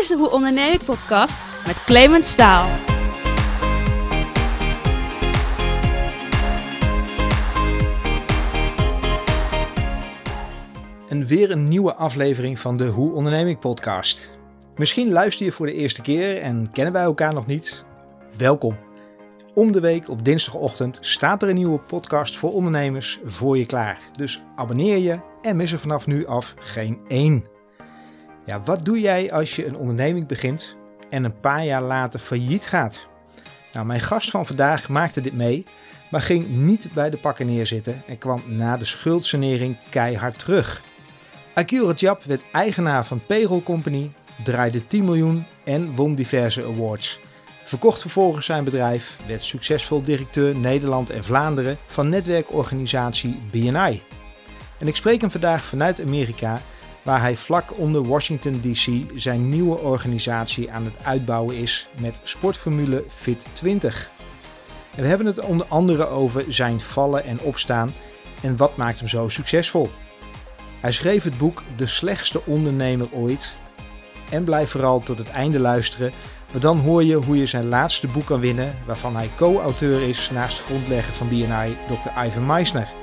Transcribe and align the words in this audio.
is 0.00 0.08
de 0.08 0.16
Hoe 0.16 0.30
Onderneem 0.30 0.72
ik 0.72 0.84
podcast 0.84 1.66
met 1.66 1.84
Clemens 1.84 2.32
Staal. 2.32 2.68
En 11.08 11.26
weer 11.26 11.50
een 11.50 11.68
nieuwe 11.68 11.94
aflevering 11.94 12.58
van 12.58 12.76
de 12.76 12.86
Hoe 12.86 13.12
Onderneem 13.12 13.46
ik 13.46 13.58
podcast. 13.58 14.38
Misschien 14.76 15.12
luister 15.12 15.44
je 15.44 15.52
voor 15.52 15.66
de 15.66 15.74
eerste 15.74 16.02
keer 16.02 16.40
en 16.40 16.70
kennen 16.72 16.92
wij 16.92 17.02
elkaar 17.02 17.34
nog 17.34 17.46
niet. 17.46 17.84
Welkom. 18.38 18.78
Om 19.54 19.72
de 19.72 19.80
week 19.80 20.08
op 20.08 20.24
dinsdagochtend 20.24 20.98
staat 21.00 21.42
er 21.42 21.48
een 21.48 21.54
nieuwe 21.54 21.78
podcast 21.78 22.36
voor 22.36 22.52
ondernemers 22.52 23.20
voor 23.24 23.58
je 23.58 23.66
klaar. 23.66 23.98
Dus 24.16 24.42
abonneer 24.56 24.98
je 24.98 25.20
en 25.42 25.56
mis 25.56 25.72
er 25.72 25.78
vanaf 25.78 26.06
nu 26.06 26.26
af 26.26 26.54
geen 26.58 27.00
één. 27.08 27.58
Ja, 28.50 28.60
wat 28.60 28.84
doe 28.84 29.00
jij 29.00 29.32
als 29.32 29.56
je 29.56 29.66
een 29.66 29.76
onderneming 29.76 30.26
begint 30.26 30.76
en 31.10 31.24
een 31.24 31.40
paar 31.40 31.64
jaar 31.64 31.82
later 31.82 32.20
failliet 32.20 32.66
gaat? 32.66 33.08
Nou, 33.72 33.86
mijn 33.86 34.00
gast 34.00 34.30
van 34.30 34.46
vandaag 34.46 34.88
maakte 34.88 35.20
dit 35.20 35.32
mee, 35.32 35.64
maar 36.10 36.20
ging 36.20 36.48
niet 36.48 36.88
bij 36.92 37.10
de 37.10 37.16
pakken 37.16 37.46
neerzitten 37.46 38.02
en 38.06 38.18
kwam 38.18 38.42
na 38.46 38.76
de 38.76 38.84
schuldsanering 38.84 39.76
keihard 39.90 40.38
terug. 40.38 40.82
Akil 41.54 41.86
Rajab 41.86 42.22
werd 42.22 42.44
eigenaar 42.52 43.06
van 43.06 43.26
Payroll 43.26 43.62
Company, 43.62 44.12
draaide 44.44 44.86
10 44.86 45.04
miljoen 45.04 45.46
en 45.64 45.94
won 45.94 46.14
diverse 46.14 46.64
awards. 46.64 47.20
Verkocht 47.64 48.00
vervolgens 48.00 48.46
zijn 48.46 48.64
bedrijf, 48.64 49.18
werd 49.26 49.42
succesvol 49.42 50.02
directeur 50.02 50.56
Nederland 50.56 51.10
en 51.10 51.24
Vlaanderen 51.24 51.78
van 51.86 52.08
netwerkorganisatie 52.08 53.40
BNI. 53.50 54.02
En 54.78 54.88
ik 54.88 54.96
spreek 54.96 55.20
hem 55.20 55.30
vandaag 55.30 55.64
vanuit 55.64 56.00
Amerika, 56.00 56.60
waar 57.02 57.20
hij 57.20 57.36
vlak 57.36 57.78
onder 57.78 58.08
Washington 58.08 58.60
DC 58.60 58.88
zijn 59.14 59.48
nieuwe 59.48 59.78
organisatie 59.78 60.70
aan 60.70 60.84
het 60.84 61.04
uitbouwen 61.04 61.56
is 61.56 61.88
met 62.00 62.20
sportformule 62.22 63.04
Fit 63.08 63.48
20. 63.52 64.10
En 64.94 65.02
we 65.02 65.08
hebben 65.08 65.26
het 65.26 65.40
onder 65.40 65.66
andere 65.66 66.06
over 66.06 66.44
zijn 66.48 66.80
vallen 66.80 67.24
en 67.24 67.40
opstaan 67.40 67.94
en 68.42 68.56
wat 68.56 68.76
maakt 68.76 68.98
hem 68.98 69.08
zo 69.08 69.28
succesvol. 69.28 69.90
Hij 70.80 70.92
schreef 70.92 71.24
het 71.24 71.38
boek 71.38 71.62
De 71.76 71.86
slechtste 71.86 72.44
ondernemer 72.44 73.08
ooit. 73.12 73.54
En 74.30 74.44
blijf 74.44 74.70
vooral 74.70 75.00
tot 75.00 75.18
het 75.18 75.30
einde 75.30 75.58
luisteren, 75.58 76.12
want 76.50 76.62
dan 76.62 76.78
hoor 76.78 77.04
je 77.04 77.14
hoe 77.14 77.38
je 77.38 77.46
zijn 77.46 77.68
laatste 77.68 78.06
boek 78.06 78.26
kan 78.26 78.40
winnen, 78.40 78.76
waarvan 78.86 79.16
hij 79.16 79.30
co-auteur 79.36 80.02
is 80.08 80.30
naast 80.30 80.60
grondlegger 80.60 81.14
van 81.14 81.28
BNI, 81.28 81.76
Dr. 81.86 82.24
Ivan 82.24 82.46
Meisner. 82.46 82.99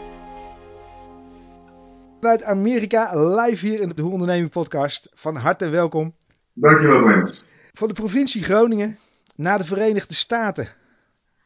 Vanuit 2.19 2.43
Amerika, 2.43 3.35
live 3.35 3.65
hier 3.65 3.81
in 3.81 3.89
de 3.95 4.01
Hoe 4.01 4.11
Onderneming 4.11 4.51
podcast. 4.51 5.09
Van 5.13 5.35
harte 5.35 5.69
welkom. 5.69 6.15
Dankjewel, 6.53 7.01
Clemens. 7.01 7.45
Van 7.73 7.87
de 7.87 7.93
provincie 7.93 8.43
Groningen 8.43 8.97
naar 9.35 9.57
de 9.57 9.63
Verenigde 9.63 10.13
Staten. 10.13 10.67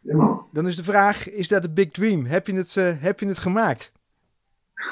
Ja, 0.02 0.16
man. 0.16 0.46
Dan 0.52 0.68
is 0.68 0.76
de 0.76 0.84
vraag, 0.84 1.30
is 1.30 1.48
dat 1.48 1.64
een 1.64 1.74
big 1.74 1.90
dream? 1.90 2.26
Heb 2.26 2.48
je 2.48 2.56
het, 2.56 2.76
uh, 2.76 2.92
heb 3.00 3.20
je 3.20 3.28
het 3.28 3.38
gemaakt? 3.38 3.92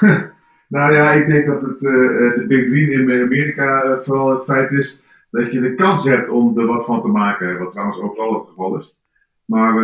nou 0.68 0.92
ja, 0.92 1.12
ik 1.12 1.26
denk 1.26 1.46
dat 1.46 1.60
het, 1.60 1.82
uh, 1.82 1.90
de 2.34 2.44
big 2.48 2.68
dream 2.68 3.08
in 3.08 3.22
Amerika 3.22 3.84
uh, 3.84 3.98
vooral 3.98 4.30
het 4.30 4.44
feit 4.44 4.70
is 4.70 5.02
dat 5.30 5.52
je 5.52 5.60
de 5.60 5.74
kans 5.74 6.04
hebt 6.04 6.28
om 6.28 6.58
er 6.58 6.66
wat 6.66 6.84
van 6.84 7.02
te 7.02 7.08
maken. 7.08 7.58
Wat 7.58 7.70
trouwens 7.70 8.00
overal 8.00 8.34
het 8.34 8.48
geval 8.48 8.76
is. 8.76 8.98
Maar 9.44 9.74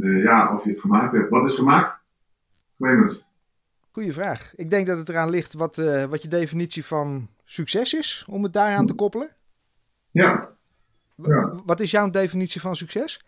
ja, 0.00 0.54
of 0.54 0.64
je 0.64 0.70
het 0.70 0.80
gemaakt 0.80 1.12
hebt. 1.12 1.30
Wat 1.30 1.48
is 1.48 1.54
gemaakt? 1.54 2.00
Clemens. 2.76 3.30
Goeie 3.92 4.12
vraag. 4.12 4.52
Ik 4.56 4.70
denk 4.70 4.86
dat 4.86 4.98
het 4.98 5.08
eraan 5.08 5.30
ligt 5.30 5.52
wat, 5.52 5.78
uh, 5.78 6.04
wat 6.04 6.22
je 6.22 6.28
definitie 6.28 6.84
van 6.84 7.28
succes 7.44 7.94
is, 7.94 8.26
om 8.28 8.42
het 8.42 8.52
daaraan 8.52 8.86
te 8.86 8.94
koppelen. 8.94 9.28
Ja. 10.10 10.56
ja. 11.16 11.52
Wat 11.64 11.80
is 11.80 11.90
jouw 11.90 12.10
definitie 12.10 12.60
van 12.60 12.76
succes? 12.76 13.24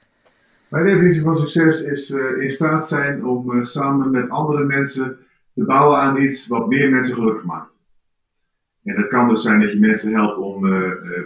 Mijn 0.68 0.84
definitie 0.84 1.22
van 1.22 1.36
succes 1.36 1.82
is 1.82 2.10
uh, 2.10 2.42
in 2.42 2.50
staat 2.50 2.88
zijn 2.88 3.24
om 3.24 3.50
uh, 3.50 3.62
samen 3.62 4.10
met 4.10 4.30
andere 4.30 4.64
mensen 4.64 5.18
te 5.54 5.64
bouwen 5.64 5.98
aan 5.98 6.16
iets 6.16 6.46
wat 6.46 6.68
meer 6.68 6.90
mensen 6.90 7.14
gelukkig 7.14 7.44
maakt. 7.44 7.72
En 8.84 8.96
dat 8.96 9.08
kan 9.08 9.28
dus 9.28 9.42
zijn 9.42 9.60
dat 9.60 9.72
je 9.72 9.78
mensen 9.78 10.14
helpt 10.14 10.38
om 10.38 10.60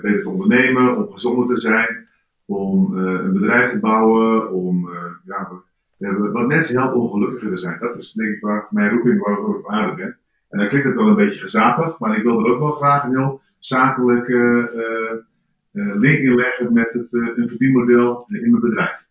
beter 0.03 0.23
te 0.23 0.29
ondernemen, 0.29 0.97
om 0.97 1.13
gezonder 1.13 1.55
te 1.55 1.61
zijn, 1.61 2.09
om 2.45 2.97
een 2.97 3.33
bedrijf 3.33 3.71
te 3.71 3.81
bouwen, 3.81 4.53
om 4.53 4.91
ja, 5.25 5.51
wat 5.99 6.47
mensen 6.47 6.81
helpt 6.81 6.95
om 6.95 7.11
gelukkiger 7.11 7.51
te 7.51 7.57
zijn. 7.57 7.79
Dat 7.79 7.97
is 7.97 8.13
denk 8.13 8.35
ik 8.35 8.41
waar 8.41 8.67
mijn 8.71 8.91
roeping 8.91 9.21
waarvoor 9.21 9.59
ik 9.59 9.65
op 9.65 9.71
aarde 9.71 9.95
ben. 9.95 10.17
En 10.49 10.59
dan 10.59 10.69
klinkt 10.69 10.87
het 10.87 10.97
wel 10.97 11.09
een 11.09 11.17
beetje 11.17 11.41
gezapig, 11.41 11.99
maar 11.99 12.17
ik 12.17 12.23
wil 12.23 12.45
er 12.45 12.53
ook 12.53 12.59
wel 12.59 12.73
graag 12.73 13.05
een 13.05 13.17
heel 13.17 13.41
zakelijk 13.59 14.29
uh, 14.29 14.65
uh, 15.73 15.97
link 15.97 16.19
in 16.19 16.35
leggen 16.35 16.73
met 16.73 16.93
het, 16.93 17.13
uh, 17.13 17.37
een 17.37 17.49
verdienmodel 17.49 18.25
in 18.27 18.51
mijn 18.51 18.63
bedrijf. 18.63 19.07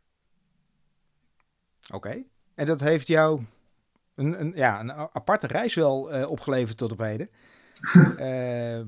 Oké, 1.88 1.96
okay. 1.96 2.26
en 2.56 2.66
dat 2.66 2.80
heeft 2.80 3.08
jou 3.08 3.42
een, 4.16 4.40
een, 4.40 4.52
ja, 4.56 4.80
een 4.80 4.92
aparte 4.92 5.48
reis 5.48 5.76
wel 5.76 6.02
opgeleverd 6.28 6.78
tot 6.78 6.92
op 6.92 7.00
heden. 7.00 7.30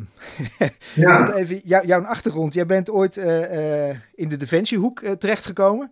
ja. 0.96 1.34
even 1.34 1.62
jou, 1.64 1.88
jouw 1.88 2.02
achtergrond. 2.02 2.54
Jij 2.54 2.66
bent 2.66 2.90
ooit 2.90 3.18
in 4.14 4.30
de 4.30 4.38
defensiehoek 4.38 5.00
terechtgekomen. 5.00 5.92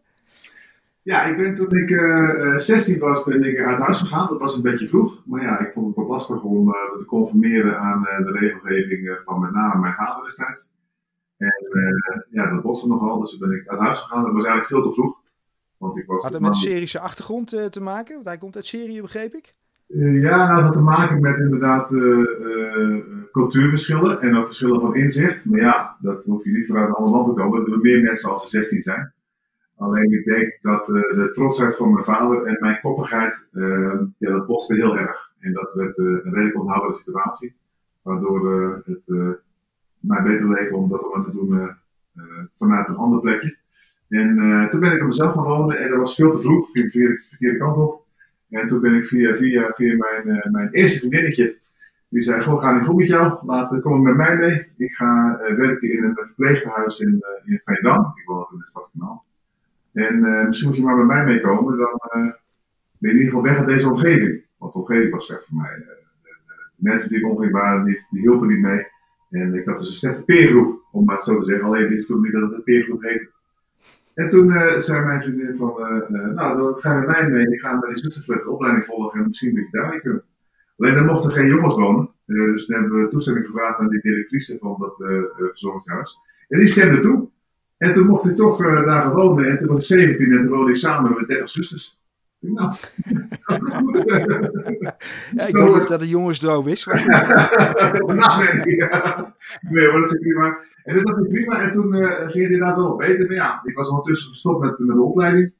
Ja, 1.07 1.23
ik 1.23 1.37
ben 1.37 1.55
toen 1.55 1.77
ik 1.77 1.89
uh, 1.89 2.57
16 2.57 2.99
was, 2.99 3.23
ben 3.23 3.43
ik 3.43 3.59
uit 3.59 3.79
huis 3.79 3.99
gegaan. 3.99 4.27
Dat 4.27 4.39
was 4.39 4.55
een 4.55 4.61
beetje 4.61 4.87
vroeg. 4.87 5.23
Maar 5.25 5.41
ja, 5.41 5.59
ik 5.59 5.71
vond 5.73 5.87
het 5.87 5.95
wat 5.95 6.07
lastig 6.07 6.43
om 6.43 6.67
uh, 6.67 6.73
te 6.97 7.05
conformeren 7.05 7.79
aan 7.79 8.01
uh, 8.01 8.25
de 8.25 8.31
regelgeving 8.31 9.21
van 9.25 9.39
met 9.39 9.51
name 9.51 9.79
mijn 9.79 9.93
vader 9.93 10.23
destijds. 10.23 10.71
En 11.37 11.51
ja, 12.29 12.49
dat 12.53 12.61
botste 12.61 12.87
nogal, 12.87 13.19
dus 13.19 13.37
toen 13.37 13.49
ben 13.49 13.57
ik 13.57 13.67
uit 13.67 13.79
huis 13.79 13.99
gegaan. 13.99 14.23
Dat 14.23 14.33
was 14.33 14.45
eigenlijk 14.45 14.73
veel 14.73 14.83
te 14.83 14.93
vroeg. 14.93 15.21
Want 15.77 15.97
ik 15.97 16.05
was 16.05 16.23
Had 16.23 16.33
het 16.33 16.41
met 16.41 16.55
Syrische 16.55 16.99
achtergrond 16.99 17.71
te 17.71 17.81
maken? 17.81 18.13
Want 18.13 18.25
hij 18.25 18.37
komt 18.37 18.55
uit 18.55 18.65
Syrië, 18.65 19.01
begreep 19.01 19.33
ik? 19.33 19.49
ja, 20.21 20.45
nou, 20.45 20.55
dat 20.55 20.63
had 20.63 20.73
te 20.73 20.81
maken 20.81 21.19
met 21.19 21.37
inderdaad 21.39 21.89
cultuurverschillen 23.31 24.21
en 24.21 24.35
ook 24.35 24.45
verschillen 24.45 24.81
van 24.81 24.95
inzicht. 24.95 25.45
Maar 25.45 25.59
ja, 25.59 25.97
dat 25.99 26.23
hoef 26.23 26.43
je 26.43 26.51
niet 26.51 26.67
vanuit 26.67 26.95
alle 26.95 27.09
landen 27.09 27.35
te 27.35 27.41
komen. 27.41 27.61
Er 27.61 27.67
zijn 27.67 27.81
meer 27.81 28.01
mensen 28.01 28.31
als 28.31 28.43
er 28.43 28.49
16 28.49 28.81
zijn. 28.81 29.15
Alleen 29.77 30.11
ik 30.11 30.25
denk 30.25 30.57
dat 30.61 30.89
uh, 30.89 30.95
de 30.95 31.31
trotsheid 31.33 31.75
van 31.75 31.93
mijn 31.93 32.05
vader 32.05 32.45
en 32.45 32.57
mijn 32.59 32.79
koppigheid, 32.81 33.45
uh, 33.51 33.99
ja, 34.17 34.31
dat 34.31 34.47
botste 34.47 34.75
heel 34.75 34.97
erg. 34.97 35.31
En 35.39 35.53
dat 35.53 35.73
werd 35.73 35.97
uh, 35.97 36.05
een 36.05 36.33
redelijk 36.33 36.59
onhoudbare 36.59 36.93
situatie. 36.93 37.55
Waardoor 38.01 38.51
het 38.85 39.39
mij 39.99 40.23
beter 40.23 40.49
leek 40.49 40.73
om 40.73 40.89
dat 40.89 41.13
om 41.13 41.23
te 41.23 41.31
doen 41.31 41.71
vanuit 42.57 42.87
een 42.87 42.95
ander 42.95 43.19
plekje. 43.19 43.57
En 44.09 44.67
toen 44.71 44.79
ben 44.79 44.91
ik 44.91 45.01
op 45.01 45.07
mezelf 45.07 45.33
gaan 45.33 45.43
wonen 45.43 45.79
en 45.79 45.89
dat 45.89 45.99
was 45.99 46.15
veel 46.15 46.31
te 46.31 46.41
vroeg. 46.41 46.75
Ik 46.75 46.91
ging 46.91 47.07
de 47.07 47.23
verkeerde 47.29 47.57
kant 47.57 47.77
op. 47.77 48.05
En 48.49 48.67
toen 48.67 48.81
ben 48.81 48.95
ik 48.95 49.05
via, 49.05 49.35
via, 49.35 49.71
via 49.75 49.95
mijn, 49.95 50.49
mijn 50.51 50.69
eerste 50.71 50.99
vriendinnetje, 50.99 51.57
die 52.09 52.21
zei, 52.21 52.41
goh, 52.41 52.61
ga 52.61 52.71
niet 52.71 52.85
goed 52.85 52.95
met 52.95 53.07
jou, 53.07 53.45
laat, 53.45 53.81
kom 53.81 54.01
met 54.01 54.15
mij 54.15 54.37
mee. 54.37 54.65
Ik 54.77 54.91
ga 54.91 55.37
werken 55.55 55.91
in 55.91 56.03
een 56.03 56.15
verpleeghuis 56.15 56.99
in, 56.99 57.23
in 57.45 57.61
Veendam. 57.65 58.13
Ik 58.15 58.25
woon 58.25 58.47
in 58.51 58.57
de 58.57 58.65
stad 58.65 58.91
Kanaal. 58.97 59.26
En 60.05 60.15
uh, 60.15 60.45
misschien 60.45 60.67
moet 60.67 60.77
je 60.77 60.83
maar 60.83 60.95
bij 60.95 61.05
mij 61.05 61.25
meekomen, 61.25 61.77
dan 61.77 62.01
uh, 62.15 62.31
ben 62.97 63.11
je 63.11 63.17
in 63.17 63.17
ieder 63.17 63.25
geval 63.25 63.41
weg 63.41 63.57
uit 63.57 63.67
deze 63.67 63.89
omgeving. 63.89 64.45
Want 64.57 64.73
de 64.73 64.79
omgeving 64.79 65.11
was 65.11 65.25
slecht 65.25 65.45
voor 65.45 65.57
mij. 65.57 65.75
Uh, 65.77 65.85
de, 65.85 66.35
mensen 66.75 67.09
die 67.09 67.17
ik 67.17 67.25
omging 67.25 67.51
waren, 67.51 67.85
die, 67.85 68.05
hielpen 68.09 68.47
niet 68.47 68.59
mee. 68.59 68.87
En 69.29 69.53
ik 69.53 69.65
had 69.65 69.77
dus 69.77 69.89
een 69.89 69.95
slechte 69.95 70.23
peergroep, 70.23 70.87
om 70.91 71.05
maar 71.05 71.15
het 71.15 71.25
zo 71.25 71.39
te 71.39 71.45
zeggen. 71.45 71.65
Alleen 71.65 71.87
wist 71.87 72.07
toen 72.07 72.21
niet 72.21 72.31
dat 72.31 72.41
het 72.41 72.53
een 72.53 72.63
peergroep 72.63 73.01
heette. 73.01 73.29
En 74.13 74.29
toen 74.29 74.51
zei 74.77 75.05
mijn 75.05 75.21
vriendin 75.21 75.57
van, 75.57 75.73
nou 76.35 76.57
dan 76.57 76.75
ga 76.77 76.93
je 76.93 76.99
met 76.99 77.07
mij 77.07 77.29
mee. 77.29 77.47
Ik 77.47 77.59
ga 77.59 77.79
bij 77.79 77.89
die 77.89 77.97
zusterflat 77.97 78.43
de 78.43 78.49
opleiding 78.49 78.85
volgen 78.85 79.19
en 79.19 79.27
misschien 79.27 79.55
dat 79.55 79.63
je 79.71 79.77
daar 79.77 79.91
niet 79.91 80.01
kunt. 80.01 80.23
Alleen 80.77 80.93
dan 80.93 81.05
mochten 81.05 81.31
geen 81.31 81.47
jongens 81.47 81.75
wonen. 81.75 82.09
dus 82.25 82.65
dan 82.65 82.81
hebben 82.81 83.03
we 83.03 83.09
toestemming 83.09 83.45
gevraagd 83.45 83.79
aan 83.79 83.89
die 83.89 84.01
directrice 84.01 84.57
van 84.57 84.75
dat 84.79 84.95
verzorgingshuis. 85.37 86.17
En 86.47 86.57
die 86.57 86.67
stemde 86.67 86.99
toe. 86.99 87.29
En 87.77 87.93
toen 87.93 88.07
mocht 88.07 88.25
ik 88.25 88.35
toch 88.35 88.61
uh, 88.61 88.85
daar 88.85 89.13
wonen. 89.13 89.49
En 89.49 89.57
toen 89.57 89.67
was 89.67 89.77
ik 89.77 89.97
17 89.97 90.31
en 90.31 90.37
toen 90.37 90.55
woonde 90.55 90.71
ik 90.71 90.77
samen 90.77 91.15
met 91.17 91.27
30 91.27 91.49
zusters. 91.49 91.97
Nou, 92.39 92.73
ja, 95.35 95.47
ik 95.47 95.55
weet 95.55 95.73
niet 95.73 95.87
dat 95.87 95.99
het 95.99 96.09
jongensdroom 96.09 96.67
is. 96.67 96.85
Maar... 96.85 97.05
nou, 98.15 98.63
nee, 98.63 98.75
ja. 98.75 99.35
nee, 99.61 99.91
maar 99.91 100.01
dat 100.01 100.13
is 100.13 100.19
prima. 100.19 100.57
En 100.83 100.93
dus 100.93 101.03
dat 101.03 101.15
ging 101.15 101.29
prima. 101.29 101.61
En 101.61 101.71
toen 101.71 101.95
uh, 101.95 102.09
ging 102.09 102.43
het 102.43 102.51
inderdaad 102.51 102.75
wel 102.75 102.95
beter. 102.95 103.25
Maar 103.25 103.35
ja, 103.35 103.61
ik 103.63 103.75
was 103.75 103.89
ondertussen 103.89 104.27
gestopt 104.27 104.63
met, 104.63 104.79
met 104.79 104.95
de 104.95 105.01
opleiding. 105.01 105.53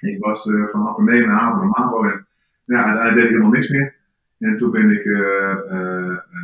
Ik 0.00 0.18
was 0.18 0.46
uh, 0.46 0.68
van 0.68 0.88
ateneum 0.88 1.26
naar 1.26 1.38
Haven 1.38 1.58
naar 1.58 1.68
MAVO. 1.68 2.04
En 2.04 2.26
ja, 2.64 2.94
daar 2.94 3.14
deed 3.14 3.24
ik 3.24 3.28
helemaal 3.28 3.50
niks 3.50 3.68
meer. 3.68 3.94
En 4.38 4.56
toen 4.56 4.70
ben 4.70 4.90
ik 4.90 5.04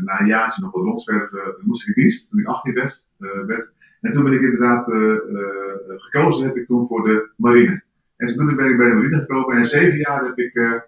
na 0.04 0.20
een 0.20 0.26
jaartje 0.26 0.62
nog 0.62 0.72
wat 0.72 0.84
rondzwerven, 0.84 1.54
moest 1.60 1.88
ik 1.88 1.96
in 1.96 2.02
dienst, 2.02 2.30
toen 2.30 2.40
ik 2.40 2.46
18 2.46 2.74
werd. 2.74 3.06
werd. 3.46 3.72
En 4.02 4.12
toen 4.12 4.24
ben 4.24 4.32
ik 4.32 4.40
inderdaad 4.40 4.88
uh, 4.88 4.96
uh, 4.96 5.48
gekozen 5.86 6.46
heb 6.46 6.56
ik 6.56 6.66
toen 6.66 6.86
voor 6.86 7.02
de 7.08 7.30
marine. 7.36 7.82
En 8.16 8.26
toen 8.26 8.56
ben 8.56 8.70
ik 8.70 8.76
bij 8.76 8.88
de 8.88 8.94
marine 8.94 9.18
gekomen 9.18 9.56
en 9.56 9.64
zeven 9.64 9.98
jaar 9.98 10.24
heb 10.24 10.38
ik, 10.38 10.54
uh, 10.54 10.80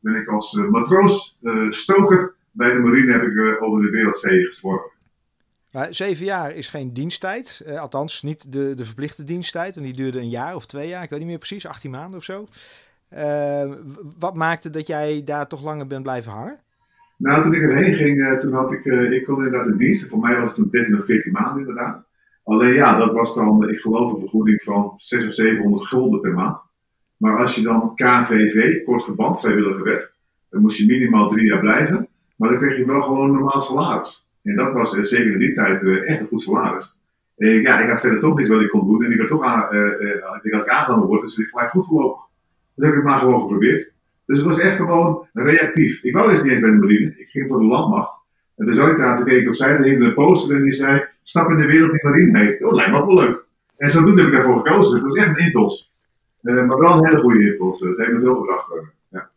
ben 0.00 0.14
ik 0.14 0.28
als 0.28 0.54
matroos, 0.70 1.38
stoker 1.68 2.34
bij 2.50 2.72
de 2.72 2.78
marine 2.78 3.12
heb 3.12 3.22
ik 3.22 3.62
over 3.62 3.82
de 3.82 3.90
wereldzee 3.90 4.44
gezworven. 4.44 4.90
Maar 5.72 5.94
zeven 5.94 6.24
jaar 6.24 6.54
is 6.54 6.68
geen 6.68 6.92
diensttijd. 6.92 7.62
Uh, 7.66 7.80
althans, 7.80 8.22
niet 8.22 8.52
de, 8.52 8.74
de 8.74 8.84
verplichte 8.84 9.24
diensttijd. 9.24 9.76
En 9.76 9.82
die 9.82 9.92
duurde 9.92 10.18
een 10.18 10.28
jaar 10.28 10.54
of 10.54 10.66
twee 10.66 10.88
jaar. 10.88 11.02
Ik 11.02 11.10
weet 11.10 11.18
niet 11.18 11.28
meer 11.28 11.38
precies, 11.38 11.66
18 11.66 11.90
maanden 11.90 12.18
of 12.18 12.24
zo. 12.24 12.48
Uh, 13.14 13.72
wat 14.18 14.36
maakte 14.36 14.70
dat 14.70 14.86
jij 14.86 15.22
daar 15.24 15.48
toch 15.48 15.62
langer 15.62 15.86
bent 15.86 16.02
blijven 16.02 16.32
hangen? 16.32 16.58
Nou, 17.16 17.42
toen 17.42 17.54
ik 17.54 17.62
erheen 17.62 17.94
ging, 17.94 18.20
uh, 18.20 18.38
toen 18.38 18.52
had 18.52 18.72
ik, 18.72 18.84
ik 18.84 19.24
kon 19.24 19.36
inderdaad 19.36 19.66
de 19.66 19.76
dienst. 19.76 20.08
Voor 20.08 20.18
mij 20.18 20.36
was 20.36 20.44
het 20.44 20.54
toen 20.54 20.68
13 20.70 20.98
of 20.98 21.04
14 21.04 21.32
maanden 21.32 21.58
inderdaad. 21.58 22.04
Alleen 22.44 22.74
ja, 22.74 22.98
dat 22.98 23.12
was 23.12 23.34
dan, 23.34 23.68
ik 23.68 23.78
geloof, 23.78 24.12
een 24.12 24.20
vergoeding 24.20 24.62
van 24.62 24.94
600 24.96 25.40
of 25.40 25.46
700 25.46 25.86
gulden 25.86 26.20
per 26.20 26.32
maand. 26.32 26.62
Maar 27.16 27.38
als 27.38 27.54
je 27.54 27.62
dan 27.62 27.94
KVV, 27.94 28.84
kort 28.84 29.04
verband, 29.04 29.40
vrijwilliger 29.40 29.84
werd, 29.84 30.12
dan 30.50 30.60
moest 30.60 30.78
je 30.78 30.86
minimaal 30.86 31.28
drie 31.28 31.46
jaar 31.46 31.60
blijven. 31.60 32.08
Maar 32.36 32.50
dan 32.50 32.58
kreeg 32.58 32.76
je 32.76 32.86
wel 32.86 33.02
gewoon 33.02 33.28
een 33.28 33.34
normaal 33.34 33.60
salaris. 33.60 34.28
En 34.42 34.56
dat 34.56 34.72
was 34.72 34.96
uh, 34.96 35.02
zeker 35.02 35.32
in 35.32 35.38
die 35.38 35.54
tijd 35.54 35.82
uh, 35.82 36.10
echt 36.10 36.20
een 36.20 36.26
goed 36.26 36.42
salaris. 36.42 36.96
En 37.36 37.48
ja, 37.48 37.80
ik 37.80 37.90
had 37.90 38.00
verder 38.00 38.20
toch 38.20 38.36
niets 38.36 38.48
wat 38.48 38.60
ik 38.60 38.68
kon 38.68 38.86
doen. 38.86 39.04
En 39.04 39.10
ik 39.10 39.16
werd 39.16 39.28
toch 39.28 39.44
aan, 39.44 39.74
uh, 39.74 40.38
ik 40.42 40.52
als 40.52 40.64
ik 40.64 40.68
aangenomen 40.68 41.06
word, 41.06 41.20
dus 41.20 41.38
ik 41.38 41.48
gelijk 41.48 41.70
goed 41.70 41.86
voorlopig. 41.86 42.22
Dat 42.74 42.86
heb 42.86 42.96
ik 42.96 43.04
maar 43.04 43.18
gewoon 43.18 43.40
geprobeerd. 43.40 43.92
Dus 44.26 44.36
het 44.36 44.46
was 44.46 44.58
echt 44.58 44.76
gewoon 44.76 45.26
reactief. 45.32 46.02
Ik 46.02 46.14
wou 46.14 46.30
eerst 46.30 46.42
niet 46.42 46.52
eens 46.52 46.60
bij 46.60 46.70
de 46.70 46.76
marine. 46.76 47.14
Ik 47.16 47.28
ging 47.28 47.48
voor 47.48 47.58
de 47.58 47.64
landmacht. 47.64 48.21
En 48.56 48.66
de 48.66 48.74
soldaten 48.74 49.24
keek 49.24 49.46
opzij, 49.46 49.70
er 49.70 49.82
hing 49.82 50.02
een 50.02 50.14
poster 50.14 50.56
en 50.56 50.62
die 50.62 50.72
zei, 50.72 51.04
stap 51.22 51.50
in 51.50 51.56
de 51.56 51.66
wereld 51.66 51.90
die 51.90 52.04
marine 52.04 52.38
heeft. 52.38 52.62
Oh, 52.62 52.74
lijkt 52.74 52.90
me 52.90 53.06
wel 53.06 53.14
leuk. 53.14 53.44
En 53.76 53.90
zodoende 53.90 54.22
heb 54.22 54.30
ik 54.30 54.36
daarvoor 54.36 54.56
gekozen. 54.56 54.94
Het 54.94 55.02
was 55.02 55.14
echt 55.14 55.28
een 55.28 55.44
impuls. 55.44 55.92
Uh, 56.42 56.66
maar 56.66 56.78
wel 56.78 56.92
een 56.92 57.06
hele 57.06 57.20
goede 57.20 57.50
impuls. 57.50 57.80
Het 57.80 57.96
heeft 57.96 58.12
me 58.12 58.20
veel 58.20 58.34
gebracht. 58.34 58.66
ja. 59.08 59.30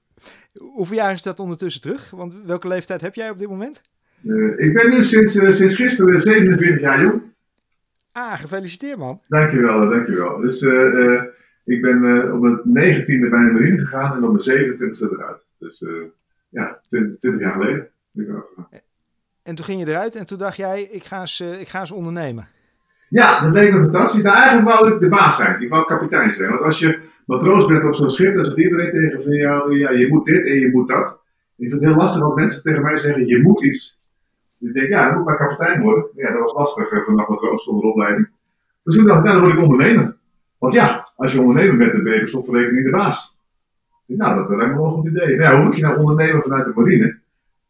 Hoeveel 0.54 0.96
jaar 0.96 1.14
is 1.14 1.22
dat 1.22 1.40
ondertussen 1.40 1.82
terug? 1.82 2.10
Want 2.10 2.34
welke 2.46 2.68
leeftijd 2.68 3.02
heb 3.02 3.16
jij 3.16 3.30
op 3.30 3.38
dit 3.38 3.50
moment? 3.50 3.82
Uh, 4.24 4.60
ik 4.60 4.74
ben 4.74 4.90
nu 4.90 5.04
sinds, 5.04 5.36
uh, 5.36 5.52
sinds 5.52 5.76
gisteren 5.76 6.20
47 6.20 6.82
jaar 6.82 7.02
jong. 7.02 7.22
Ah, 8.12 8.34
gefeliciteerd 8.34 8.98
man. 8.98 9.22
Dankjewel, 9.28 9.90
dankjewel. 9.90 10.40
Dus 10.40 10.62
ik 11.64 11.82
ben 11.82 12.34
op 12.34 12.42
mijn 12.64 13.04
19e 13.04 13.06
bij 13.06 13.44
de 13.44 13.52
marine 13.52 13.80
gegaan 13.80 14.16
en 14.16 14.24
op 14.24 14.46
mijn 14.46 14.76
27e 14.78 15.12
eruit. 15.12 15.46
Dus 15.60 15.84
ja, 16.50 16.80
20, 16.88 17.20
20 17.20 17.42
jaar 17.42 17.52
geleden. 17.52 17.90
En 19.46 19.56
toen 19.56 19.66
ging 19.66 19.80
je 19.80 19.90
eruit 19.90 20.16
en 20.16 20.26
toen 20.26 20.38
dacht 20.38 20.58
jij, 20.58 20.82
ik 20.82 21.04
ga 21.04 21.20
eens, 21.20 21.42
ik 21.42 21.68
ga 21.68 21.80
eens 21.80 21.92
ondernemen. 21.92 22.48
Ja, 23.10 23.44
dat 23.44 23.54
leek 23.54 23.74
me 23.74 23.82
fantastisch. 23.82 24.24
Nou, 24.24 24.36
eigenlijk 24.38 24.68
wou 24.68 24.94
ik 24.94 25.00
de 25.00 25.10
baas 25.10 25.36
zijn. 25.36 25.62
Ik 25.62 25.70
wou 25.70 25.86
kapitein 25.86 26.34
zijn. 26.34 26.50
Want 26.50 26.62
als 26.62 26.80
je 26.80 27.00
matroos 27.26 27.66
bent 27.66 27.84
op 27.84 27.96
zo'n 27.96 28.10
schip, 28.10 28.36
dan 28.36 28.46
zegt 28.46 28.58
iedereen 28.58 28.92
tegen 28.92 29.24
van 29.24 29.32
jou, 29.32 29.78
ja, 29.78 29.92
je 29.92 30.08
moet 30.08 30.26
dit 30.26 30.48
en 30.48 30.60
je 30.60 30.70
moet 30.72 30.88
dat. 30.88 31.20
Ik 31.58 31.70
vind 31.70 31.72
het 31.72 31.82
heel 31.82 31.96
lastig 31.96 32.22
dat 32.22 32.36
mensen 32.36 32.64
tegen 32.64 32.82
mij 32.82 32.98
zeggen, 32.98 33.28
je 33.28 33.42
moet 33.42 33.64
iets. 33.64 34.02
Ik 34.60 34.74
denk, 34.74 34.88
ja, 34.88 35.08
dan 35.08 35.18
moet 35.18 35.26
maar 35.26 35.38
kapitein 35.38 35.82
worden. 35.82 36.06
Ja, 36.16 36.32
dat 36.32 36.42
was 36.42 36.54
lastig 36.54 36.92
uh, 36.92 37.04
vanaf 37.04 37.28
matroos 37.28 37.64
zonder 37.64 37.90
opleiding. 37.90 38.30
Dus 38.84 38.96
toen 38.96 39.06
dacht 39.06 39.20
ik, 39.20 39.26
nou, 39.26 39.40
dan 39.40 39.50
word 39.50 39.58
ik 39.58 39.70
ondernemer. 39.70 40.16
Want 40.58 40.74
ja, 40.74 41.12
als 41.16 41.34
je 41.34 41.42
ondernemer 41.42 41.78
bent, 41.78 41.92
dan 41.92 42.04
ben 42.04 42.14
je 42.14 42.28
slotverrekening 42.28 42.86
de 42.86 42.92
baas. 42.92 43.38
Nou, 44.06 44.36
dat 44.36 44.50
lijkt 44.50 44.74
me 44.74 44.80
wel 44.80 44.86
een 44.86 44.94
goed 44.94 45.08
idee. 45.08 45.36
Nou, 45.36 45.56
hoe 45.56 45.66
moet 45.66 45.76
je 45.76 45.82
nou 45.82 45.98
ondernemen 45.98 46.42
vanuit 46.42 46.66
de 46.66 46.72
marine? 46.76 47.24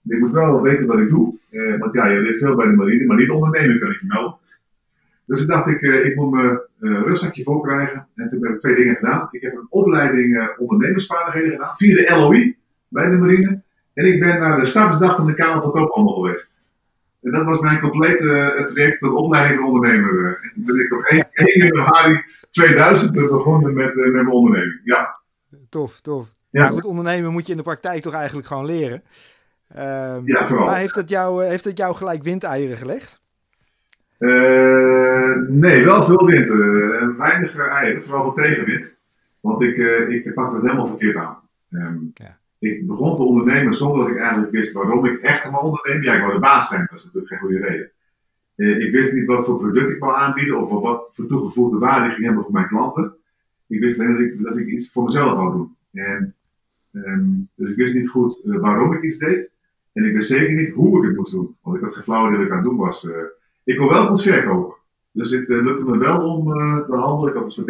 Ik 0.08 0.20
moet 0.20 0.32
wel 0.32 0.62
weten 0.62 0.86
wat 0.86 1.00
ik 1.00 1.10
doe. 1.10 1.38
Eh, 1.50 1.80
want 1.80 1.94
ja, 1.94 2.08
je 2.08 2.20
leeft 2.20 2.40
veel 2.40 2.56
bij 2.56 2.68
de 2.68 2.74
marine, 2.74 3.06
maar 3.06 3.18
niet 3.18 3.30
ondernemen 3.30 3.80
kan 3.80 3.90
ik 3.90 4.00
je 4.00 4.06
melden. 4.08 4.38
Dus 5.26 5.40
toen 5.40 5.48
dacht 5.48 5.68
ik, 5.68 5.82
uh, 5.82 6.06
ik 6.06 6.16
moet 6.16 6.32
mijn 6.32 6.60
uh, 6.80 7.02
rustzakje 7.02 7.44
vol 7.44 7.60
krijgen. 7.60 8.08
En 8.16 8.30
toen 8.30 8.44
heb 8.44 8.54
ik 8.54 8.60
twee 8.60 8.76
dingen 8.76 8.96
gedaan. 8.96 9.28
Ik 9.32 9.42
heb 9.42 9.54
een 9.54 9.68
opleiding 9.70 10.36
uh, 10.36 10.48
ondernemersvaardigheden 10.58 11.52
gedaan, 11.52 11.76
via 11.78 11.96
de 11.96 12.16
LOI 12.16 12.58
bij 12.88 13.10
de 13.10 13.18
marine. 13.18 13.62
En 13.94 14.06
ik 14.06 14.20
ben 14.20 14.40
naar 14.40 14.60
de 14.60 14.66
startersdag 14.66 15.16
van 15.16 15.26
de 15.26 15.34
Kamer 15.34 15.62
van 15.62 15.72
Koophandel 15.72 16.14
geweest. 16.14 16.54
En 17.22 17.32
dat 17.32 17.46
was 17.46 17.60
mijn 17.60 17.80
complete 17.80 18.64
traject 18.74 19.00
tot 19.00 19.14
opleiding 19.14 19.60
van 19.60 19.68
ondernemer. 19.68 20.40
En 20.42 20.52
toen 20.54 20.66
ben 20.66 20.86
ik 20.86 20.94
op 20.94 21.02
1, 21.02 21.28
1 21.32 21.66
januari 21.66 22.22
2000 22.50 23.14
begonnen 23.14 23.74
met, 23.74 23.96
met 23.96 24.12
mijn 24.12 24.28
onderneming. 24.28 24.82
Ja. 24.84 25.20
Tof, 25.70 26.02
tof. 26.02 26.36
Ja. 26.50 26.62
Maar 26.62 26.72
goed, 26.72 26.86
ondernemen 26.86 27.32
moet 27.32 27.46
je 27.46 27.52
in 27.52 27.58
de 27.58 27.64
praktijk 27.64 28.02
toch 28.02 28.14
eigenlijk 28.14 28.48
gewoon 28.48 28.66
leren. 28.66 29.04
Um, 29.78 30.28
ja, 30.28 30.48
vooral. 30.48 30.66
Maar 30.66 30.78
heeft 30.78 30.96
het 30.96 31.10
jou, 31.10 31.46
heeft 31.46 31.64
het 31.64 31.78
jou 31.78 31.96
gelijk 31.96 32.24
windeieren 32.24 32.78
gelegd? 32.78 33.22
Uh, 34.20 35.36
nee, 35.48 35.84
wel 35.84 36.04
veel 36.04 36.26
wind. 36.26 36.50
Uh, 36.50 37.18
weinig 37.18 37.58
eieren, 37.58 38.04
vooral 38.04 38.24
voor 38.24 38.44
tegenwind. 38.44 38.86
Want 39.40 39.62
ik, 39.62 39.78
uh, 39.78 40.10
ik 40.10 40.34
pakte 40.34 40.56
het 40.56 40.66
helemaal 40.66 40.88
verkeerd 40.88 41.16
aan. 41.16 41.38
Um, 41.70 42.12
ja. 42.14 42.38
Ik 42.60 42.88
begon 42.88 43.16
te 43.16 43.22
ondernemen 43.22 43.74
zonder 43.74 44.06
dat 44.06 44.16
ik 44.16 44.22
eigenlijk 44.22 44.52
wist 44.52 44.74
waarom 44.74 45.06
ik 45.06 45.22
echt 45.22 45.44
ga 45.44 45.58
ondernemen. 45.58 46.04
Ja, 46.04 46.14
ik 46.14 46.22
wou 46.22 46.34
de 46.34 46.40
baas 46.40 46.70
zijn, 46.70 46.88
dat 46.90 47.00
is 47.00 47.06
natuurlijk 47.06 47.32
geen 47.32 47.42
goede 47.42 47.60
reden. 47.60 48.86
ik 48.86 48.92
wist 48.92 49.14
niet 49.14 49.26
wat 49.26 49.46
voor 49.46 49.58
product 49.58 49.90
ik 49.90 50.00
wou 50.00 50.16
aanbieden 50.16 50.62
of 50.62 50.82
wat 50.82 51.10
voor 51.14 51.28
toegevoegde 51.28 51.78
waarde 51.78 52.06
ik 52.06 52.14
ging 52.14 52.26
hebben 52.26 52.44
voor 52.44 52.54
mijn 52.54 52.68
klanten. 52.68 53.16
Ik 53.68 53.80
wist 53.80 54.00
alleen 54.00 54.12
dat 54.12 54.22
ik, 54.22 54.44
dat 54.44 54.58
ik 54.58 54.68
iets 54.68 54.92
voor 54.92 55.04
mezelf 55.04 55.34
wou 55.34 55.52
doen. 55.52 55.76
En, 55.94 56.36
um, 56.92 57.50
dus 57.56 57.70
ik 57.70 57.76
wist 57.76 57.94
niet 57.94 58.10
goed 58.10 58.42
waarom 58.44 58.94
ik 58.94 59.04
iets 59.04 59.18
deed. 59.18 59.50
En 59.96 60.04
ik 60.04 60.14
wist 60.14 60.30
zeker 60.30 60.56
niet 60.56 60.74
hoe 60.74 60.98
ik 60.98 61.08
het 61.08 61.18
moest 61.18 61.32
doen. 61.32 61.56
Want 61.62 61.78
ik 61.78 61.84
had 61.84 61.94
geen 61.94 62.04
flauw 62.04 62.28
idee 62.28 62.38
wat 62.38 62.46
ik 62.46 62.52
aan 62.52 62.58
het 62.58 62.68
doen 62.68 62.78
was. 62.78 63.08
Ik 63.64 63.78
kon 63.78 63.90
wel 63.90 64.06
goed 64.06 64.22
verkopen. 64.22 64.76
Dus 65.16 65.32
het 65.32 65.50
uh, 65.50 65.64
lukte 65.64 65.84
me 65.84 65.98
wel 65.98 66.20
om 66.20 66.48
uh, 66.48 66.88
de 66.88 66.96
handel, 66.96 67.28
ik 67.28 67.34
had 67.34 67.44
een 67.44 67.52
soort 67.52 67.68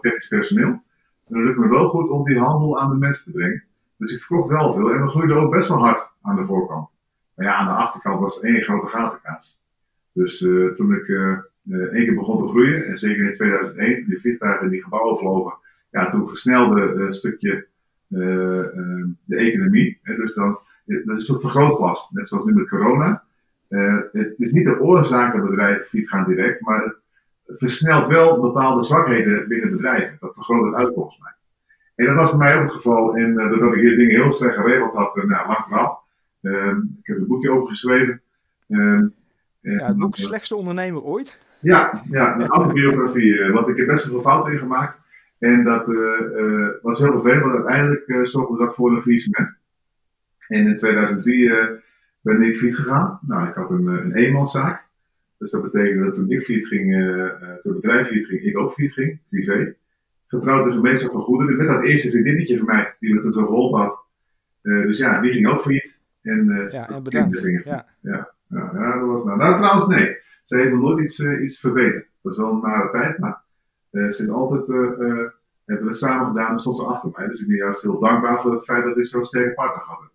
technisch 0.00 0.28
personeel. 0.28 0.82
En 1.28 1.36
het 1.36 1.44
lukte 1.44 1.60
me 1.60 1.68
wel 1.68 1.88
goed 1.88 2.10
om 2.10 2.24
die 2.24 2.38
handel 2.38 2.80
aan 2.80 2.90
de 2.90 2.96
mensen 2.96 3.24
te 3.24 3.38
brengen. 3.38 3.64
Dus 3.96 4.16
ik 4.16 4.22
verkocht 4.22 4.48
wel 4.48 4.74
veel 4.74 4.92
en 4.92 5.02
we 5.02 5.08
groeiden 5.08 5.36
ook 5.36 5.52
best 5.52 5.68
wel 5.68 5.78
hard 5.78 6.10
aan 6.22 6.36
de 6.36 6.44
voorkant. 6.44 6.88
Maar 7.34 7.46
ja, 7.46 7.54
aan 7.54 7.66
de 7.66 7.72
achterkant 7.72 8.20
was 8.20 8.40
één 8.40 8.62
grote 8.62 8.86
gatenkaas. 8.86 9.60
Dus 10.12 10.40
uh, 10.40 10.74
toen 10.74 10.92
ik 10.94 11.08
één 11.68 12.04
keer 12.04 12.14
begon 12.14 12.38
te 12.38 12.48
groeien, 12.48 12.86
en 12.86 12.96
zeker 12.96 13.26
in 13.26 13.32
2001, 13.32 13.94
toen 13.94 14.08
die 14.08 14.20
vliegtuigen 14.20 14.70
die 14.70 14.82
gebouwen 14.82 15.18
vlogen, 15.18 15.54
ja, 15.90 16.10
toen 16.10 16.28
versnelde 16.28 16.80
een 16.80 17.12
stukje 17.12 17.66
de 18.08 19.36
economie. 19.36 19.98
Hè, 20.02 20.16
dus 20.16 20.34
dan, 20.34 20.58
dat 20.84 20.96
is 20.96 21.04
een 21.06 21.18
soort 21.18 21.40
vergrootglas, 21.40 22.10
net 22.10 22.28
zoals 22.28 22.44
nu 22.44 22.52
met 22.52 22.68
corona. 22.68 23.22
Uh, 23.68 23.96
het 24.12 24.34
is 24.38 24.52
niet 24.52 24.64
de 24.64 24.80
oorzaak 24.80 25.34
dat 25.34 25.50
bedrijven 25.50 25.84
failliet 25.84 26.08
gaan 26.08 26.24
direct, 26.24 26.60
maar 26.60 26.82
het 27.46 27.58
versnelt 27.58 28.06
wel 28.06 28.40
bepaalde 28.40 28.84
zwakheden 28.84 29.48
binnen 29.48 29.70
bedrijven. 29.70 30.16
Dat 30.20 30.34
vergroot 30.34 30.64
het 30.66 30.74
uit 30.74 30.94
volgens 30.94 31.18
mij. 31.18 31.32
En 31.94 32.06
dat 32.06 32.16
was 32.16 32.30
bij 32.30 32.38
mij 32.38 32.56
ook 32.56 32.62
het 32.62 32.72
geval. 32.72 33.16
En 33.16 33.30
uh, 33.30 33.48
doordat 33.48 33.74
ik 33.74 33.80
hier 33.80 33.96
dingen 33.96 34.22
heel 34.22 34.32
slecht 34.32 34.54
geregeld 34.54 34.94
had, 34.94 35.16
uh, 35.16 35.24
nou, 35.24 35.46
lang 35.46 35.64
verhaal. 35.66 36.04
Ehm, 36.42 36.76
ik 36.76 37.06
heb 37.06 37.16
een 37.16 37.26
boekje 37.26 37.50
over 37.50 37.68
geschreven. 37.68 38.20
Ehm, 38.68 39.08
ja, 39.60 39.86
het 39.86 39.96
boek 39.96 40.16
Slechtste 40.16 40.56
Ondernemer 40.56 41.02
Ooit. 41.02 41.38
Ja, 41.60 42.02
ja 42.10 42.34
een 42.34 42.48
autobiografie. 42.48 43.52
want 43.52 43.68
ik 43.68 43.76
heb 43.76 43.86
best 43.86 44.08
veel 44.08 44.20
fouten 44.20 44.52
in 44.52 44.58
gemaakt. 44.58 44.98
En 45.38 45.64
dat 45.64 45.86
was 46.82 46.98
heel 46.98 47.12
vervelend, 47.12 47.42
want 47.42 47.54
uiteindelijk 47.54 48.26
zorgde 48.26 48.56
dat 48.56 48.74
voor 48.74 48.90
een 48.90 49.02
faillissement. 49.02 49.56
En 50.48 50.66
in 50.66 50.76
2003 50.76 51.80
ben 52.22 52.42
ik 52.42 52.56
fiets 52.56 52.76
gegaan. 52.76 53.18
Nou, 53.26 53.48
ik 53.48 53.54
had 53.54 53.70
een, 53.70 53.88
eh, 53.88 54.04
een 54.04 54.14
eenmanszaak. 54.14 54.84
Dus 55.38 55.50
dat 55.50 55.62
betekende 55.62 56.04
dat 56.04 56.14
toen 56.14 56.30
ik 56.30 56.42
fiets 56.42 56.68
ging, 56.68 56.96
uh, 56.96 57.28
toen 57.62 57.72
het 57.72 57.80
bedrijf 57.80 58.08
fiets 58.08 58.28
ging, 58.28 58.42
ik 58.42 58.58
ook 58.58 58.72
fiets 58.72 58.94
ging, 58.94 59.18
privé. 59.28 59.74
Getrouwd 60.26 60.64
de 60.64 60.72
gemeenschap 60.72 61.12
van 61.12 61.22
goederen, 61.22 61.56
met 61.56 61.68
dat 61.68 61.84
eerste 61.84 62.10
vriendinnetje 62.10 62.56
van 62.56 62.66
mij, 62.66 62.94
die 63.00 63.14
me 63.14 63.20
toen 63.20 63.32
zo 63.32 63.46
geholpen 63.46 63.80
had. 63.80 64.04
Uh, 64.62 64.82
dus 64.86 64.98
ja, 64.98 65.20
die 65.20 65.32
ging 65.32 65.48
ook 65.48 65.60
failliet. 65.60 65.98
En, 66.22 66.66
ja, 66.68 66.88
en 66.88 67.02
bedankt. 67.02 67.42
Ja. 67.42 67.86
Ja, 68.00 68.32
ja, 68.48 68.70
ja, 68.74 68.98
dat 68.98 69.08
was 69.08 69.24
nou. 69.24 69.38
Nou, 69.38 69.56
trouwens, 69.56 69.86
nee. 69.86 70.16
Ze 70.44 70.56
heeft 70.56 70.70
nog 70.70 70.80
nooit 70.80 71.04
iets, 71.04 71.20
iets 71.20 71.60
verbeterd. 71.60 72.08
Dat 72.22 72.32
is 72.32 72.38
wel 72.38 72.52
een 72.52 72.60
nare 72.60 72.90
tijd, 72.90 73.18
maar 73.18 73.42
ze 74.10 74.30
altijd, 74.30 74.66
hebben 75.64 75.86
we 75.86 75.94
samen 75.94 76.26
gedaan 76.26 76.52
en 76.52 76.58
stond 76.58 76.76
ze 76.76 76.84
achter 76.84 77.10
mij. 77.16 77.26
Dus 77.26 77.40
ik 77.40 77.46
ben 77.46 77.56
juist 77.56 77.82
heel 77.82 77.98
dankbaar 77.98 78.40
voor 78.40 78.52
het 78.52 78.64
feit 78.64 78.84
dat 78.84 78.98
ik 78.98 79.06
zo'n 79.06 79.24
sterke 79.24 79.54
partner 79.54 79.84
had. 79.84 80.10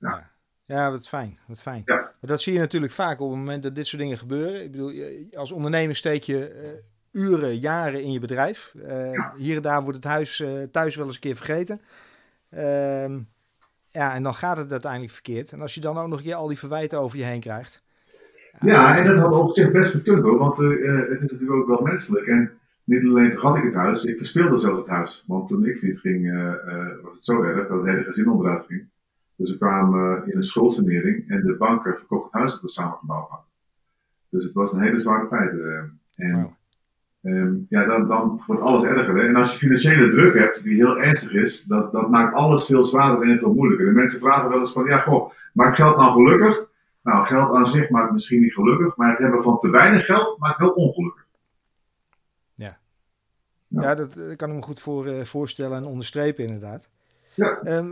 Ja. 0.00 0.30
Ja, 0.70 0.90
wat 0.90 1.08
fijn. 1.08 1.38
Wat 1.46 1.62
fijn. 1.62 1.82
Ja. 1.84 1.94
Maar 1.94 2.30
dat 2.30 2.40
zie 2.40 2.52
je 2.52 2.58
natuurlijk 2.58 2.92
vaak 2.92 3.20
op 3.20 3.30
het 3.30 3.38
moment 3.38 3.62
dat 3.62 3.74
dit 3.74 3.86
soort 3.86 4.02
dingen 4.02 4.18
gebeuren. 4.18 4.62
Ik 4.62 4.70
bedoel, 4.70 4.92
als 5.32 5.52
ondernemer 5.52 5.96
steek 5.96 6.22
je 6.22 6.70
uh, 7.12 7.22
uren, 7.22 7.58
jaren 7.58 8.02
in 8.02 8.12
je 8.12 8.18
bedrijf. 8.18 8.74
Uh, 8.76 9.12
ja. 9.12 9.34
Hier 9.36 9.56
en 9.56 9.62
daar 9.62 9.82
wordt 9.82 9.96
het 9.96 10.04
huis 10.04 10.40
uh, 10.40 10.62
thuis 10.62 10.96
wel 10.96 11.06
eens 11.06 11.14
een 11.14 11.20
keer 11.20 11.36
vergeten. 11.36 11.80
Ehm, 12.50 13.18
ja, 13.90 14.14
en 14.14 14.22
dan 14.22 14.34
gaat 14.34 14.56
het 14.56 14.72
uiteindelijk 14.72 15.12
verkeerd. 15.12 15.52
En 15.52 15.60
als 15.60 15.74
je 15.74 15.80
dan 15.80 15.98
ook 15.98 16.08
nog 16.08 16.18
een 16.18 16.24
keer 16.24 16.34
al 16.34 16.48
die 16.48 16.58
verwijten 16.58 17.00
over 17.00 17.18
je 17.18 17.24
heen 17.24 17.40
krijgt. 17.40 17.82
Ja, 18.60 18.98
en 18.98 19.04
dat 19.04 19.18
had 19.18 19.34
op 19.34 19.50
zich 19.50 19.70
best 19.70 19.90
gekund 19.90 20.22
hoor. 20.22 20.38
Want 20.38 20.56
het 20.56 21.20
is 21.20 21.30
natuurlijk 21.30 21.52
ook 21.52 21.66
wel 21.66 21.80
menselijk. 21.82 22.26
En 22.26 22.52
niet 22.84 23.04
alleen 23.04 23.30
vergat 23.30 23.56
ik 23.56 23.64
het 23.64 23.74
huis, 23.74 24.04
ik 24.04 24.16
verspeelde 24.16 24.56
zelfs 24.56 24.78
het 24.78 24.88
huis. 24.88 25.24
Want 25.26 25.48
toen 25.48 25.66
ik 25.66 25.78
fiets 25.78 26.00
ging, 26.00 26.32
was 27.02 27.14
het 27.14 27.24
zo 27.24 27.42
erg 27.42 27.68
dat 27.68 27.78
het 27.78 27.86
hele 27.86 28.04
gezin 28.04 28.30
onderuit 28.30 28.66
ging. 28.66 28.88
Dus 29.40 29.50
we 29.50 29.56
kwamen 29.56 30.26
in 30.26 30.36
een 30.36 30.42
schuldsanering 30.42 31.28
en 31.28 31.42
de 31.42 31.56
banken 31.56 31.96
verkochten 31.96 32.30
het 32.30 32.38
huis 32.38 32.52
dat 32.52 32.60
we 32.60 32.68
samen 32.68 32.98
gebouwd 32.98 33.28
hadden. 33.28 33.46
Dus 34.28 34.44
het 34.44 34.52
was 34.52 34.72
een 34.72 34.80
hele 34.80 34.98
zware 34.98 35.28
tijd. 35.28 35.50
Eh. 35.60 35.76
en 36.16 36.56
um, 37.22 37.66
ja, 37.68 37.84
dan, 37.84 38.08
dan, 38.08 38.42
wordt 38.46 38.62
alles 38.62 38.84
erger. 38.84 39.16
Hè? 39.16 39.26
En 39.26 39.36
als 39.36 39.52
je 39.52 39.58
financiële 39.58 40.08
druk 40.08 40.38
hebt, 40.38 40.62
die 40.62 40.74
heel 40.74 40.98
ernstig 40.98 41.32
is, 41.32 41.64
dat, 41.64 41.92
dat 41.92 42.10
maakt 42.10 42.34
alles 42.34 42.64
veel 42.64 42.84
zwaarder 42.84 43.28
en 43.28 43.38
veel 43.38 43.54
moeilijker. 43.54 43.86
De 43.86 43.92
mensen 43.92 44.20
vragen 44.20 44.48
wel 44.48 44.58
eens 44.58 44.72
van, 44.72 44.84
ja 44.84 44.98
goh, 44.98 45.32
maakt 45.52 45.74
geld 45.74 45.96
nou 45.96 46.12
gelukkig? 46.12 46.68
Nou, 47.02 47.26
geld 47.26 47.54
aan 47.54 47.66
zich 47.66 47.90
maakt 47.90 48.12
misschien 48.12 48.40
niet 48.40 48.54
gelukkig, 48.54 48.96
maar 48.96 49.10
het 49.10 49.18
hebben 49.18 49.42
van 49.42 49.58
te 49.58 49.70
weinig 49.70 50.04
geld 50.04 50.38
maakt 50.38 50.58
wel 50.58 50.70
ongelukkig. 50.70 51.26
Ja, 52.54 52.78
Ja. 53.66 53.82
ja 53.82 53.94
dat 53.94 54.36
kan 54.36 54.48
ik 54.48 54.54
me 54.54 54.62
goed 54.62 54.80
voor, 54.80 55.06
eh, 55.06 55.24
voorstellen 55.24 55.76
en 55.76 55.84
onderstrepen 55.84 56.44
inderdaad. 56.44 56.88
Ja. 57.40 57.60
Ehm, 57.62 57.88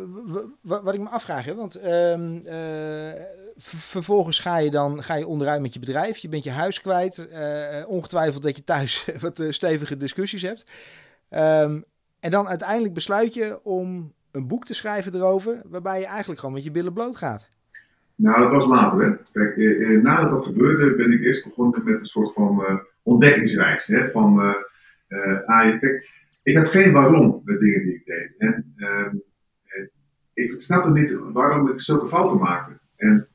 wat 0.63 0.95
ik 0.95 1.01
me 1.01 1.09
afvraag, 1.09 1.45
hè, 1.45 1.55
want 1.55 1.75
ehm, 1.75 2.37
eh, 2.45 3.13
vervolgens 3.59 4.39
ga 4.39 4.59
je 4.59 4.71
dan 4.71 5.03
ga 5.03 5.15
je 5.15 5.27
onderuit 5.27 5.61
met 5.61 5.73
je 5.73 5.81
bedrijf, 5.81 6.17
je 6.17 6.29
bent 6.29 6.45
je 6.45 6.51
huis 6.51 6.81
kwijt, 6.81 7.29
eh, 7.29 7.85
ongetwijfeld 7.87 8.43
dat 8.43 8.57
je 8.57 8.65
thuis 8.65 9.09
wat 9.21 9.39
eh, 9.39 9.51
stevige 9.51 9.97
discussies 9.97 10.43
hebt. 10.43 10.65
Ehm, 11.29 11.81
en 12.21 12.31
dan 12.31 12.49
uiteindelijk 12.49 12.95
besluit 12.95 13.35
je 13.35 13.61
om 13.63 14.13
een 14.31 14.47
boek 14.47 14.65
te 14.65 14.75
schrijven 14.75 15.15
erover, 15.15 15.63
waarbij 15.65 16.01
je 16.01 16.07
eigenlijk 16.07 16.41
gewoon 16.41 16.55
met 16.55 16.65
je 16.65 16.71
billen 16.71 16.93
bloot 16.93 17.17
gaat. 17.17 17.49
Nou, 18.15 18.43
dat 18.43 18.51
was 18.51 18.67
later. 18.67 19.05
Hè. 19.05 19.17
Kijk, 19.33 19.57
eh, 19.57 20.03
nadat 20.03 20.31
dat 20.31 20.45
gebeurde, 20.45 20.97
ben 20.97 21.13
ik 21.13 21.25
eerst 21.25 21.45
begonnen 21.45 21.85
met 21.85 21.99
een 21.99 22.07
soort 22.07 22.33
van 22.33 22.65
eh, 22.65 22.77
ontdekkingsreis. 23.03 23.87
Hè, 23.87 24.11
van, 24.11 24.39
ah, 25.47 25.81
kijk, 25.81 26.11
ik 26.43 26.57
had 26.57 26.69
geen 26.69 26.93
waarom 26.93 27.41
met 27.45 27.61
dingen 27.61 27.83
die 27.83 27.95
ik 27.95 28.05
deed. 28.05 28.35
En 28.39 28.75
ik 30.39 30.63
snapte 30.63 30.91
niet 30.91 31.19
waarom 31.33 31.69
ik 31.69 31.81
zulke 31.81 32.09
fouten 32.09 32.39
maakte. 32.39 32.79
En 32.97 33.29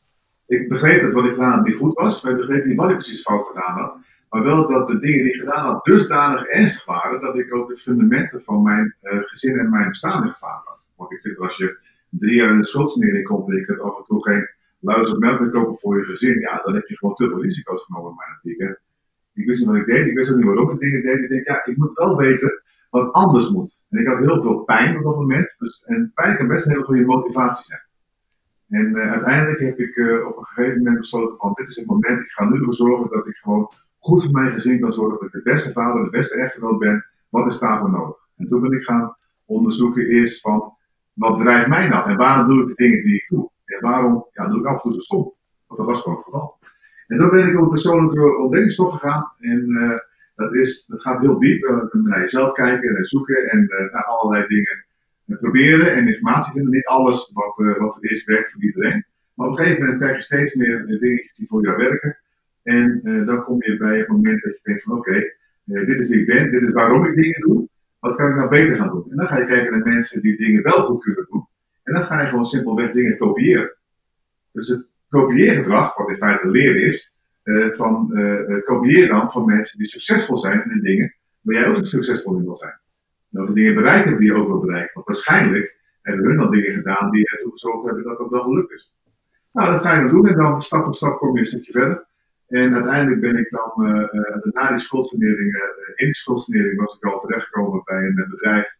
ik 0.45 0.69
begreep 0.69 1.01
dat 1.01 1.13
wat 1.13 1.25
ik 1.25 1.33
gedaan 1.33 1.51
had 1.51 1.67
niet 1.67 1.75
goed 1.75 1.93
was, 1.93 2.23
maar 2.23 2.31
ik 2.31 2.37
begreep 2.37 2.65
niet 2.65 2.77
wat 2.77 2.89
ik 2.89 2.95
precies 2.95 3.21
fout 3.21 3.47
gedaan 3.47 3.79
had. 3.79 3.97
Maar 4.29 4.43
wel 4.43 4.67
dat 4.67 4.87
de 4.87 4.99
dingen 4.99 5.23
die 5.23 5.33
ik 5.33 5.39
gedaan 5.39 5.65
had 5.65 5.85
dusdanig 5.85 6.45
ernstig 6.45 6.85
waren, 6.85 7.21
dat 7.21 7.37
ik 7.37 7.55
ook 7.55 7.69
de 7.69 7.77
fundamenten 7.77 8.43
van 8.43 8.61
mijn 8.61 8.95
eh, 9.01 9.17
gezin 9.21 9.59
en 9.59 9.69
mijn 9.69 9.89
bestaan 9.89 10.23
in 10.23 10.31
gevaar 10.31 10.61
had. 10.65 10.79
Want 10.95 11.11
ik 11.11 11.19
vind, 11.21 11.37
als 11.37 11.57
je 11.57 11.77
drie 12.09 12.35
jaar 12.35 12.51
in 12.51 12.59
de 12.59 12.65
schuldsanering 12.65 13.25
komt 13.25 13.49
en 13.49 13.55
je 13.55 13.65
kunt 13.65 13.79
af 13.79 13.97
en 13.97 14.03
toe 14.07 14.23
geen 14.23 14.49
luister 14.79 15.19
melk 15.19 15.39
meer 15.39 15.49
kopen 15.49 15.77
voor 15.79 15.97
je 15.97 16.03
gezin, 16.03 16.39
ja, 16.39 16.61
dan 16.63 16.73
heb 16.73 16.87
je 16.87 16.97
gewoon 16.97 17.15
te 17.15 17.27
veel 17.27 17.41
risico's 17.41 17.83
genomen 17.83 18.15
mijn 18.17 18.35
optiek. 18.35 18.77
Ik 19.33 19.45
wist 19.45 19.59
niet 19.59 19.69
wat 19.69 19.79
ik 19.79 19.85
deed, 19.85 20.07
ik 20.07 20.15
wist 20.15 20.31
ook 20.31 20.37
niet 20.37 20.45
waarom 20.45 20.69
ik 20.69 20.79
dingen 20.79 21.01
deed. 21.01 21.19
Ik 21.19 21.29
denk, 21.29 21.47
ja, 21.47 21.65
ik 21.65 21.77
moet 21.77 21.93
wel 21.93 22.17
weten 22.17 22.61
wat 22.93 23.11
anders 23.11 23.49
moet. 23.49 23.79
En 23.89 23.99
ik 23.99 24.07
had 24.07 24.17
heel 24.17 24.41
veel 24.41 24.63
pijn 24.63 24.97
op 24.97 25.03
dat 25.03 25.15
moment. 25.15 25.55
Dus, 25.57 25.83
en 25.85 26.11
pijn 26.13 26.37
kan 26.37 26.47
best 26.47 26.65
een 26.65 26.71
hele 26.71 26.85
goede 26.85 27.05
motivatie 27.05 27.65
zijn. 27.65 27.81
En 28.69 28.95
eh, 28.95 29.11
uiteindelijk 29.11 29.59
heb 29.59 29.79
ik 29.79 29.95
eh, 29.95 30.27
op 30.27 30.37
een 30.37 30.45
gegeven 30.45 30.77
moment 30.77 30.97
besloten 30.97 31.37
van, 31.37 31.53
dit 31.53 31.69
is 31.69 31.75
het 31.75 31.85
moment, 31.85 32.21
ik 32.21 32.31
ga 32.31 32.45
nu 32.45 32.57
ervoor 32.57 32.73
zorgen 32.73 33.09
dat 33.09 33.27
ik 33.27 33.35
gewoon 33.35 33.71
goed 33.99 34.23
voor 34.23 34.33
mijn 34.33 34.51
gezin 34.51 34.79
kan 34.79 34.93
zorgen, 34.93 35.17
dat 35.19 35.27
ik 35.27 35.43
de 35.43 35.51
beste 35.51 35.71
vader, 35.71 36.03
de 36.03 36.09
beste 36.09 36.41
echtgenoot 36.41 36.79
ben. 36.79 37.05
Wat 37.29 37.47
is 37.47 37.59
daarvoor 37.59 37.89
nodig? 37.89 38.15
En 38.37 38.47
toen 38.47 38.61
ben 38.61 38.71
ik 38.71 38.83
gaan 38.83 39.15
onderzoeken 39.45 40.07
eerst 40.07 40.41
van, 40.41 40.73
wat 41.13 41.39
drijft 41.39 41.67
mij 41.67 41.87
nou? 41.87 42.09
En 42.09 42.17
waarom 42.17 42.47
doe 42.47 42.61
ik 42.61 42.67
de 42.67 42.83
dingen 42.83 43.03
die 43.03 43.15
ik 43.15 43.25
doe? 43.29 43.49
En 43.65 43.81
waarom 43.81 44.25
ja, 44.31 44.47
doe 44.47 44.59
ik 44.59 44.65
af 44.65 44.73
en 44.73 44.81
toe 44.81 44.91
zo 44.91 44.99
stom? 44.99 45.33
Want 45.67 45.79
dat 45.79 45.85
was 45.85 46.01
gewoon 46.01 46.17
het 46.17 46.25
geval. 46.25 46.57
En 47.07 47.17
dan 47.17 47.29
ben 47.29 47.47
ik 47.47 47.55
op 47.55 47.61
een 47.61 47.69
persoonlijke 47.69 48.37
ontdekkingstocht 48.37 48.99
gegaan. 48.99 49.31
En 49.39 49.75
eh, 49.81 49.99
dat, 50.35 50.55
is, 50.55 50.85
dat 50.85 51.01
gaat 51.01 51.21
heel 51.21 51.39
diep. 51.39 51.63
Uh, 51.63 51.83
naar 51.91 52.19
jezelf 52.19 52.53
kijken 52.53 52.95
en 52.95 53.05
zoeken 53.05 53.49
en 53.49 53.59
uh, 53.59 53.93
naar 53.93 54.03
allerlei 54.03 54.47
dingen 54.47 54.85
uh, 55.25 55.37
proberen 55.37 55.93
en 55.93 56.07
informatie 56.07 56.53
vinden. 56.53 56.71
Niet 56.71 56.85
alles 56.85 57.31
wat, 57.33 57.59
uh, 57.59 57.77
wat 57.77 57.97
er 58.01 58.11
is 58.11 58.23
werkt 58.23 58.51
voor 58.51 58.61
iedereen. 58.61 59.05
Maar 59.33 59.47
op 59.47 59.57
een 59.57 59.63
gegeven 59.63 59.83
moment 59.83 60.01
krijg 60.01 60.15
je 60.15 60.21
steeds 60.21 60.55
meer 60.55 60.85
dingetjes 60.85 61.35
die 61.35 61.47
voor 61.47 61.63
jou 61.63 61.77
werken. 61.77 62.17
En 62.63 63.01
dan 63.25 63.43
kom 63.43 63.63
je 63.63 63.77
bij 63.77 63.97
het 63.97 64.07
moment 64.07 64.43
dat 64.43 64.53
je 64.53 64.59
denkt 64.63 64.83
van 64.83 64.97
oké, 64.97 65.33
dit 65.63 65.99
is 65.99 66.07
wie 66.07 66.19
ik 66.19 66.25
ben, 66.25 66.51
dit 66.51 66.61
is 66.61 66.71
waarom 66.71 67.05
ik 67.05 67.15
dingen 67.15 67.41
doe. 67.41 67.67
Wat 67.99 68.15
kan 68.15 68.29
ik 68.29 68.35
nou 68.35 68.49
beter 68.49 68.75
gaan 68.75 68.89
doen? 68.89 69.05
En 69.09 69.17
dan 69.17 69.25
ga 69.25 69.37
je 69.37 69.45
kijken 69.45 69.71
naar 69.71 69.93
mensen 69.93 70.21
die 70.21 70.37
dingen 70.37 70.63
wel 70.63 70.85
goed 70.85 71.03
kunnen 71.03 71.27
doen. 71.29 71.47
En 71.83 71.93
dan 71.93 72.03
ga 72.03 72.21
je 72.21 72.27
gewoon 72.27 72.45
simpelweg 72.45 72.91
dingen 72.91 73.17
kopiëren. 73.17 73.75
Dus 74.51 74.67
het 74.67 74.87
kopieergedrag, 75.09 75.97
wat 75.97 76.09
in 76.09 76.15
feite 76.15 76.49
leren 76.49 76.81
is, 76.81 77.12
uh, 77.43 77.73
van 77.73 78.09
uh, 78.13 78.63
kopieer 78.65 79.07
dan 79.07 79.31
van 79.31 79.45
mensen 79.45 79.77
die 79.77 79.87
succesvol 79.87 80.37
zijn 80.37 80.63
in 80.63 80.69
de 80.69 80.81
dingen 80.81 81.15
waar 81.41 81.55
jij 81.55 81.67
ook 81.67 81.85
succesvol 81.85 82.37
in 82.37 82.43
wil 82.43 82.55
zijn. 82.55 82.79
En 83.31 83.41
of 83.41 83.47
de 83.47 83.53
dingen 83.53 83.75
bereikt 83.75 84.03
hebben 84.03 84.21
die 84.21 84.31
je 84.31 84.37
ook 84.37 84.47
wil 84.47 84.59
bereiken. 84.59 84.91
Want 84.93 85.05
waarschijnlijk 85.05 85.75
hebben 86.01 86.25
hun 86.25 86.37
dan 86.37 86.51
dingen 86.51 86.73
gedaan 86.73 87.11
die 87.11 87.29
ertoe 87.29 87.51
gezorgd 87.51 87.85
hebben 87.85 88.03
dat 88.03 88.17
dat 88.17 88.29
wel 88.29 88.43
gelukt 88.43 88.71
is. 88.71 88.93
Nou, 89.51 89.71
dat 89.71 89.81
ga 89.81 89.93
je 89.95 90.01
dan 90.01 90.11
doen 90.11 90.27
en 90.27 90.35
dan 90.35 90.61
stap 90.61 90.83
voor 90.83 90.93
stap 90.93 91.17
kom 91.17 91.33
je 91.33 91.39
een 91.39 91.45
stukje 91.45 91.71
verder. 91.71 92.05
En 92.47 92.73
uiteindelijk 92.73 93.21
ben 93.21 93.37
ik 93.37 93.49
dan, 93.49 93.71
na 94.43 94.69
die 94.69 94.77
schoolsanering, 94.77 95.55
in 95.95 96.05
die 96.05 96.15
schoolsanering 96.15 96.79
was 96.79 96.95
ik 96.95 97.03
al 97.03 97.19
terechtgekomen 97.19 97.81
bij 97.85 98.03
een 98.03 98.27
bedrijf 98.29 98.77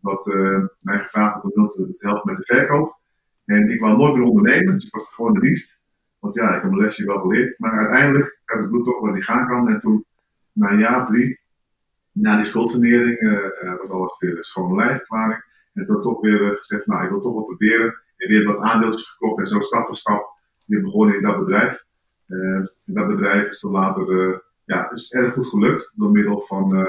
wat 0.00 0.34
mij 0.80 0.98
gevraagd 0.98 1.34
had 1.34 1.54
om 1.54 1.68
te 1.68 1.96
helpen 1.98 2.32
met 2.32 2.46
de 2.46 2.54
verkoop. 2.54 2.96
En 3.44 3.70
ik 3.70 3.80
wou 3.80 3.96
nooit 3.96 4.14
meer 4.14 4.26
ondernemen, 4.26 4.74
dus 4.74 4.86
ik 4.86 4.92
was 4.92 5.14
gewoon 5.14 5.34
de 5.34 5.40
dienst. 5.40 5.78
Want 6.24 6.36
ja, 6.36 6.54
ik 6.54 6.62
heb 6.62 6.70
mijn 6.70 6.82
lesje 6.82 7.06
wel 7.06 7.20
geleerd. 7.20 7.58
Maar 7.58 7.78
uiteindelijk 7.78 8.40
had 8.44 8.58
het 8.58 8.68
bloed 8.68 8.84
toch 8.84 9.00
waar 9.00 9.12
die 9.12 9.22
gaan 9.22 9.46
kan. 9.46 9.68
En 9.68 9.78
toen, 9.78 10.04
na 10.52 10.70
een 10.70 10.78
jaar 10.78 11.06
drie, 11.06 11.40
na 12.12 12.34
die 12.34 12.44
schoolsanering, 12.44 13.20
uh, 13.20 13.78
was 13.78 13.90
alles 13.90 14.18
weer 14.18 14.36
een 14.36 14.42
schone 14.42 14.74
lijfverklaring. 14.74 15.44
En 15.74 15.86
toen 15.86 16.02
toch 16.02 16.20
weer 16.20 16.40
uh, 16.40 16.56
gezegd, 16.56 16.86
nou, 16.86 17.04
ik 17.04 17.10
wil 17.10 17.20
toch 17.20 17.34
wel 17.34 17.44
proberen. 17.44 18.02
En 18.16 18.28
weer 18.28 18.44
wat 18.44 18.58
aandeeltjes 18.58 19.10
gekocht 19.10 19.38
en 19.38 19.46
zo 19.46 19.60
stap 19.60 19.86
voor 19.86 19.96
stap 19.96 20.38
weer 20.66 20.82
begonnen 20.82 21.16
in 21.16 21.22
dat 21.22 21.38
bedrijf. 21.38 21.84
Uh, 22.28 22.64
dat 22.84 23.06
bedrijf 23.06 23.48
is 23.48 23.58
toen 23.58 23.72
later, 23.72 24.42
ja, 24.64 24.90
is 24.90 25.12
erg 25.12 25.32
goed 25.32 25.48
gelukt. 25.48 25.92
Door 25.94 26.10
middel 26.10 26.40
van 26.40 26.86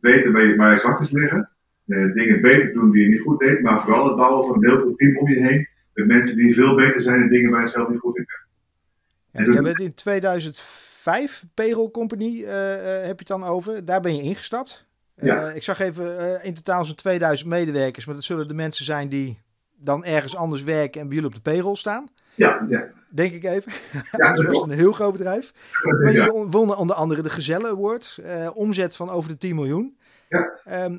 weten 0.00 0.32
waar 0.32 0.44
je, 0.44 0.56
waar 0.56 0.78
zwaktes 0.78 1.10
liggen. 1.10 1.50
dingen 1.84 2.40
beter 2.40 2.72
doen 2.72 2.90
die 2.90 3.02
je 3.02 3.08
niet 3.08 3.20
goed 3.20 3.38
deed. 3.38 3.62
Maar 3.62 3.82
vooral 3.82 4.06
het 4.06 4.16
bouwen 4.16 4.46
van 4.46 4.56
een 4.56 4.70
heel 4.70 4.80
goed 4.80 4.98
team 4.98 5.16
om 5.16 5.28
je 5.28 5.40
heen 5.40 5.68
met 5.96 6.06
mensen 6.06 6.36
die 6.36 6.54
veel 6.54 6.74
beter 6.74 7.00
zijn 7.00 7.20
in 7.20 7.28
dingen 7.28 7.50
waar 7.50 7.60
je 7.60 7.66
zelf 7.66 7.88
niet 7.88 8.00
goed 8.00 8.16
in 8.16 8.26
bent. 8.26 9.46
Ja, 9.46 9.52
jij 9.52 9.62
bent 9.62 9.80
in 9.80 9.94
2005, 9.94 11.44
Payroll 11.54 11.90
Company 11.90 12.42
uh, 12.42 12.50
heb 12.84 13.04
je 13.04 13.14
het 13.16 13.26
dan 13.26 13.44
over. 13.44 13.84
Daar 13.84 14.00
ben 14.00 14.16
je 14.16 14.22
ingestapt. 14.22 14.86
Ja. 15.14 15.48
Uh, 15.48 15.56
ik 15.56 15.62
zag 15.62 15.80
even 15.80 16.44
in 16.44 16.54
totaal 16.54 16.84
zo'n 16.84 16.94
2000 16.94 17.48
medewerkers. 17.48 18.06
Maar 18.06 18.14
dat 18.14 18.24
zullen 18.24 18.48
de 18.48 18.54
mensen 18.54 18.84
zijn 18.84 19.08
die 19.08 19.40
dan 19.76 20.04
ergens 20.04 20.36
anders 20.36 20.62
werken 20.62 21.00
en 21.00 21.06
bij 21.06 21.16
jullie 21.16 21.30
op 21.30 21.44
de 21.44 21.50
payroll 21.50 21.74
staan. 21.74 22.08
Ja, 22.34 22.66
ja. 22.68 22.88
Denk 23.08 23.32
ik 23.32 23.44
even. 23.44 23.72
Ja, 24.10 24.32
dat 24.32 24.44
was 24.52 24.62
een 24.62 24.70
heel 24.70 24.92
groot 24.92 25.12
bedrijf. 25.12 25.52
Maar 25.82 26.12
jullie 26.12 26.32
wonnen 26.32 26.76
onder 26.76 26.96
andere 26.96 27.22
de 27.22 27.30
Gezellen 27.30 27.70
Award. 27.70 28.20
omzet 28.54 28.96
van 28.96 29.10
over 29.10 29.30
de 29.30 29.38
10 29.38 29.54
miljoen. 29.54 29.98
Ja. 30.28 30.84
Um, 30.84 30.98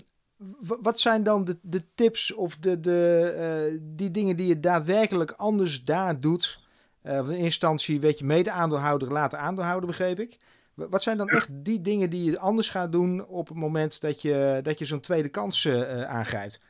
wat 0.82 1.00
zijn 1.00 1.24
dan 1.24 1.46
de, 1.46 1.58
de 1.62 1.82
tips 1.96 2.34
of 2.34 2.56
de, 2.56 2.80
de, 2.80 3.70
uh, 3.72 3.80
die 3.96 4.12
dingen 4.12 4.36
die 4.36 4.48
je 4.48 4.60
daadwerkelijk 4.60 5.32
anders 5.32 5.84
daar 5.84 6.20
doet? 6.20 6.66
Uh, 7.04 7.16
want 7.16 7.30
in 7.30 7.36
instantie 7.36 8.00
werd 8.00 8.20
je 8.20 8.26
mede-aandeelhouder, 8.26 9.12
later 9.12 9.40
aandeelhouder, 9.40 9.88
begreep 9.88 10.20
ik. 10.20 10.38
Wat 10.74 11.04
zijn 11.04 11.18
dan 11.18 11.30
echt 11.30 11.50
die 11.52 11.82
dingen 11.82 12.10
die 12.10 12.24
je 12.24 12.40
anders 12.40 12.70
gaat 12.70 12.92
doen 12.92 13.26
op 13.26 13.48
het 13.48 13.58
moment 13.58 14.02
dat 14.02 14.22
je, 14.22 14.60
dat 14.64 14.80
je 14.80 14.86
zo'n 14.86 15.00
tweede 15.00 15.30
kans 15.30 15.66
uh, 15.66 16.02
aangrijpt? 16.02 16.62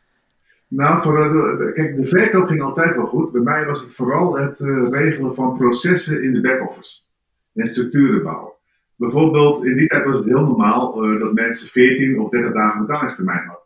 Nou, 0.68 1.02
voor, 1.02 1.18
de, 1.18 1.72
kijk, 1.76 1.96
de 1.96 2.06
verkoop 2.06 2.48
ging 2.48 2.62
altijd 2.62 2.96
wel 2.96 3.06
goed. 3.06 3.32
Bij 3.32 3.42
mij 3.42 3.66
was 3.66 3.82
het 3.82 3.94
vooral 3.94 4.38
het 4.38 4.60
regelen 4.92 5.36
van 5.36 5.58
processen 5.58 6.24
in 6.24 6.34
de 6.34 6.42
back-office. 6.42 7.02
En 7.54 7.66
structuren 7.66 8.24
bouwen. 8.24 8.54
Bijvoorbeeld, 8.96 9.66
in 9.66 9.76
die 9.76 9.88
tijd 9.88 10.06
was 10.06 10.16
het 10.16 10.26
heel 10.26 10.46
normaal 10.46 10.94
dat 11.20 11.34
mensen 11.34 11.70
14 11.70 12.20
of 12.20 12.30
30 12.30 12.54
dagen 12.54 12.86
betalingstermijn 12.86 13.46
hadden. 13.46 13.57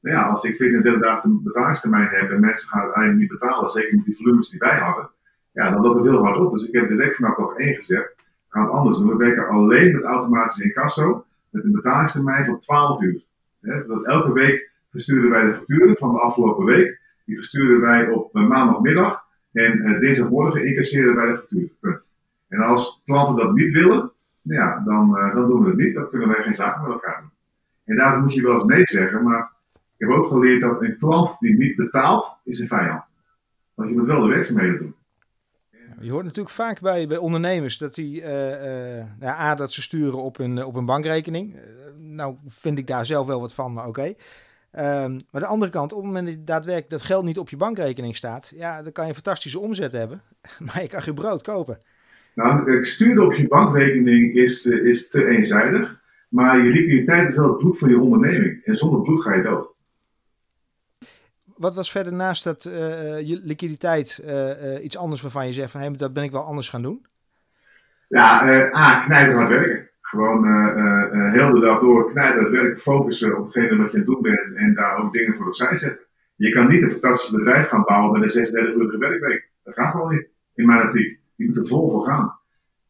Nou 0.00 0.16
ja, 0.16 0.22
als 0.22 0.44
ik 0.44 0.56
14 0.56 0.76
of 0.76 0.82
30 0.82 1.02
dagen 1.02 1.42
betalingstermijn 1.42 2.08
heb 2.08 2.30
en 2.30 2.40
mensen 2.40 2.68
gaan 2.68 2.80
uiteindelijk 2.80 3.20
niet 3.20 3.38
betalen, 3.38 3.68
zeker 3.68 3.94
met 3.94 4.04
die 4.04 4.16
volumes 4.16 4.48
die 4.48 4.58
wij 4.58 4.78
hadden, 4.78 5.10
ja, 5.52 5.70
dan 5.70 5.82
loopt 5.82 5.98
het 5.98 6.08
heel 6.08 6.24
hard 6.24 6.38
op. 6.38 6.52
Dus 6.52 6.68
ik 6.68 6.74
heb 6.74 6.88
direct 6.88 7.16
vanaf 7.16 7.36
dag 7.36 7.56
1 7.56 7.74
gezegd, 7.74 8.14
gaan 8.48 8.62
het 8.62 8.72
anders 8.72 8.98
doen. 8.98 9.08
We 9.08 9.16
werken 9.16 9.48
alleen 9.48 9.92
met 9.92 10.02
automatisch 10.02 10.58
incasso, 10.58 11.24
met 11.50 11.64
een 11.64 11.72
betalingstermijn 11.72 12.44
van 12.44 12.58
12 12.58 13.02
uur. 13.02 13.22
Dat 13.60 14.04
elke 14.04 14.32
week 14.32 14.70
versturen 14.90 15.30
wij 15.30 15.44
de 15.44 15.54
facturen 15.54 15.96
van 15.96 16.12
de 16.12 16.20
afgelopen 16.20 16.64
week. 16.64 17.00
Die 17.24 17.34
versturen 17.34 17.80
wij 17.80 18.08
op 18.08 18.32
maandagmiddag 18.32 19.24
en 19.52 19.78
uh, 19.78 20.00
dinsdagmorgen 20.00 20.64
incasseren 20.64 21.14
wij 21.14 21.26
de 21.26 21.36
facturen. 21.36 21.72
Punt. 21.80 22.00
En 22.48 22.60
als 22.60 23.02
klanten 23.04 23.36
dat 23.36 23.54
niet 23.54 23.72
willen, 23.72 24.12
ja, 24.42 24.82
dan, 24.84 25.16
uh, 25.16 25.34
dan 25.34 25.48
doen 25.48 25.62
we 25.62 25.68
het 25.68 25.78
niet. 25.78 25.94
Dan 25.94 26.08
kunnen 26.08 26.28
wij 26.28 26.42
geen 26.42 26.54
zaken 26.54 26.82
met 26.82 26.92
elkaar 26.92 27.20
doen. 27.20 27.30
En 27.84 27.96
daarom 27.96 28.22
moet 28.22 28.34
je 28.34 28.42
wel 28.42 28.54
eens 28.54 28.64
nee 28.64 28.82
zeggen, 28.84 29.22
maar 29.22 29.52
ik 30.00 30.08
heb 30.08 30.16
ook 30.16 30.28
geleerd 30.28 30.60
dat 30.60 30.82
een 30.82 30.98
klant 30.98 31.36
die 31.38 31.56
niet 31.56 31.76
betaalt, 31.76 32.38
is 32.44 32.58
een 32.58 32.68
vijand. 32.68 33.02
Want 33.74 33.88
je 33.88 33.96
moet 33.96 34.06
wel 34.06 34.20
de 34.20 34.28
werkzaamheden 34.28 34.78
doen. 34.78 34.94
Je 36.00 36.10
hoort 36.10 36.24
natuurlijk 36.24 36.54
vaak 36.54 36.80
bij, 36.80 37.06
bij 37.06 37.16
ondernemers 37.16 37.78
dat 37.78 37.94
die, 37.94 38.20
uh, 38.20 38.50
uh, 38.50 39.04
ja, 39.20 39.40
A, 39.40 39.54
dat 39.54 39.72
ze 39.72 39.82
sturen 39.82 40.22
op 40.22 40.38
een, 40.38 40.64
op 40.64 40.74
een 40.74 40.84
bankrekening. 40.84 41.54
Uh, 41.54 41.60
nou 41.96 42.36
vind 42.46 42.78
ik 42.78 42.86
daar 42.86 43.06
zelf 43.06 43.26
wel 43.26 43.40
wat 43.40 43.54
van, 43.54 43.72
maar 43.72 43.86
oké. 43.86 44.14
Okay. 44.70 45.04
Um, 45.04 45.20
maar 45.30 45.40
de 45.40 45.46
andere 45.46 45.70
kant, 45.70 45.92
op 45.92 45.98
het 45.98 46.06
moment 46.06 46.26
dat 46.26 46.46
daadwerkelijk 46.46 46.90
dat 46.90 47.02
geld 47.02 47.24
niet 47.24 47.38
op 47.38 47.48
je 47.48 47.56
bankrekening 47.56 48.16
staat, 48.16 48.52
ja, 48.56 48.82
dan 48.82 48.92
kan 48.92 49.04
je 49.04 49.10
een 49.10 49.16
fantastische 49.16 49.60
omzet 49.60 49.92
hebben, 49.92 50.22
maar 50.66 50.82
je 50.82 50.88
kan 50.88 51.02
geen 51.02 51.14
brood 51.14 51.42
kopen. 51.42 51.78
Nou, 52.34 52.84
sturen 52.84 53.24
op 53.24 53.32
je 53.32 53.48
bankrekening 53.48 54.34
is, 54.34 54.66
is 54.66 55.08
te 55.08 55.26
eenzijdig. 55.26 56.00
Maar 56.28 56.64
je 56.64 56.70
liquiditeit 56.70 57.28
is 57.28 57.36
wel 57.36 57.48
het 57.48 57.58
bloed 57.58 57.78
van 57.78 57.88
je 57.88 57.98
onderneming. 57.98 58.64
En 58.64 58.76
zonder 58.76 59.02
bloed 59.02 59.22
ga 59.22 59.34
je 59.34 59.42
dood. 59.42 59.78
Wat 61.60 61.74
was 61.74 61.90
verder 61.90 62.12
naast 62.12 62.44
dat 62.44 62.62
je 63.24 63.40
liquiditeit 63.42 64.22
iets 64.82 64.96
anders 64.96 65.22
waarvan 65.22 65.46
je 65.46 65.52
zegt 65.52 65.70
van 65.70 65.80
hey, 65.80 65.90
dat 65.90 66.12
ben 66.12 66.22
ik 66.22 66.30
wel 66.30 66.44
anders 66.44 66.68
gaan 66.68 66.82
doen? 66.82 67.06
Ja, 68.08 68.42
A, 68.74 69.00
knijterhard 69.00 69.48
werken. 69.48 69.88
Gewoon 70.00 70.44
heel 71.32 71.50
de 71.50 71.60
dag 71.60 71.80
door 71.80 72.10
knijterhard 72.12 72.50
werken, 72.50 72.80
focussen 72.80 73.38
op 73.38 73.44
hetgene 73.44 73.76
wat 73.76 73.90
je 73.90 73.98
aan 73.98 74.04
het 74.04 74.06
doen 74.06 74.22
bent 74.22 74.54
en 74.54 74.74
daar 74.74 74.98
ook 74.98 75.12
dingen 75.12 75.36
voor 75.36 75.46
opzij 75.46 75.76
zetten. 75.76 76.06
Je 76.36 76.50
kan 76.50 76.68
niet 76.68 76.82
een 76.82 76.90
fantastisch 76.90 77.30
bedrijf 77.30 77.68
gaan 77.68 77.84
bouwen 77.84 78.12
met 78.12 78.22
een 78.22 78.28
36 78.28 78.74
uurige 78.74 78.98
werkweek. 78.98 79.50
Dat 79.64 79.74
gaat 79.74 79.90
gewoon 79.90 80.14
niet, 80.14 80.28
in 80.54 80.66
mijn 80.66 80.82
optiek. 80.82 81.18
Je 81.36 81.46
moet 81.46 81.56
er 81.56 81.66
vol 81.66 81.90
voor 81.90 82.04
gaan. 82.04 82.38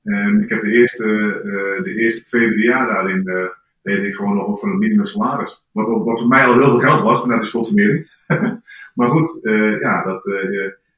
En 0.05 0.43
ik 0.43 0.49
heb 0.49 0.61
de 0.61 0.71
eerste, 0.71 1.05
uh, 1.45 1.85
de 1.85 1.95
eerste 1.95 2.25
twee, 2.25 2.49
drie 2.49 2.65
jaar 2.65 2.87
daarin 2.87 3.23
uh, 3.25 3.45
deed 3.83 4.05
ik 4.05 4.15
gewoon 4.15 4.37
nog 4.37 4.61
voor 4.61 4.69
een 4.69 4.79
minimum 4.79 5.07
salaris. 5.07 5.69
Wat, 5.73 6.05
wat 6.05 6.21
voor 6.21 6.29
mij 6.29 6.45
al 6.45 6.53
heel 6.53 6.63
veel 6.63 6.81
geld 6.81 7.03
was, 7.03 7.27
naar 7.27 7.39
de 7.39 7.45
schotsmering. 7.45 8.07
maar 8.95 9.09
goed, 9.09 9.39
uh, 9.43 9.81
ja, 9.81 10.05
dat 10.05 10.25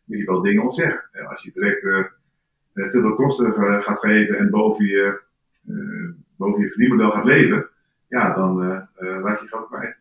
moet 0.05 0.19
je 0.19 0.25
wel 0.25 0.43
dingen 0.43 0.63
ontzeggen. 0.63 1.29
Als 1.29 1.45
je 1.45 1.51
direct 1.53 1.81
te 2.73 3.01
veel 3.01 3.15
kosten 3.15 3.53
gaat 3.83 3.99
geven 3.99 4.39
en 4.39 4.51
boven 4.51 4.85
je, 4.85 5.21
boven 6.37 6.61
je 6.61 6.69
verdienmodel 6.69 7.11
gaat 7.11 7.25
leven, 7.25 7.69
ja, 8.09 8.35
dan 8.35 8.63
raak 8.97 9.41
je 9.41 9.49
geld 9.49 9.67
kwijt. 9.69 9.97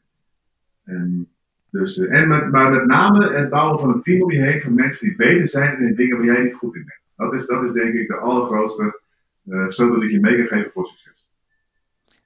En 0.85 1.31
dus, 1.71 1.97
eh, 1.97 2.19
en 2.19 2.27
met, 2.27 2.51
maar 2.51 2.71
met 2.71 2.85
name 2.85 3.31
het 3.31 3.49
bouwen 3.49 3.79
van 3.79 3.89
een 3.93 4.01
team 4.01 4.21
om 4.21 4.31
je 4.31 4.41
heen 4.41 4.61
van 4.61 4.73
mensen 4.73 5.07
die 5.07 5.17
beter 5.17 5.47
zijn 5.47 5.79
in 5.79 5.95
dingen 5.95 6.17
waar 6.17 6.25
jij 6.25 6.43
niet 6.43 6.53
goed 6.53 6.75
in 6.75 6.85
bent. 6.85 6.99
Dat 7.15 7.33
is, 7.33 7.45
dat 7.45 7.63
is 7.63 7.71
denk 7.71 7.93
ik 7.93 8.07
de 8.07 8.17
allergrootste 8.17 9.01
uh, 9.45 9.69
sleutel 9.69 9.99
die 9.99 10.11
je 10.11 10.19
mee 10.19 10.35
kan 10.35 10.57
geven 10.57 10.71
voor 10.71 10.85
succes. 10.85 11.20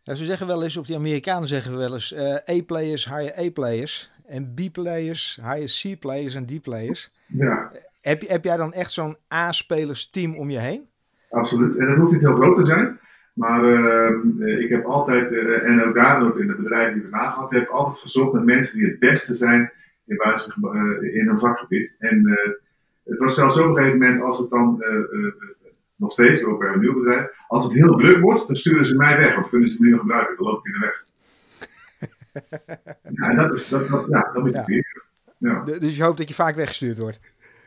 Ja, 0.06 0.16
ze 0.16 0.26
zeggen 0.26 0.48
wel 0.48 0.64
eens, 0.64 0.78
of 0.78 0.86
die 0.86 0.96
Amerikanen 0.96 1.48
zeggen 1.48 1.78
wel 1.78 1.94
eens, 1.94 2.14
uh, 2.14 2.36
A-players 2.50 3.10
hire 3.10 3.40
A-players. 3.40 4.12
En 4.26 4.54
B-players 4.54 5.40
hire 5.42 5.96
C-players 5.96 6.36
en 6.36 6.46
D-players. 6.46 7.12
Ja. 7.28 7.72
Heb, 8.02 8.22
heb 8.28 8.44
jij 8.44 8.58
dan 8.58 8.74
echt 8.74 8.92
zo'n 8.92 9.18
A-spelers 9.34 10.10
team 10.10 10.36
om 10.36 10.50
je 10.50 10.60
heen? 10.60 10.88
Absoluut. 11.30 11.78
En 11.78 11.88
dat 11.88 11.98
hoeft 11.98 12.12
niet 12.12 12.22
heel 12.22 12.36
groot 12.36 12.56
te 12.56 12.66
zijn. 12.66 13.00
Maar 13.34 13.64
uh, 13.64 14.60
ik 14.60 14.70
heb 14.70 14.86
altijd, 14.86 15.32
uh, 15.32 15.64
en 15.64 15.84
ook 15.84 15.96
daar 15.96 16.26
ook 16.26 16.40
in 16.40 16.48
de 16.48 16.56
bedrijven 16.56 16.94
die 16.94 17.04
ik 17.04 17.12
erna 17.12 17.32
gehad 17.32 17.52
heb, 17.52 17.70
altijd 17.70 17.98
gezocht 17.98 18.34
naar 18.34 18.44
mensen 18.44 18.78
die 18.78 18.88
het 18.88 19.00
beste 19.00 19.36
zijn 19.36 19.72
in, 20.06 20.18
uh, 20.62 21.16
in 21.16 21.28
hun 21.28 21.40
vakgebied. 21.40 21.96
En 22.00 22.40
het 23.04 23.20
was 23.20 23.36
zelfs 23.36 23.60
op 23.60 23.68
een 23.68 23.76
gegeven 23.76 24.00
moment, 24.00 24.22
als 24.22 24.40
het 24.40 24.50
dan, 24.50 24.84
nog 25.96 26.12
steeds, 26.12 26.46
ook 26.46 26.60
bij 26.60 26.74
een 26.74 26.80
nieuw 26.80 26.94
bedrijf, 26.94 27.28
als 27.48 27.64
het 27.64 27.74
heel 27.74 27.96
druk 27.96 28.22
wordt, 28.22 28.48
dan 28.48 28.56
sturen 28.56 28.86
ze 28.86 28.96
mij 28.96 29.18
weg, 29.18 29.36
want 29.36 29.50
kunnen 29.50 29.70
ze 29.70 29.74
het 29.74 29.84
niet 29.84 29.92
meer 29.92 30.00
gebruiken, 30.00 30.36
dan 30.36 30.46
loop 30.46 30.66
ik 30.66 30.74
in 30.74 30.80
de 30.80 30.86
weg. 30.86 31.04
ja, 33.16 33.30
en 33.30 33.36
dat 33.36 33.54
is, 33.54 33.70
dat, 33.70 33.88
dat, 33.88 34.06
ja, 34.10 34.30
dat 34.34 34.44
moet 34.44 34.54
je 34.54 34.84
ja. 35.38 35.64
ja. 35.66 35.80
Dus 35.80 35.96
je 35.96 36.04
hoopt 36.04 36.18
dat 36.18 36.28
je 36.28 36.34
vaak 36.34 36.56
weggestuurd 36.56 36.98
wordt? 36.98 37.20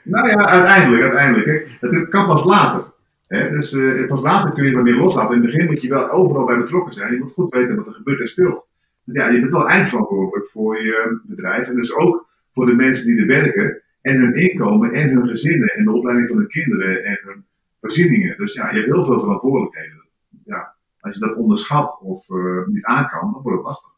Nou 0.02 0.28
ja, 0.28 0.47
uiteindelijk, 0.47 1.02
uiteindelijk. 1.02 1.68
Het 1.80 2.08
kan 2.08 2.26
pas 2.26 2.44
later 2.44 2.85
dus 3.28 3.73
uh, 3.73 4.06
pas 4.06 4.23
later 4.23 4.54
kun 4.54 4.64
je 4.64 4.75
wat 4.75 4.85
meer 4.85 4.94
loslaten. 4.94 5.37
In 5.37 5.42
het 5.42 5.50
begin 5.50 5.66
moet 5.66 5.82
je 5.82 5.88
wel 5.88 6.11
overal 6.11 6.47
bij 6.47 6.58
betrokken 6.58 6.94
zijn. 6.94 7.12
Je 7.12 7.18
moet 7.18 7.32
goed 7.32 7.54
weten 7.54 7.76
wat 7.76 7.87
er 7.87 7.92
gebeurt 7.92 8.20
en 8.20 8.26
speelt. 8.26 8.68
Ja, 9.04 9.28
je 9.28 9.38
bent 9.38 9.50
wel 9.50 9.68
eindverantwoordelijk 9.68 10.50
voor 10.50 10.82
je 10.82 11.20
bedrijf. 11.23 11.68
En 11.68 11.75
dus 11.75 11.97
ook 11.97 12.28
voor 12.52 12.66
de 12.66 12.75
mensen 12.75 13.06
die 13.06 13.20
er 13.20 13.26
werken. 13.26 13.82
En 14.00 14.20
hun 14.20 14.35
inkomen 14.35 14.92
en 14.92 15.08
hun 15.08 15.28
gezinnen. 15.28 15.68
En 15.68 15.85
de 15.85 15.92
opleiding 15.92 16.28
van 16.28 16.37
hun 16.37 16.49
kinderen 16.49 17.04
en 17.04 17.18
hun 17.23 17.44
voorzieningen. 17.80 18.37
Dus 18.37 18.54
ja, 18.54 18.70
je 18.70 18.76
hebt 18.76 18.92
heel 18.92 19.04
veel 19.04 19.20
verantwoordelijkheden. 19.20 20.06
Ja, 20.44 20.75
als 21.00 21.14
je 21.14 21.20
dat 21.20 21.37
onderschat 21.37 22.00
of 22.00 22.28
uh, 22.28 22.66
niet 22.66 22.85
aan 22.85 23.08
kan, 23.08 23.32
dan 23.32 23.42
wordt 23.42 23.58
het 23.58 23.66
lastig. 23.66 23.97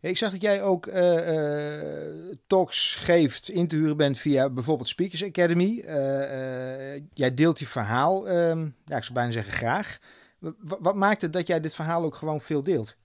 Ik 0.00 0.16
zag 0.16 0.30
dat 0.30 0.42
jij 0.42 0.62
ook 0.62 0.86
uh, 0.86 0.94
uh, 0.94 2.34
talks 2.46 2.96
geeft, 2.96 3.48
in 3.48 3.68
te 3.68 3.76
huren 3.76 3.96
bent 3.96 4.18
via 4.18 4.50
bijvoorbeeld 4.50 4.88
Speakers 4.88 5.24
Academy. 5.24 5.84
Jij 7.12 7.34
deelt 7.34 7.58
je 7.58 7.66
verhaal, 7.66 8.28
ehm, 8.28 8.68
ja, 8.84 8.96
ik 8.96 9.02
zou 9.02 9.14
bijna 9.14 9.30
zeggen 9.30 9.52
graag. 9.52 9.98
wat 10.80 10.94
maakt 10.94 11.22
het 11.22 11.32
dat 11.32 11.46
jij 11.46 11.60
dit 11.60 11.74
verhaal 11.74 12.04
ook 12.04 12.14
gewoon 12.14 12.40
veel 12.40 12.62
deelt? 12.62 12.96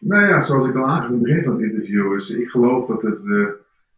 Nou 0.00 0.26
ja, 0.26 0.40
zoals 0.40 0.68
ik 0.68 0.76
al 0.76 0.86
aangaf 0.86 1.08
in 1.08 1.14
het 1.14 1.22
begin 1.22 1.44
van 1.44 1.52
het 1.52 1.62
interview, 1.62 2.14
is 2.14 2.30
ik 2.30 2.48
geloof 2.48 2.86
dat 2.86 3.02
het 3.02 3.20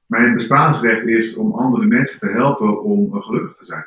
mijn 0.06 0.34
bestaansrecht 0.34 1.06
is 1.06 1.36
om 1.36 1.52
andere 1.52 1.86
mensen 1.86 2.20
te 2.20 2.28
helpen 2.28 2.82
om 2.82 3.22
gelukkig 3.22 3.56
te 3.56 3.64
zijn. 3.64 3.86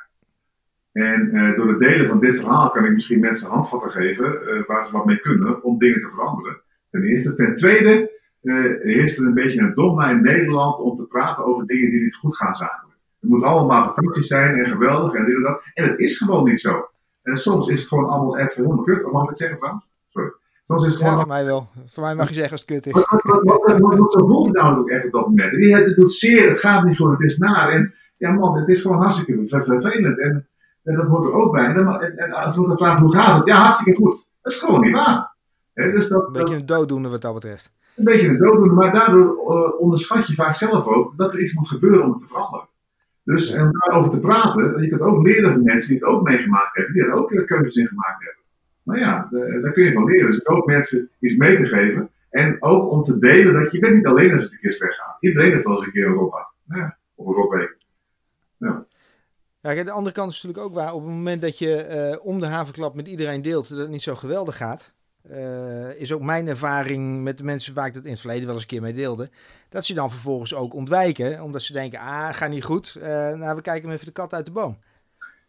En 0.93 1.53
door 1.55 1.67
het 1.67 1.79
delen 1.79 2.07
van 2.07 2.19
dit 2.19 2.35
verhaal 2.35 2.69
kan 2.69 2.85
ik 2.85 2.91
misschien 2.91 3.19
mensen 3.19 3.49
handvatten 3.49 3.91
geven 3.91 4.39
waar 4.67 4.85
ze 4.85 4.97
wat 4.97 5.05
mee 5.05 5.19
kunnen 5.19 5.63
om 5.63 5.77
dingen 5.77 6.01
te 6.01 6.09
veranderen. 6.13 6.61
Ten 6.91 7.03
eerste. 7.03 7.35
Ten 7.35 7.55
tweede 7.55 8.11
uh, 8.43 8.81
heerst 8.81 9.19
er 9.19 9.25
een 9.25 9.33
beetje 9.33 9.59
een 9.59 9.73
dogma 9.73 10.09
in 10.09 10.21
Nederland 10.21 10.79
om 10.79 10.97
te 10.97 11.03
praten 11.03 11.45
over 11.45 11.65
dingen 11.65 11.91
die 11.91 12.01
niet 12.01 12.15
goed 12.15 12.35
gaan 12.35 12.53
zakelijk. 12.55 12.97
Het 13.19 13.29
moet 13.29 13.43
allemaal 13.43 13.93
fantastisch 13.93 14.27
zijn 14.27 14.55
en 14.55 14.71
geweldig 14.71 15.13
en 15.13 15.25
dit 15.25 15.35
en 15.35 15.41
dat. 15.41 15.61
En 15.73 15.89
het 15.89 15.99
is 15.99 16.17
gewoon 16.17 16.43
niet 16.43 16.59
zo. 16.59 16.89
En 17.21 17.37
soms 17.37 17.67
is 17.67 17.79
het 17.79 17.89
gewoon 17.89 18.05
allemaal 18.05 18.37
even 18.37 18.63
helemaal 18.63 18.83
kut. 18.83 19.05
Of 19.05 19.11
mag 19.11 19.23
ik 19.23 19.29
het 19.29 19.37
zeggen 19.37 19.57
trouwens? 19.57 19.85
Sorry. 20.09 20.31
Soms 20.65 20.85
is 20.85 20.93
het 20.93 21.01
gewoon... 21.01 21.13
Ja, 21.13 21.19
voor 21.19 21.29
mij 21.33 21.45
wel. 21.45 21.69
Voor 21.85 22.03
mij 22.03 22.15
mag 22.15 22.27
je 22.27 22.33
zeggen 22.33 22.51
als 22.51 22.61
het 22.61 22.69
kut 22.69 22.85
is. 22.85 22.93
Wat 22.93 24.11
zo 24.13 24.25
voelt 24.25 24.45
het 24.45 24.55
nou 24.55 24.77
ook 24.77 24.89
echt 24.89 25.05
op 25.05 25.11
dat 25.11 25.27
moment. 25.27 25.55
Het 25.85 25.95
doet 25.95 26.13
zeer, 26.13 26.49
het 26.49 26.59
gaat 26.59 26.83
niet 26.83 26.97
goed, 26.97 27.11
het 27.11 27.21
is 27.21 27.37
naar. 27.37 27.69
En 27.69 27.93
ja 28.17 28.31
man, 28.31 28.57
het 28.57 28.67
is 28.67 28.81
gewoon 28.81 28.97
hartstikke 28.97 29.47
vervelend. 29.47 30.19
En, 30.19 30.47
en 30.83 30.95
dat 30.95 31.07
hoort 31.07 31.25
er 31.25 31.33
ook 31.33 31.51
bij. 31.51 31.65
En, 31.65 31.87
en, 31.87 32.17
en 32.17 32.31
als 32.31 32.57
we 32.57 32.67
dan 32.67 32.77
vragen 32.77 33.01
hoe 33.01 33.15
gaat 33.15 33.37
het? 33.37 33.47
Ja, 33.47 33.57
hartstikke 33.57 33.99
goed. 33.99 34.27
Dat 34.41 34.51
is 34.51 34.59
gewoon 34.59 34.81
niet 34.81 34.93
waar. 34.93 35.35
dus 35.73 36.07
dat, 36.07 36.25
een 36.25 36.31
beetje 36.31 36.55
een 36.55 36.65
dooddoener 36.65 37.11
wat 37.11 37.21
dat 37.21 37.33
betreft 37.33 37.71
een 37.95 38.03
beetje 38.03 38.27
een 38.27 38.37
dooddoener, 38.37 38.75
maar 38.75 38.91
daardoor 38.91 39.27
uh, 39.27 39.79
onderschat 39.79 40.27
je 40.27 40.35
vaak 40.35 40.55
zelf 40.55 40.87
ook 40.87 41.17
dat 41.17 41.33
er 41.33 41.41
iets 41.41 41.53
moet 41.53 41.67
gebeuren 41.67 42.03
om 42.03 42.11
het 42.11 42.19
te 42.19 42.27
veranderen. 42.27 42.67
Dus 43.23 43.53
en 43.53 43.65
om 43.65 43.71
daarover 43.71 44.11
te 44.11 44.19
praten, 44.19 44.81
je 44.81 44.87
kunt 44.87 45.01
ook 45.01 45.27
leren 45.27 45.53
van 45.53 45.63
mensen 45.63 45.89
die 45.89 46.03
het 46.03 46.13
ook 46.13 46.23
meegemaakt 46.23 46.75
hebben, 46.75 46.93
die 46.93 47.03
er 47.03 47.13
ook 47.13 47.31
uh, 47.31 47.45
keuzes 47.45 47.75
in 47.75 47.87
gemaakt 47.87 48.23
hebben. 48.23 48.43
Nou 48.83 48.99
ja, 48.99 49.27
de, 49.31 49.59
daar 49.61 49.71
kun 49.71 49.83
je 49.83 49.93
van 49.93 50.05
leren. 50.05 50.31
Dus 50.31 50.47
ook 50.47 50.65
mensen 50.65 51.09
iets 51.19 51.37
mee 51.37 51.57
te 51.57 51.65
geven. 51.65 52.09
En 52.29 52.57
ook 52.59 52.91
om 52.91 53.03
te 53.03 53.19
delen 53.19 53.53
dat 53.53 53.71
je 53.71 53.79
bent 53.79 53.95
niet 53.95 54.05
alleen 54.05 54.33
als 54.33 54.43
het 54.43 54.51
een 54.51 54.59
keer 54.59 54.71
slecht 54.71 54.99
gaat. 54.99 55.17
Iedereen 55.19 55.51
heeft 55.51 55.63
wel 55.63 55.75
eens 55.75 55.85
een 55.85 55.91
keer 55.91 56.07
een 56.07 56.31
ja, 56.65 56.97
of 57.15 57.27
een 57.27 57.33
rotweek. 57.33 57.77
Ja. 58.57 58.85
Ja, 59.71 59.83
de 59.83 59.91
andere 59.91 60.15
kant 60.15 60.31
is 60.31 60.41
natuurlijk 60.41 60.69
ook 60.69 60.73
waar. 60.79 60.93
Op 60.93 61.01
het 61.01 61.13
moment 61.13 61.41
dat 61.41 61.57
je 61.57 61.87
uh, 62.19 62.25
om 62.25 62.39
de 62.39 62.45
havenklap 62.45 62.95
met 62.95 63.07
iedereen 63.07 63.41
deelt 63.41 63.69
dat 63.69 63.77
het 63.77 63.89
niet 63.89 64.01
zo 64.01 64.15
geweldig 64.15 64.57
gaat, 64.57 64.93
uh, 65.31 66.01
is 66.01 66.13
ook 66.13 66.21
mijn 66.21 66.47
ervaring 66.47 67.21
met 67.21 67.37
de 67.37 67.43
mensen 67.43 67.73
waar 67.73 67.87
ik 67.87 67.93
dat 67.93 68.03
in 68.03 68.09
het 68.09 68.19
verleden 68.19 68.45
wel 68.45 68.53
eens 68.53 68.61
een 68.61 68.69
keer 68.69 68.81
mee 68.81 68.93
deelde. 68.93 69.29
Dat 69.69 69.85
ze 69.85 69.93
dan 69.93 70.11
vervolgens 70.11 70.55
ook 70.55 70.73
ontwijken, 70.73 71.41
omdat 71.41 71.61
ze 71.61 71.73
denken, 71.73 71.99
ah, 71.99 72.33
gaat 72.33 72.49
niet 72.49 72.63
goed. 72.63 72.95
Uh, 72.97 73.03
nou, 73.33 73.55
we 73.55 73.61
kijken 73.61 73.91
even 73.91 74.05
de 74.05 74.11
kat 74.11 74.33
uit 74.33 74.45
de 74.45 74.51
boom. 74.51 74.77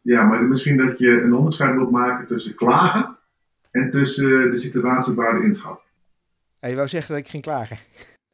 Ja, 0.00 0.24
maar 0.24 0.42
misschien 0.42 0.76
dat 0.76 0.98
je 0.98 1.08
een 1.08 1.34
onderscheid 1.34 1.74
moet 1.74 1.90
maken 1.90 2.26
tussen 2.26 2.54
klagen 2.54 3.18
en 3.70 3.90
tussen 3.90 4.50
de 4.50 4.56
situatie 4.56 5.14
waar 5.14 5.34
de 5.34 5.44
inschat. 5.44 5.80
Ja, 6.60 6.68
je 6.68 6.74
wou 6.74 6.88
zeggen 6.88 7.14
dat 7.14 7.24
ik 7.24 7.30
ging 7.30 7.42
klagen. 7.42 7.78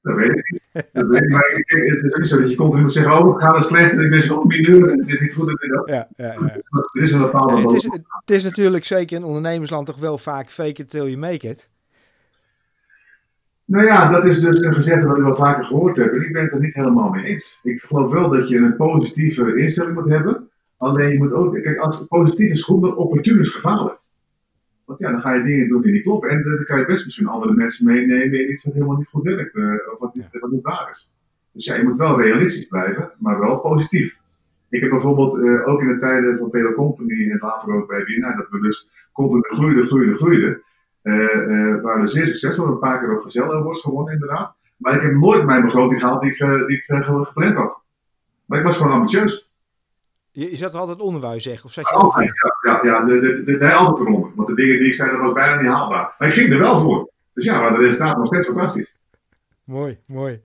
Dat 0.01 0.17
weet 0.17 0.37
ik 0.37 0.60
maar 0.73 1.65
het 1.67 2.05
is 2.05 2.15
niet 2.15 2.29
zo 2.29 2.41
dat 2.41 2.51
je 2.51 2.57
continu 2.57 2.83
moet 2.83 2.93
zeggen, 2.93 3.19
oh, 3.19 3.33
het 3.33 3.43
gaat 3.43 3.57
het 3.57 3.65
slecht 3.65 3.93
en 3.93 4.01
ik 4.01 4.11
ben 4.11 4.21
zo'n 4.21 4.47
mineur 4.47 4.91
en 4.91 4.99
het 4.99 5.11
is 5.11 5.21
niet 5.21 5.35
goed. 5.35 5.49
En 5.49 5.69
dat. 5.69 5.89
Ja, 5.89 6.09
ja, 6.17 6.33
ja. 6.33 6.57
Er 6.93 7.03
is 7.03 7.13
een 7.13 7.21
bepaalde... 7.21 7.61
het, 7.61 7.73
is, 7.73 7.85
het 7.85 8.31
is 8.31 8.45
natuurlijk 8.45 8.85
zeker 8.85 9.17
in 9.17 9.25
ondernemersland 9.25 9.87
toch 9.87 9.99
wel 9.99 10.19
vaak 10.19 10.51
fake 10.51 10.83
it 10.83 10.91
till 10.91 11.05
you 11.05 11.17
make 11.17 11.49
it. 11.49 11.69
Nou 13.65 13.87
ja, 13.87 14.11
dat 14.11 14.27
is 14.27 14.41
dus 14.41 14.61
een 14.61 14.75
gezegde 14.75 15.07
wat 15.07 15.17
ik 15.17 15.23
wel 15.23 15.37
vaker 15.37 15.65
gehoord 15.65 15.97
heb. 15.97 16.13
En 16.13 16.23
ik 16.23 16.33
ben 16.33 16.43
het 16.43 16.53
er 16.53 16.61
niet 16.61 16.75
helemaal 16.75 17.11
mee 17.11 17.25
eens. 17.25 17.61
Ik 17.63 17.81
geloof 17.81 18.13
wel 18.13 18.31
dat 18.31 18.49
je 18.49 18.57
een 18.57 18.77
positieve 18.77 19.57
instelling 19.57 19.95
moet 19.95 20.09
hebben. 20.09 20.49
Alleen 20.77 21.13
je 21.13 21.19
moet 21.19 21.33
ook, 21.33 21.63
kijk, 21.63 21.79
als 21.79 21.99
het 21.99 22.09
positief 22.09 22.51
is 22.51 22.63
goed, 22.63 22.83
dan 22.83 22.97
opportun 22.97 23.39
is 23.39 23.51
gevaarlijk. 23.51 24.00
Want 24.91 25.03
ja, 25.03 25.11
dan 25.11 25.21
ga 25.21 25.35
je 25.35 25.43
dingen 25.43 25.69
doen 25.69 25.83
die 25.83 25.93
niet 25.93 26.03
kloppen. 26.03 26.31
En 26.31 26.43
dan 26.43 26.65
kan 26.65 26.79
je 26.79 26.87
best 26.87 27.05
misschien 27.05 27.27
andere 27.27 27.53
mensen 27.53 27.87
meenemen 27.87 28.41
in 28.41 28.53
iets 28.53 28.65
wat 28.65 28.75
helemaal 28.75 28.97
niet 28.97 29.09
goed 29.09 29.23
werkt. 29.23 29.57
Uh, 29.57 29.73
of 29.93 29.99
wat 29.99 30.15
niet, 30.15 30.27
wat 30.41 30.51
niet 30.51 30.63
waar 30.63 30.89
is. 30.91 31.13
Dus 31.53 31.65
ja, 31.65 31.75
je 31.75 31.83
moet 31.83 31.97
wel 31.97 32.21
realistisch 32.21 32.67
blijven, 32.67 33.13
maar 33.19 33.41
wel 33.41 33.59
positief. 33.59 34.19
Ik 34.69 34.81
heb 34.81 34.91
bijvoorbeeld 34.91 35.39
uh, 35.39 35.69
ook 35.69 35.81
in 35.81 35.89
de 35.89 35.99
tijden 35.99 36.39
van 36.39 36.51
Pedro 36.51 36.73
Company 36.73 37.31
en 37.31 37.39
later 37.41 37.75
ook 37.75 37.89
bij 37.89 38.05
BNR, 38.05 38.37
dat 38.37 38.49
we 38.51 38.61
dus 38.61 38.89
continu 39.13 39.43
groeiden, 39.43 39.87
groeiden, 39.87 40.15
groeiden. 40.15 40.63
Uh, 41.03 41.83
waren 41.83 42.01
we 42.01 42.07
zeer 42.07 42.27
succesvol. 42.27 42.67
Een 42.67 42.79
paar 42.79 43.01
keer 43.01 43.15
ook 43.15 43.23
Gezel 43.23 43.55
Awards 43.55 43.83
gewonnen, 43.83 44.13
inderdaad. 44.13 44.55
Maar 44.77 44.95
ik 44.95 45.03
heb 45.03 45.13
nooit 45.13 45.45
mijn 45.45 45.63
begroting 45.63 46.01
gehaald 46.01 46.23
die 46.23 46.31
ik, 46.31 46.39
die 46.67 46.77
ik 46.77 46.85
gepland 46.85 47.55
had. 47.55 47.81
Maar 48.47 48.59
ik 48.59 48.65
was 48.65 48.77
gewoon 48.77 48.93
ambitieus. 48.93 49.50
Je, 50.33 50.51
je 50.51 50.57
zat 50.57 50.75
er 50.75 50.81
altijd 50.81 51.01
onder, 51.01 51.21
wou 51.21 51.35
je 51.35 51.41
zeggen? 51.41 51.65
Of 51.65 51.73
zat 51.73 51.89
je 51.89 51.97
oh, 51.97 52.17
ja, 52.23 52.33
ja, 52.63 52.85
ja, 52.85 53.05
de, 53.05 53.43
de, 53.45 53.59
de, 53.59 53.73
altijd 53.73 54.09
eronder. 54.09 54.31
Want 54.35 54.49
de 54.49 54.55
dingen 54.55 54.79
die 54.79 54.87
ik 54.87 54.95
zei, 54.95 55.11
dat 55.11 55.21
was 55.21 55.33
bijna 55.33 55.61
niet 55.61 55.71
haalbaar. 55.71 56.15
Maar 56.19 56.29
ik 56.29 56.35
ging 56.35 56.53
er 56.53 56.59
wel 56.59 56.79
voor. 56.79 57.11
Dus 57.35 57.45
ja, 57.45 57.61
maar 57.61 57.71
de 57.71 57.79
resultaat 57.79 58.17
was 58.17 58.29
steeds 58.29 58.47
fantastisch. 58.47 58.99
Mooi, 59.65 59.99
mooi. 60.07 60.43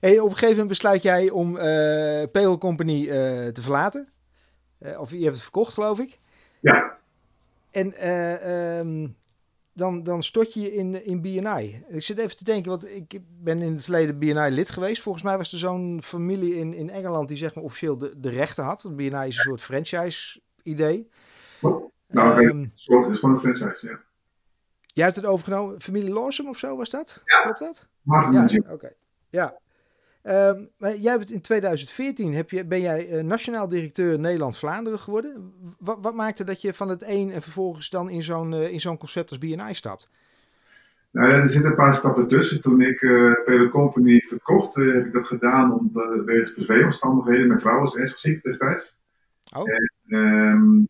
Hey, 0.00 0.18
op 0.18 0.24
een 0.24 0.32
gegeven 0.32 0.50
moment 0.50 0.68
besluit 0.68 1.02
jij 1.02 1.30
om 1.30 1.56
uh, 1.56 1.62
Payroll 2.32 2.58
Company 2.58 3.02
uh, 3.02 3.10
te 3.46 3.62
verlaten. 3.62 4.08
Uh, 4.80 5.00
of 5.00 5.10
je 5.10 5.22
hebt 5.22 5.32
het 5.32 5.42
verkocht, 5.42 5.72
geloof 5.72 5.98
ik. 5.98 6.18
Ja. 6.60 6.96
En 7.70 8.10
um, 8.78 9.16
dan, 9.74 10.02
dan 10.02 10.22
stort 10.22 10.54
je 10.54 10.60
je 10.60 10.74
in, 10.74 11.04
in 11.04 11.20
BNI. 11.20 11.84
Ik 11.88 12.02
zit 12.02 12.18
even 12.18 12.36
te 12.36 12.44
denken, 12.44 12.70
want 12.70 12.88
ik 12.88 13.20
ben 13.42 13.62
in 13.62 13.72
het 13.72 13.84
verleden 13.84 14.18
BNI 14.18 14.50
lid 14.50 14.70
geweest. 14.70 15.02
Volgens 15.02 15.24
mij 15.24 15.36
was 15.36 15.52
er 15.52 15.58
zo'n 15.58 16.00
familie 16.02 16.56
in, 16.56 16.74
in 16.74 16.90
Engeland 16.90 17.28
die 17.28 17.36
zeg 17.36 17.54
maar 17.54 17.64
officieel 17.64 17.98
de, 17.98 18.20
de 18.20 18.30
rechten 18.30 18.64
had. 18.64 18.82
Want 18.82 18.96
BNI 18.96 19.26
is 19.26 19.36
een 19.36 19.42
soort 19.42 19.60
franchise-idee. 19.60 21.08
Nou, 22.06 22.46
um, 22.46 22.72
soort 22.74 23.06
is 23.08 23.18
gewoon 23.18 23.34
een 23.34 23.40
franchise, 23.40 23.86
ja. 23.86 24.00
Jij 24.94 25.04
hebt 25.04 25.16
het 25.16 25.26
overgenomen, 25.26 25.80
familie 25.80 26.12
Lawson 26.12 26.48
of 26.48 26.58
zo 26.58 26.76
was 26.76 26.90
dat? 26.90 27.22
Ja. 27.24 27.40
Klopt 27.40 27.58
dat? 27.58 27.86
Martin 28.02 28.62
ja, 28.62 28.72
oké. 28.72 28.92
Ja. 29.28 29.58
Um, 30.24 30.68
maar 30.78 30.96
jij 30.96 31.18
bent 31.18 31.30
in 31.30 31.40
2014 31.40 32.34
heb 32.34 32.50
je, 32.50 32.66
ben 32.66 32.80
jij 32.80 33.10
uh, 33.10 33.22
nationaal 33.22 33.68
directeur 33.68 34.18
Nederland-Vlaanderen 34.18 34.98
geworden. 34.98 35.52
Wat, 35.78 35.98
wat, 36.00 36.14
maakte 36.14 36.44
dat 36.44 36.60
je 36.60 36.74
van 36.74 36.88
het 36.88 37.02
een 37.06 37.32
en 37.32 37.42
vervolgens 37.42 37.90
dan 37.90 38.10
in 38.10 38.22
zo'n 38.22 38.52
uh, 38.52 38.72
in 38.72 38.80
zo'n 38.80 38.98
concept 38.98 39.30
als 39.30 39.38
BNI 39.38 39.74
stapt? 39.74 40.10
Nou 41.10 41.32
er 41.32 41.48
zitten 41.48 41.70
een 41.70 41.76
paar 41.76 41.94
stappen 41.94 42.28
tussen. 42.28 42.62
Toen 42.62 42.80
ik 42.80 43.00
uh, 43.00 43.70
Company 43.70 44.20
verkocht, 44.20 44.74
heb 44.74 45.06
ik 45.06 45.12
dat 45.12 45.26
gedaan 45.26 45.78
omdat 45.78 46.24
wegens 46.24 46.52
privéomstandigheden. 46.52 47.46
Mijn 47.46 47.60
vrouw 47.60 47.80
was 47.80 47.96
ernstig 47.96 48.20
ziek 48.20 48.42
destijds. 48.42 48.98
Oh. 49.56 49.64
En, 49.70 50.18
um, 50.18 50.88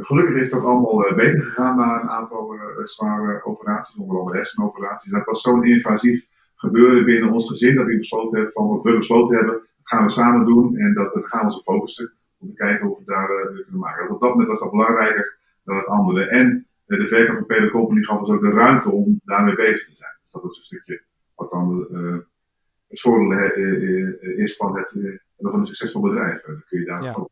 gelukkig 0.00 0.36
is 0.36 0.50
dat 0.50 0.62
allemaal 0.62 1.14
beter 1.14 1.42
gegaan 1.42 1.76
na 1.76 2.00
een 2.02 2.08
aantal 2.08 2.56
zware 2.82 3.44
operaties, 3.44 3.96
onder 3.96 4.18
andere 4.18 4.36
hersenoperaties. 4.36 5.12
Dat 5.12 5.24
was 5.24 5.40
zo'n 5.40 5.64
invasief 5.64 6.26
gebeuren 6.58 7.04
binnen 7.04 7.32
ons 7.32 7.48
gezin 7.48 7.74
dat 7.74 7.88
ik 7.88 7.98
besloten 7.98 8.36
hebben 8.36 8.52
van 8.52 8.68
wat 8.68 8.82
we 8.82 8.96
besloten 8.96 9.36
hebben, 9.36 9.54
dat 9.54 9.66
gaan 9.82 10.04
we 10.04 10.10
samen 10.10 10.46
doen 10.46 10.76
en 10.76 10.94
dat, 10.94 11.12
dat 11.12 11.26
gaan 11.26 11.38
we 11.38 11.44
ons 11.44 11.62
focussen 11.62 12.12
om 12.38 12.48
te 12.48 12.54
kijken 12.54 12.86
hoe 12.86 12.98
we 12.98 13.04
daar 13.04 13.30
uh, 13.30 13.44
kunnen 13.44 13.80
maken. 13.80 14.10
Op 14.10 14.20
dat 14.20 14.30
moment 14.30 14.48
was 14.48 14.60
dat 14.60 14.70
belangrijker 14.70 15.38
dan 15.64 15.76
het 15.76 15.86
andere. 15.86 16.24
En 16.24 16.66
uh, 16.86 16.98
de 16.98 17.08
verkoop 17.08 17.36
van 17.36 17.46
Pele 17.46 17.70
Company 17.70 18.02
gaf 18.02 18.18
ons 18.18 18.30
ook 18.30 18.40
de 18.40 18.50
ruimte 18.50 18.90
om 18.90 19.20
daarmee 19.24 19.54
bezig 19.54 19.88
te 19.88 19.94
zijn. 19.94 20.16
Dus 20.22 20.32
dat 20.32 20.42
was 20.42 20.56
een 20.56 20.62
stukje 20.62 21.02
wat 21.34 21.50
dan 21.50 21.88
uh, 21.92 22.16
het 22.88 23.00
voordeel 23.00 23.32
is 24.36 24.56
van 24.56 24.76
het 24.76 25.18
van 25.38 25.60
een 25.60 25.66
succesvol 25.66 26.02
bedrijf. 26.02 26.42
Dan 26.42 26.62
kun 26.68 26.80
je 26.80 26.86
daar 26.86 27.02
ja. 27.02 27.28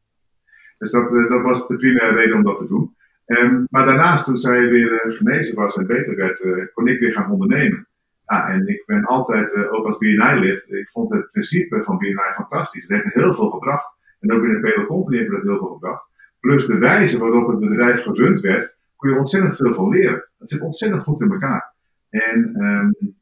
Dus 0.78 0.90
dat, 0.90 1.10
dat 1.10 1.42
was 1.42 1.66
de 1.66 1.76
primaire 1.76 2.14
reden 2.14 2.36
om 2.36 2.42
dat 2.42 2.56
te 2.56 2.66
doen. 2.66 2.96
Um, 3.26 3.66
maar 3.70 3.86
daarnaast, 3.86 4.24
toen 4.24 4.36
zij 4.36 4.68
weer 4.68 5.02
genezen 5.08 5.56
was 5.56 5.76
en 5.76 5.86
beter 5.86 6.16
werd, 6.16 6.72
kon 6.72 6.88
ik 6.88 6.98
weer 6.98 7.12
gaan 7.12 7.30
ondernemen. 7.30 7.85
Ja, 8.26 8.48
en 8.48 8.66
ik 8.66 8.82
ben 8.86 9.04
altijd, 9.04 9.52
uh, 9.54 9.72
ook 9.72 9.86
als 9.86 9.98
BNI-lid, 9.98 10.64
ik 10.68 10.88
vond 10.88 11.12
het 11.12 11.30
principe 11.30 11.82
van 11.82 11.98
BNI 11.98 12.32
fantastisch. 12.34 12.82
Het 12.88 13.02
heeft 13.02 13.14
heel 13.14 13.34
veel 13.34 13.50
gebracht. 13.50 13.94
En 14.20 14.32
ook 14.32 14.40
binnen 14.40 14.60
Pelo 14.60 14.86
Company 14.86 15.16
heeft 15.16 15.30
het 15.30 15.42
heel 15.42 15.58
veel 15.58 15.72
gebracht. 15.72 16.04
Plus 16.40 16.66
de 16.66 16.78
wijze 16.78 17.18
waarop 17.18 17.48
het 17.48 17.58
bedrijf 17.58 18.02
gerund 18.02 18.40
werd, 18.40 18.76
kon 18.96 19.10
je 19.10 19.16
ontzettend 19.16 19.56
veel 19.56 19.74
van 19.74 19.88
leren. 19.88 20.28
Het 20.38 20.50
zit 20.50 20.60
ontzettend 20.60 21.02
goed 21.02 21.20
in 21.20 21.30
elkaar. 21.30 21.74
En 22.10 22.62
um, 22.62 23.16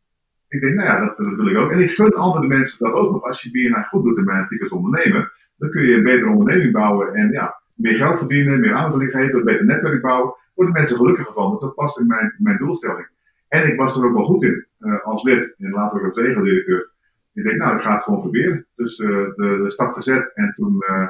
ik 0.49 0.61
denk, 0.61 0.75
nou 0.75 0.88
ja, 0.88 1.05
dat, 1.05 1.17
dat, 1.17 1.35
wil 1.35 1.47
ik 1.47 1.57
ook. 1.57 1.71
En 1.71 1.81
ik 1.81 1.90
gun 1.90 2.14
andere 2.14 2.47
mensen 2.47 2.87
dat 2.87 2.95
ook. 2.95 3.11
Want 3.11 3.23
als 3.23 3.43
je 3.43 3.51
BNI 3.51 3.83
goed 3.88 4.05
doet 4.05 4.19
in 4.19 4.25
mijn 4.25 4.47
als 4.61 4.71
ondernemer, 4.71 5.33
dan 5.57 5.71
kun 5.71 5.83
je 5.83 5.95
een 5.95 6.03
betere 6.03 6.31
onderneming 6.31 6.73
bouwen. 6.73 7.14
En 7.14 7.31
ja, 7.31 7.61
meer 7.75 7.97
geld 7.97 8.19
verdienen, 8.19 8.61
meer 8.61 8.75
aanvulling 8.75 9.11
geven, 9.11 9.38
een 9.38 9.45
beter 9.45 9.64
netwerk 9.64 10.03
bouwen. 10.03 10.35
Worden 10.55 10.75
mensen 10.75 10.97
gelukkiger 10.97 11.33
van. 11.33 11.51
Dus 11.51 11.61
dat 11.61 11.75
past 11.75 12.01
in 12.01 12.07
mijn, 12.07 12.35
mijn 12.38 12.57
doelstelling. 12.57 13.07
En 13.55 13.73
ik 13.73 13.77
was 13.79 13.97
er 13.97 14.07
ook 14.07 14.14
wel 14.14 14.25
goed 14.25 14.43
in 14.43 14.67
uh, 14.79 15.05
als 15.05 15.23
lid 15.23 15.55
en 15.59 15.71
later 15.71 15.99
ook 16.01 16.07
als 16.07 16.17
regeldirecteur. 16.17 16.90
Ik 17.33 17.45
denk, 17.45 17.57
nou, 17.57 17.77
ik 17.77 17.83
ga 17.83 17.95
het 17.95 18.03
gewoon 18.03 18.21
proberen. 18.21 18.67
Dus 18.77 18.99
uh, 18.99 19.09
de, 19.09 19.61
de, 19.62 19.71
stap 19.71 19.95
gezet 19.95 20.33
en 20.35 20.53
toen 20.55 20.75
uh, 20.75 21.09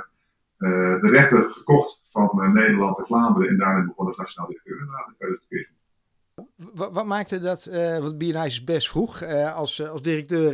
de 1.00 1.08
rechten 1.10 1.50
gekocht 1.50 2.00
van 2.10 2.52
Nederland 2.52 2.98
en 2.98 3.06
Vlaanderen. 3.06 3.48
En 3.48 3.56
daarin 3.56 3.86
begonnen 3.86 4.14
als 4.14 4.22
nationaal 4.22 4.48
directeur 4.48 4.78
inderdaad 4.78 5.08
in 5.08 5.14
2014. 5.18 5.72
Wat, 6.74 6.92
wat 6.92 7.06
maakte 7.06 7.40
dat, 7.40 7.68
uh, 7.70 7.98
want 7.98 8.18
BNI 8.18 8.44
is 8.44 8.64
best 8.64 8.88
vroeg, 8.88 9.22
als, 9.54 9.88
als 9.88 10.02
directeur 10.02 10.52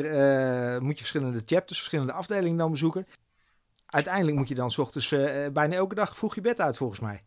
moet 0.83 0.93
je 0.93 1.05
verschillende 1.05 1.43
chapters, 1.45 1.79
verschillende 1.79 2.13
afdelingen 2.13 2.59
dan 2.59 2.71
bezoeken. 2.71 3.07
Uiteindelijk 3.87 4.37
moet 4.37 4.49
je 4.49 4.55
dan 4.55 4.71
s 4.71 4.79
ochtends 4.79 5.15
bijna 5.53 5.75
elke 5.75 5.95
dag 5.95 6.17
vroeg 6.17 6.35
je 6.35 6.41
bed 6.41 6.61
uit 6.61 6.77
volgens 6.77 7.01
mij. 7.01 7.23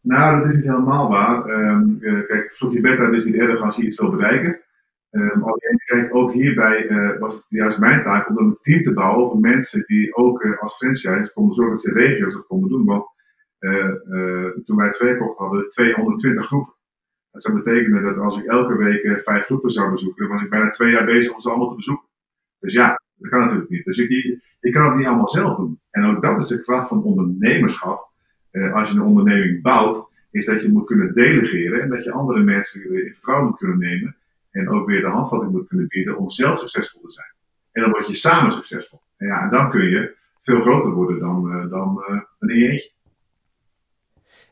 Nou, 0.00 0.38
dat 0.38 0.48
is 0.48 0.56
niet 0.56 0.70
helemaal 0.70 1.08
waar. 1.08 1.48
Um, 1.48 1.98
kijk, 1.98 2.52
vroeg 2.52 2.72
je 2.72 2.80
bed 2.80 2.98
uit 2.98 3.14
is 3.14 3.24
niet 3.24 3.34
erg 3.34 3.60
als 3.60 3.76
je 3.76 3.82
iets 3.82 4.00
wil 4.00 4.10
bereiken. 4.10 4.60
Um, 5.10 5.42
alleen, 5.42 5.82
kijk, 5.84 6.14
ook 6.14 6.32
hierbij 6.32 6.88
uh, 6.88 7.18
was 7.18 7.36
het 7.36 7.46
juist 7.48 7.78
mijn 7.78 8.02
taak 8.02 8.28
om 8.28 8.38
een 8.38 8.58
team 8.60 8.82
te 8.82 8.92
bouwen 8.92 9.30
van 9.30 9.40
mensen 9.40 9.84
die 9.86 10.16
ook 10.16 10.42
uh, 10.42 10.58
als 10.58 10.76
franchise 10.76 11.30
konden 11.34 11.54
zorgen 11.54 11.74
dat 11.74 11.82
ze 11.82 11.92
regio's 11.92 12.34
dat 12.34 12.46
konden 12.46 12.70
doen. 12.70 12.84
Want 12.84 13.04
uh, 13.60 14.50
toen 14.64 14.76
wij 14.76 14.86
het 14.86 14.96
verkocht 14.96 15.38
hadden, 15.38 15.68
220 15.68 16.46
groepen. 16.46 16.74
Dat 17.30 17.42
zou 17.42 17.62
betekenen 17.62 18.02
dat 18.02 18.16
als 18.16 18.38
ik 18.38 18.44
elke 18.44 18.76
week 18.76 19.20
vijf 19.24 19.44
groepen 19.44 19.70
zou 19.70 19.90
bezoeken, 19.90 20.26
dan 20.26 20.34
was 20.34 20.44
ik 20.44 20.50
bijna 20.50 20.70
twee 20.70 20.92
jaar 20.92 21.04
bezig 21.04 21.34
om 21.34 21.40
ze 21.40 21.48
allemaal 21.48 21.68
te 21.68 21.76
bezoeken. 21.76 22.08
Dus 22.58 22.72
ja, 22.72 23.02
dat 23.14 23.30
kan 23.30 23.40
natuurlijk 23.40 23.70
niet. 23.70 23.84
Dus 23.84 23.98
ik, 23.98 24.40
ik 24.60 24.72
kan 24.72 24.84
het 24.84 24.94
niet 24.94 25.06
allemaal 25.06 25.28
zelf 25.28 25.56
doen. 25.56 25.80
En 25.90 26.04
ook 26.04 26.22
dat 26.22 26.40
is 26.40 26.48
de 26.48 26.62
kracht 26.62 26.88
van 26.88 27.02
ondernemerschap. 27.02 28.09
Als 28.72 28.90
je 28.90 28.94
een 28.94 29.02
onderneming 29.02 29.62
bouwt, 29.62 30.08
is 30.30 30.46
dat 30.46 30.62
je 30.62 30.72
moet 30.72 30.86
kunnen 30.86 31.14
delegeren 31.14 31.82
en 31.82 31.88
dat 31.88 32.04
je 32.04 32.12
andere 32.12 32.40
mensen 32.40 33.04
in 33.04 33.12
vertrouwen 33.12 33.48
moet 33.48 33.58
kunnen 33.58 33.78
nemen. 33.78 34.16
En 34.50 34.68
ook 34.68 34.86
weer 34.86 35.00
de 35.00 35.08
handvatting 35.08 35.52
moet 35.52 35.68
kunnen 35.68 35.88
bieden 35.88 36.16
om 36.16 36.30
zelf 36.30 36.58
succesvol 36.58 37.00
te 37.00 37.10
zijn. 37.10 37.32
En 37.72 37.82
dan 37.82 37.90
word 37.90 38.06
je 38.06 38.14
samen 38.14 38.52
succesvol. 38.52 39.00
En, 39.16 39.26
ja, 39.26 39.42
en 39.42 39.50
dan 39.50 39.70
kun 39.70 39.88
je 39.88 40.16
veel 40.42 40.60
groter 40.60 40.90
worden 40.90 41.18
dan, 41.18 41.56
uh, 41.56 41.70
dan 41.70 42.04
uh, 42.08 42.20
een 42.38 42.50
eentje. 42.50 42.90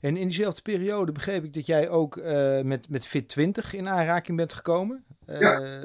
En 0.00 0.16
in 0.16 0.26
diezelfde 0.26 0.62
periode 0.62 1.12
begreep 1.12 1.44
ik 1.44 1.54
dat 1.54 1.66
jij 1.66 1.88
ook 1.88 2.16
uh, 2.16 2.60
met, 2.60 2.88
met 2.88 3.08
Fit20 3.08 3.70
in 3.70 3.88
aanraking 3.88 4.36
bent 4.36 4.52
gekomen. 4.52 5.04
Ja. 5.26 5.82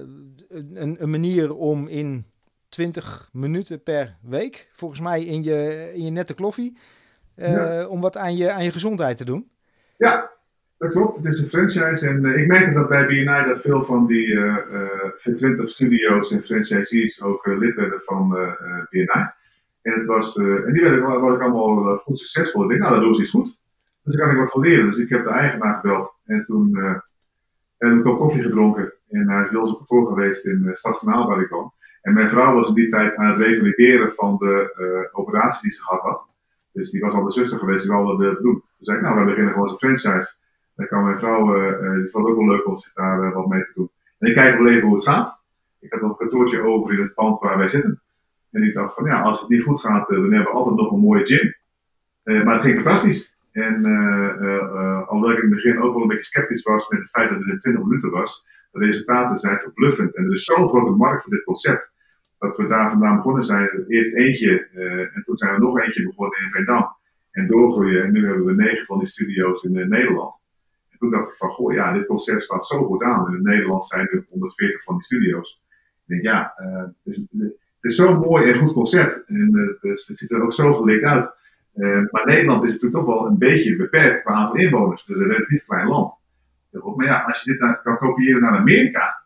Een, 0.50 0.96
een, 1.00 1.10
manier 1.10 1.56
om 1.56 1.88
in 1.88 2.26
20 2.70 3.30
minuten 3.32 3.84
per 3.84 4.18
week, 4.22 4.70
volgens 4.72 5.00
mij 5.00 5.24
in 5.24 5.44
je, 5.44 5.92
in 5.94 6.04
je 6.04 6.12
nette 6.12 6.34
kloffie, 6.34 6.78
ja. 7.36 7.86
om 7.86 8.02
wat 8.02 8.18
aan 8.18 8.38
je, 8.38 8.52
aan 8.52 8.64
je 8.64 8.72
gezondheid 8.72 9.18
te 9.18 9.26
doen. 9.26 9.52
Ja, 9.98 10.32
dat 10.78 10.92
klopt. 10.92 11.16
Het 11.16 11.26
is 11.26 11.40
een 11.40 11.48
franchise. 11.48 12.08
En 12.08 12.26
uh, 12.26 12.42
ik 12.42 12.48
merkte 12.48 12.74
dat 12.74 12.90
bij 12.90 13.06
BNI 13.08 13.46
dat 13.46 13.62
veel 13.62 13.84
van 13.84 14.08
die 14.08 14.28
uh, 14.28 14.58
uh, 14.72 15.36
20 15.36 15.70
studio's 15.70 16.32
en 16.32 16.44
franchisees 16.44 17.22
ook 17.22 17.46
lid 17.46 17.76
werden 17.76 18.02
van 18.06 18.30
BNI. 18.90 19.32
En, 19.82 19.94
het 19.94 20.06
was, 20.06 20.38
en 20.38 20.74
die 20.74 20.82
werden 20.82 21.22
was 21.22 21.36
ik 21.36 21.42
allemaal 21.42 21.98
goed 21.98 22.20
succesvol. 22.20 22.64
Ik 22.64 22.70
dacht, 22.70 22.80
nou, 22.80 22.94
dat 22.94 23.04
doen 23.04 23.14
ze 23.14 23.22
iets 23.22 23.32
goed. 23.32 23.62
Dus 24.04 24.16
daar 24.16 24.28
kan 24.28 24.36
ik 24.36 24.42
wat 24.42 24.52
van 24.52 24.62
leren. 24.62 24.86
Dus 24.86 25.00
ik 25.00 25.10
heb 25.10 25.24
de 25.24 25.30
eigenaar 25.30 25.80
gebeld. 25.80 26.16
En 26.26 26.44
toen 26.44 26.78
heb 27.78 27.92
ik 27.92 28.06
ook 28.06 28.18
koffie 28.18 28.42
gedronken. 28.42 28.94
En 29.10 29.30
hij 29.30 29.44
is 29.44 29.50
bij 29.50 29.60
ons 29.60 29.72
op 29.72 29.78
kantoor 29.78 30.08
geweest 30.08 30.46
in 30.46 30.64
de 30.64 30.78
stad 30.78 31.00
van 31.00 31.28
waar 31.28 31.42
ik 31.42 31.48
kwam. 31.48 31.74
En 32.02 32.14
mijn 32.14 32.30
vrouw 32.30 32.54
was 32.54 32.70
in 32.70 32.76
die 32.76 32.90
tijd 32.90 33.16
aan 33.16 33.26
het 33.26 33.38
revalideren 33.38 34.12
van 34.12 34.38
de 34.38 35.10
operatie 35.12 35.62
die 35.62 35.72
ze 35.72 35.84
gehad 35.84 36.02
had. 36.02 36.28
Dus 36.74 36.90
die 36.90 37.02
was 37.02 37.14
al 37.14 37.24
de 37.24 37.32
zuster 37.32 37.60
geweest 37.60 37.84
die 37.88 37.98
wilde 37.98 38.42
doen. 38.42 38.54
Toen 38.54 38.64
zei 38.78 38.98
ik, 38.98 39.04
nou, 39.04 39.20
we 39.20 39.26
beginnen 39.26 39.54
gewoon 39.54 39.68
als 39.68 39.78
franchise. 39.78 40.34
Dan 40.76 40.88
kan 40.88 41.04
mijn 41.04 41.20
vrouw, 41.20 41.58
uh, 41.58 41.94
die 41.96 42.10
vond 42.10 42.28
het 42.28 42.34
ook 42.34 42.40
wel 42.40 42.56
leuk 42.56 42.68
om 42.68 42.76
zich 42.76 42.94
daar 42.94 43.24
uh, 43.24 43.34
wat 43.34 43.48
mee 43.48 43.66
te 43.66 43.72
doen. 43.76 43.90
En 44.20 44.28
ik 44.28 44.34
kijk 44.34 44.58
wel 44.58 44.68
even 44.68 44.88
hoe 44.88 44.96
het 44.96 45.06
gaat. 45.06 45.40
Ik 45.80 45.92
heb 45.92 46.02
nog 46.02 46.10
een 46.12 46.18
kantoortje 46.18 46.62
over 46.62 46.94
in 46.94 47.02
het 47.02 47.14
pand 47.14 47.40
waar 47.40 47.58
wij 47.58 47.68
zitten. 47.68 48.02
En 48.52 48.64
ik 48.64 48.74
dacht 48.74 48.96
van, 48.96 49.06
ja, 49.06 49.22
als 49.22 49.40
het 49.40 49.50
niet 49.50 49.64
goed 49.64 49.80
gaat, 49.80 50.08
dan 50.08 50.22
hebben 50.22 50.40
we 50.40 50.50
altijd 50.50 50.76
nog 50.76 50.92
een 50.92 51.00
mooie 51.00 51.26
gym. 51.26 51.56
maar 52.24 52.54
het 52.54 52.62
ging 52.62 52.76
fantastisch. 52.76 53.38
En 53.52 53.86
alhoewel 55.08 55.32
ik 55.32 55.44
in 55.44 55.52
het 55.52 55.56
begin 55.56 55.82
ook 55.82 55.94
wel 55.94 56.02
een 56.02 56.08
beetje 56.08 56.24
sceptisch 56.24 56.64
was 56.64 56.90
met 56.90 57.00
het 57.00 57.10
feit 57.10 57.30
dat 57.30 57.40
het 57.40 57.48
in 57.48 57.58
20 57.58 57.84
minuten 57.84 58.10
was, 58.10 58.48
de 58.72 58.80
resultaten 58.80 59.38
zijn 59.38 59.60
verbluffend. 59.60 60.16
En 60.16 60.26
er 60.26 60.32
is 60.32 60.44
zo'n 60.44 60.70
grote 60.70 60.92
markt 60.92 61.24
voor 61.24 61.32
dit 61.32 61.44
concept 61.44 61.93
dat 62.44 62.58
we 62.58 62.68
daar 62.68 62.90
vandaan 62.90 63.16
begonnen 63.16 63.44
zijn. 63.44 63.86
Eerst 63.88 64.16
eentje 64.16 64.68
uh, 64.74 65.16
en 65.16 65.24
toen 65.26 65.38
zijn 65.38 65.54
we 65.54 65.60
nog 65.60 65.80
eentje 65.80 66.04
begonnen 66.04 66.40
in 66.40 66.50
Veendam. 66.50 66.96
En 67.32 67.48
doorgroeien. 67.48 68.04
En 68.04 68.12
nu 68.12 68.26
hebben 68.28 68.46
we 68.46 68.54
negen 68.54 68.86
van 68.86 69.00
die 69.00 69.08
studio's 69.08 69.64
in 69.64 69.76
uh, 69.76 69.88
Nederland. 69.88 70.40
En 70.90 70.98
toen 70.98 71.12
dacht 71.12 71.30
ik 71.30 71.36
van, 71.36 71.50
goh, 71.50 71.74
ja, 71.74 71.94
dit 71.94 72.06
concept 72.06 72.44
staat 72.44 72.66
zo 72.66 72.86
goed 72.86 73.04
aan. 73.04 73.36
In 73.36 73.42
Nederland 73.42 73.86
zijn 73.86 74.08
er 74.08 74.26
140 74.30 74.84
van 74.84 74.96
die 74.96 75.04
studio's. 75.04 75.62
Ik 76.06 76.10
denk, 76.10 76.22
ja, 76.22 76.54
uh, 76.60 76.78
het, 76.78 76.94
is, 77.04 77.28
het 77.38 77.56
is 77.82 77.96
zo'n 77.96 78.20
mooi 78.20 78.52
en 78.52 78.58
goed 78.58 78.74
concept. 78.74 79.24
En 79.28 79.78
dus 79.82 80.08
het 80.08 80.18
ziet 80.18 80.32
er 80.32 80.44
ook 80.44 80.54
zo 80.54 80.74
gelikt 80.74 81.04
uit. 81.04 81.38
maar 82.12 82.26
Nederland 82.26 82.64
is 82.64 82.72
natuurlijk 82.72 83.06
toch 83.06 83.16
wel 83.16 83.28
een 83.28 83.38
beetje 83.38 83.76
beperkt 83.76 84.22
qua 84.22 84.34
aantal 84.34 84.56
inwoners. 84.56 85.06
Het 85.06 85.16
is 85.16 85.22
een 85.22 85.32
relatief 85.32 85.66
klein 85.66 85.88
land. 85.88 86.22
Maar 86.96 87.06
ja, 87.06 87.22
als 87.22 87.44
je 87.44 87.52
dit 87.52 87.62
naar, 87.62 87.82
kan 87.82 87.98
kopiëren 87.98 88.42
naar 88.42 88.58
Amerika, 88.58 89.23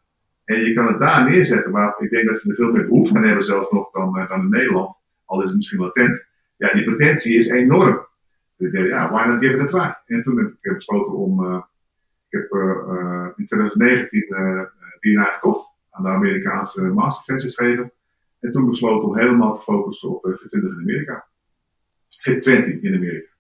en 0.47 0.59
je 0.59 0.73
kan 0.73 0.87
het 0.87 0.99
daar 0.99 1.29
neerzetten, 1.29 1.71
maar 1.71 1.95
ik 1.99 2.09
denk 2.09 2.27
dat 2.27 2.37
ze 2.37 2.49
er 2.49 2.55
veel 2.55 2.71
meer 2.71 2.87
behoefte 2.87 3.17
aan 3.17 3.23
hebben 3.23 3.43
zelfs 3.43 3.71
nog 3.71 3.91
dan, 3.91 4.19
uh, 4.19 4.29
dan 4.29 4.41
in 4.41 4.49
Nederland. 4.49 5.01
Al 5.25 5.41
is 5.41 5.47
het 5.47 5.57
misschien 5.57 5.79
latent. 5.79 6.25
Ja, 6.57 6.73
die 6.73 6.83
potentie 6.83 7.37
is 7.37 7.49
enorm. 7.49 8.07
Dus 8.57 8.67
ik 8.67 8.73
dacht, 8.73 8.87
ja, 8.87 9.11
why 9.11 9.27
not 9.27 9.43
give 9.43 9.53
it 9.53 9.61
a 9.61 9.65
try? 9.65 10.15
En 10.15 10.23
toen 10.23 10.37
heb 10.37 10.47
ik 10.61 10.73
besloten 10.73 11.13
om, 11.13 11.43
uh, 11.43 11.61
ik 12.29 12.39
heb 12.39 12.53
uh, 12.53 13.27
in 13.35 13.45
2019 13.45 14.25
BNI 14.99 15.25
verkocht 15.31 15.75
aan 15.89 16.03
de 16.03 16.09
Amerikaanse 16.09 16.81
masterfranchise 16.81 17.91
En 18.39 18.51
toen 18.51 18.69
besloten 18.69 19.07
om 19.07 19.17
helemaal 19.17 19.57
te 19.57 19.63
focussen 19.63 20.09
op 20.09 20.37
Fit 20.39 20.49
20 20.49 20.71
in 20.71 20.79
Amerika. 20.79 21.27
Fit 22.09 22.41
20 22.41 22.81
in 22.81 22.95
Amerika. 22.95 23.31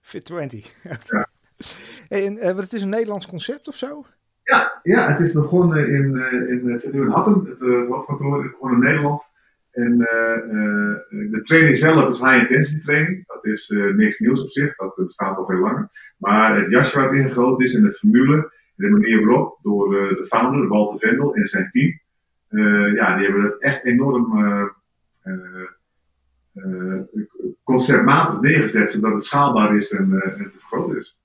Fit 0.00 0.24
20. 0.24 0.74
ja. 0.82 1.28
En, 2.08 2.36
uh, 2.36 2.56
het 2.56 2.72
is 2.72 2.82
een 2.82 2.88
Nederlands 2.88 3.26
concept 3.26 3.68
of 3.68 3.76
zo? 3.76 4.06
Ja, 4.44 4.80
ja 4.82 5.10
het 5.10 5.20
is 5.20 5.32
begonnen 5.32 5.88
in, 5.88 6.14
uh, 6.14 6.50
in, 6.50 6.70
het 6.70 6.82
in 6.82 7.08
Hattem, 7.08 7.46
het 7.46 7.60
uh, 7.60 7.88
hoofdkantoor, 7.88 8.42
begonnen 8.42 8.78
in 8.78 8.84
Nederland. 8.84 9.22
En 9.70 9.98
de 11.08 11.40
training 11.42 11.76
zelf 11.76 12.08
is 12.08 12.20
high 12.20 12.40
intensity 12.40 12.84
training. 12.84 13.26
Dat 13.26 13.44
is 13.44 13.72
niks 13.94 14.18
nieuws 14.18 14.42
op 14.42 14.50
zich, 14.50 14.76
dat 14.76 14.94
bestaat 14.96 15.36
al 15.36 15.46
veel 15.46 15.58
langer. 15.58 15.90
Maar 16.18 16.56
het 16.56 16.70
jasje 16.70 16.98
waar 17.00 17.08
het 17.08 17.18
in 17.18 17.28
gegoten 17.28 17.64
is 17.64 17.74
en 17.74 17.82
de 17.82 17.92
formule, 17.92 18.52
de 18.74 18.88
manier 18.88 19.26
waarop, 19.26 19.58
door 19.62 19.90
de 19.90 20.24
founder, 20.28 20.68
Walter 20.68 20.98
Vendel 20.98 21.34
en 21.34 21.46
zijn 21.46 21.70
team, 21.70 22.00
ja, 22.94 23.16
die 23.16 23.26
hebben 23.26 23.42
het 23.42 23.58
echt 23.58 23.84
enorm 23.84 24.32
conceptmatig 27.62 28.40
neergezet, 28.40 28.92
zodat 28.92 29.12
het 29.12 29.24
schaalbaar 29.24 29.76
is 29.76 29.92
en, 29.92 30.22
en 30.22 30.50
te 30.50 30.58
vergroten 30.58 30.96
is 30.96 31.16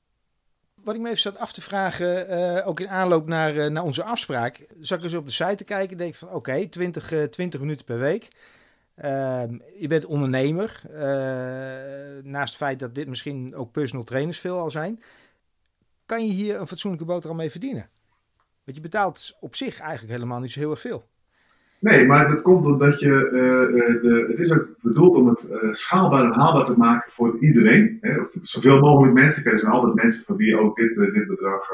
wat 0.89 0.97
ik 0.97 1.03
me 1.03 1.09
even 1.09 1.21
zat 1.21 1.37
af 1.37 1.53
te 1.53 1.61
vragen, 1.61 2.31
uh, 2.31 2.67
ook 2.67 2.79
in 2.79 2.89
aanloop 2.89 3.27
naar, 3.27 3.55
uh, 3.55 3.65
naar 3.67 3.83
onze 3.83 4.03
afspraak, 4.03 4.65
zag 4.79 4.97
ik 4.97 5.03
eens 5.03 5.13
op 5.13 5.25
de 5.25 5.31
site 5.31 5.55
te 5.55 5.63
kijken 5.63 5.97
denk 5.97 6.15
van 6.15 6.27
oké, 6.27 6.37
okay, 6.37 6.67
20, 6.67 7.11
uh, 7.11 7.23
20 7.23 7.59
minuten 7.59 7.85
per 7.85 7.99
week. 7.99 8.27
Ehm, 8.95 9.57
je 9.79 9.87
bent 9.87 10.05
ondernemer, 10.05 10.81
eh, 10.93 12.23
naast 12.23 12.49
het 12.49 12.61
feit 12.61 12.79
dat 12.79 12.95
dit 12.95 13.07
misschien 13.07 13.55
ook 13.55 13.71
personal 13.71 14.05
trainers 14.05 14.39
veel 14.39 14.59
al 14.59 14.69
zijn. 14.69 15.01
Kan 16.05 16.25
je 16.25 16.33
hier 16.33 16.59
een 16.59 16.67
fatsoenlijke 16.67 17.07
boterham 17.07 17.37
mee 17.37 17.51
verdienen? 17.51 17.89
Want 18.63 18.77
je 18.77 18.81
betaalt 18.81 19.37
op 19.39 19.55
zich 19.55 19.79
eigenlijk 19.79 20.11
helemaal 20.11 20.39
niet 20.39 20.51
zo 20.51 20.59
heel 20.59 20.71
erg 20.71 20.81
veel. 20.81 21.07
Nee, 21.79 22.05
maar 22.05 22.29
dat 22.29 22.41
komt 22.41 22.65
omdat 22.65 22.99
je, 22.99 23.07
uh, 23.07 24.01
de, 24.01 24.25
het 24.29 24.39
is 24.39 24.53
ook 24.53 24.67
bedoeld 24.81 25.15
om 25.15 25.27
het 25.27 25.47
uh, 25.49 25.71
schaalbaar 25.71 26.23
en 26.23 26.39
haalbaar 26.39 26.65
te 26.65 26.77
maken 26.77 27.11
voor 27.11 27.37
iedereen. 27.39 27.97
Hè, 28.01 28.19
of 28.19 28.35
zoveel 28.41 28.79
mogelijk 28.79 29.13
mensen. 29.13 29.51
Er 29.51 29.59
zijn 29.59 29.71
altijd 29.71 29.93
mensen 29.93 30.25
voor 30.25 30.35
wie 30.35 30.59
ook 30.59 30.75
dit, 30.75 30.95
dit 30.95 31.27
bedrag 31.27 31.69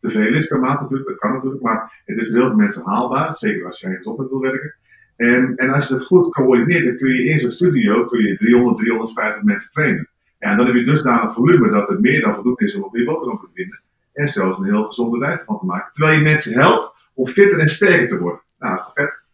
te 0.00 0.10
veel 0.10 0.34
is 0.34 0.46
per 0.46 0.58
maand 0.58 0.80
natuurlijk. 0.80 1.08
Dat 1.08 1.18
kan 1.18 1.32
natuurlijk, 1.32 1.62
maar 1.62 2.02
het 2.04 2.18
is 2.18 2.26
voor 2.26 2.36
heel 2.36 2.46
veel 2.46 2.56
mensen 2.56 2.84
haalbaar. 2.84 3.36
Zeker 3.36 3.66
als 3.66 3.80
je 3.80 3.86
in 3.86 3.96
gezondheid 3.96 4.28
wil 4.28 4.40
werken. 4.40 4.74
En, 5.16 5.56
en 5.56 5.70
als 5.70 5.88
je 5.88 5.94
het 5.94 6.04
goed 6.04 6.32
coördineert, 6.32 6.84
dan 6.84 6.96
kun 6.96 7.14
je 7.14 7.24
in 7.24 7.38
zo'n 7.38 7.50
studio 7.50 8.04
kun 8.04 8.22
je 8.22 8.36
300, 8.36 8.76
350 8.76 9.42
mensen 9.42 9.72
trainen. 9.72 10.08
Ja, 10.38 10.50
en 10.50 10.56
dan 10.56 10.66
heb 10.66 10.74
je 10.74 10.84
dusdanig 10.84 11.32
volume 11.32 11.70
dat 11.70 11.88
het 11.88 12.00
meer 12.00 12.20
dan 12.20 12.34
voldoende 12.34 12.64
is 12.64 12.76
om 12.76 12.82
op 12.82 12.96
je 12.96 13.04
boterham 13.04 13.38
te 13.38 13.48
vinden. 13.54 13.80
En 14.12 14.28
zelfs 14.28 14.58
een 14.58 14.64
heel 14.64 14.84
gezonde 14.84 15.26
diet 15.26 15.42
van 15.46 15.58
te 15.58 15.66
maken. 15.66 15.92
Terwijl 15.92 16.18
je 16.18 16.24
mensen 16.24 16.58
helpt 16.58 16.94
om 17.16 17.26
fitter 17.26 17.58
en 17.58 17.68
sterker 17.68 18.08
te 18.08 18.18
worden. 18.18 18.40
Nou, 18.58 18.76
dat 18.76 18.80
is 18.80 18.86
toch 18.86 18.94
vet. 18.94 19.24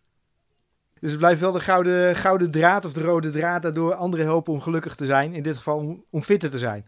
Dus 1.00 1.10
het 1.10 1.20
blijft 1.20 1.40
wel 1.40 1.52
de 1.52 1.60
gouden, 1.60 2.16
gouden 2.16 2.50
draad 2.50 2.84
of 2.84 2.92
de 2.92 3.02
rode 3.02 3.30
draad 3.30 3.62
daardoor 3.62 3.94
anderen 3.94 4.26
helpen 4.26 4.52
om 4.52 4.60
gelukkig 4.60 4.94
te 4.94 5.06
zijn. 5.06 5.34
In 5.34 5.42
dit 5.42 5.56
geval 5.56 6.04
om 6.10 6.22
fitter 6.22 6.50
te 6.50 6.58
zijn. 6.58 6.84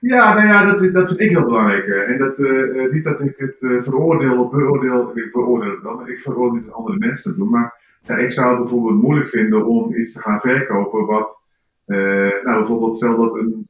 Ja, 0.00 0.34
nou 0.34 0.46
ja, 0.46 0.64
dat, 0.64 0.92
dat 0.92 1.08
vind 1.08 1.20
ik 1.20 1.30
heel 1.30 1.44
belangrijk. 1.44 1.86
En 1.86 2.18
dat, 2.18 2.38
uh, 2.38 2.92
niet 2.92 3.04
dat 3.04 3.20
ik 3.20 3.34
het 3.36 3.56
uh, 3.60 3.82
veroordeel 3.82 4.44
of 4.44 4.50
beoordeel, 4.50 5.18
ik 5.18 5.28
veroordeel 5.32 5.70
het 5.70 5.82
wel, 5.82 5.96
maar 5.96 6.08
ik 6.08 6.20
veroordeel 6.20 6.60
niet 6.60 6.70
andere 6.70 6.98
mensen 6.98 7.32
te 7.32 7.38
doen. 7.38 7.50
Maar 7.50 7.98
ja, 8.02 8.16
ik 8.16 8.30
zou 8.30 8.50
het 8.50 8.60
bijvoorbeeld 8.60 9.02
moeilijk 9.02 9.28
vinden 9.28 9.66
om 9.66 9.94
iets 9.94 10.12
te 10.12 10.22
gaan 10.22 10.40
verkopen 10.40 11.06
wat, 11.06 11.40
uh, 11.86 11.98
nou 12.42 12.58
bijvoorbeeld 12.58 12.96
stel 12.96 13.16
dat 13.16 13.34
een, 13.34 13.68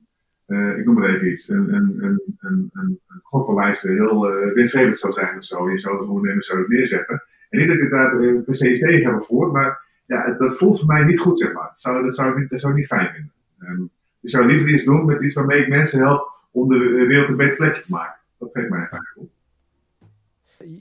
ik 0.48 0.84
noem 0.84 0.94
maar 0.94 1.14
even 1.14 1.30
iets, 1.30 1.48
een, 1.48 1.74
een, 1.74 1.96
een, 2.00 2.22
een, 2.40 2.70
een, 2.72 3.00
een 3.08 3.96
heel 3.96 4.52
winstgevend 4.54 4.98
zou 4.98 5.12
zijn 5.12 5.36
of 5.36 5.44
zo. 5.44 5.70
Je 5.70 5.78
zou 5.78 5.98
het 5.98 6.08
ondernemer 6.08 6.44
zou 6.44 6.58
het 6.58 6.68
neerzetten. 6.68 7.22
En 7.50 7.58
niet 7.58 7.68
dat 7.68 7.76
ik 7.76 7.90
daar 7.90 8.16
per 8.42 8.54
se 8.54 8.70
iets 8.70 8.80
tegen 8.80 9.12
heb 9.12 9.24
voor, 9.24 9.52
maar 9.52 9.80
ja, 10.06 10.32
dat 10.38 10.56
voelt 10.56 10.78
voor 10.78 10.86
mij 10.86 11.04
niet 11.04 11.20
goed, 11.20 11.38
zeg 11.38 11.52
maar. 11.52 11.68
Dat 11.68 11.80
zou, 11.80 12.04
dat 12.04 12.14
zou, 12.14 12.30
ik, 12.30 12.36
niet, 12.38 12.50
dat 12.50 12.60
zou 12.60 12.72
ik 12.72 12.78
niet 12.78 12.88
fijn 12.88 13.12
vinden. 13.12 13.32
Um, 13.60 13.90
ik 14.20 14.30
zou 14.30 14.46
liever 14.46 14.68
iets 14.68 14.84
doen 14.84 15.04
met 15.04 15.22
iets 15.22 15.34
waarmee 15.34 15.60
ik 15.60 15.68
mensen 15.68 16.00
help 16.00 16.32
om 16.50 16.68
de 16.68 16.78
wereld 16.78 17.28
een 17.28 17.36
beter 17.36 17.56
plekje 17.56 17.82
te 17.82 17.90
maken. 17.90 18.20
Dat 18.38 18.50
geeft 18.52 18.68
mij 18.68 18.78
eigenlijk 18.78 19.10
goed. 19.14 19.28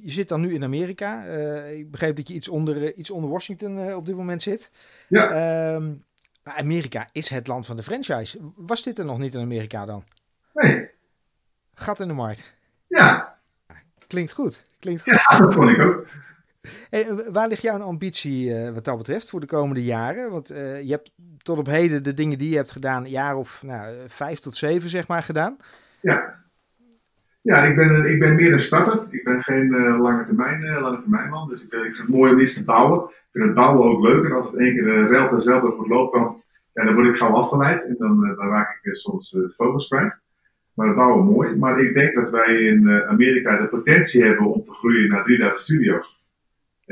Je 0.01 0.11
zit 0.11 0.29
dan 0.29 0.41
nu 0.41 0.53
in 0.53 0.63
Amerika. 0.63 1.25
Uh, 1.27 1.77
ik 1.77 1.91
begreep 1.91 2.15
dat 2.15 2.27
je 2.27 2.33
iets 2.33 2.49
onder, 2.49 2.81
uh, 2.81 2.89
iets 2.95 3.11
onder 3.11 3.29
Washington 3.29 3.77
uh, 3.77 3.95
op 3.95 4.05
dit 4.05 4.15
moment 4.15 4.41
zit. 4.41 4.71
Ja. 5.07 5.75
Amerika 6.53 7.09
is 7.11 7.29
het 7.29 7.47
land 7.47 7.65
van 7.65 7.75
de 7.75 7.83
franchise. 7.83 8.39
Was 8.55 8.83
dit 8.83 8.97
er 8.97 9.05
nog 9.05 9.17
niet 9.17 9.33
in 9.33 9.41
Amerika 9.41 9.85
dan? 9.85 10.03
Nee. 10.53 10.89
Gat 11.73 11.99
in 11.99 12.07
de 12.07 12.13
markt. 12.13 12.55
Ja. 12.87 13.37
Klinkt 14.07 14.31
goed. 14.31 14.63
Klinkt 14.79 15.01
goed. 15.01 15.13
Ja, 15.13 15.37
dat 15.37 15.53
vond 15.53 15.69
ik 15.69 15.81
ook. 15.81 16.07
Hey, 16.89 17.13
waar 17.31 17.47
ligt 17.47 17.61
jouw 17.61 17.81
ambitie 17.81 18.49
uh, 18.49 18.69
wat 18.69 18.85
dat 18.85 18.97
betreft 18.97 19.29
voor 19.29 19.39
de 19.39 19.45
komende 19.45 19.83
jaren? 19.83 20.31
Want 20.31 20.51
uh, 20.51 20.81
je 20.81 20.91
hebt 20.91 21.11
tot 21.37 21.57
op 21.57 21.65
heden 21.65 22.03
de 22.03 22.13
dingen 22.13 22.37
die 22.37 22.49
je 22.49 22.55
hebt 22.55 22.71
gedaan, 22.71 23.03
een 23.03 23.09
jaar 23.09 23.35
of 23.35 23.63
nou, 23.63 23.95
vijf 24.07 24.39
tot 24.39 24.55
zeven 24.55 24.89
zeg 24.89 25.07
maar 25.07 25.23
gedaan. 25.23 25.57
Ja, 26.01 26.35
ja 27.47 27.63
ik, 27.63 27.75
ben, 27.75 28.05
ik 28.05 28.19
ben 28.19 28.35
meer 28.35 28.53
een 28.53 28.59
starter. 28.59 29.07
Ik 29.09 29.23
ben 29.23 29.43
geen 29.43 29.67
uh, 29.73 29.99
lange, 29.99 30.25
termijn, 30.25 30.79
lange 30.79 31.01
termijn 31.01 31.29
man. 31.29 31.49
Dus 31.49 31.63
ik, 31.63 31.73
ik 31.73 31.79
vind 31.79 31.97
het 31.97 32.07
mooi 32.07 32.33
om 32.33 32.39
iets 32.39 32.57
te 32.57 32.65
bouwen. 32.65 33.03
Ik 33.09 33.29
vind 33.31 33.45
het 33.45 33.53
bouwen 33.53 33.89
ook 33.89 34.03
leuk. 34.03 34.25
En 34.25 34.31
als 34.31 34.51
het 34.51 34.59
één 34.59 34.75
keer 34.75 34.87
uh, 34.87 35.09
relt 35.09 35.31
en 35.31 35.39
zelf 35.39 35.75
goed 35.75 35.87
loopt, 35.87 36.13
dan, 36.13 36.43
ja, 36.73 36.83
dan 36.83 36.93
word 36.93 37.07
ik 37.07 37.15
gauw 37.15 37.33
afgeleid. 37.33 37.83
En 37.83 37.95
dan, 37.97 38.19
dan 38.19 38.49
raak 38.49 38.79
ik 38.81 38.95
soms 38.95 39.31
de 39.31 39.53
focus 39.55 39.87
kwijt. 39.87 40.15
Maar 40.73 40.87
het 40.87 40.95
bouwen 40.95 41.25
mooi. 41.25 41.55
Maar 41.55 41.79
ik 41.79 41.93
denk 41.93 42.15
dat 42.15 42.29
wij 42.29 42.55
in 42.55 42.89
Amerika 42.89 43.57
de 43.57 43.67
potentie 43.67 44.23
hebben 44.23 44.45
om 44.45 44.63
te 44.63 44.71
groeien 44.71 45.09
naar 45.09 45.23
3000 45.23 45.63
studio's. 45.63 46.23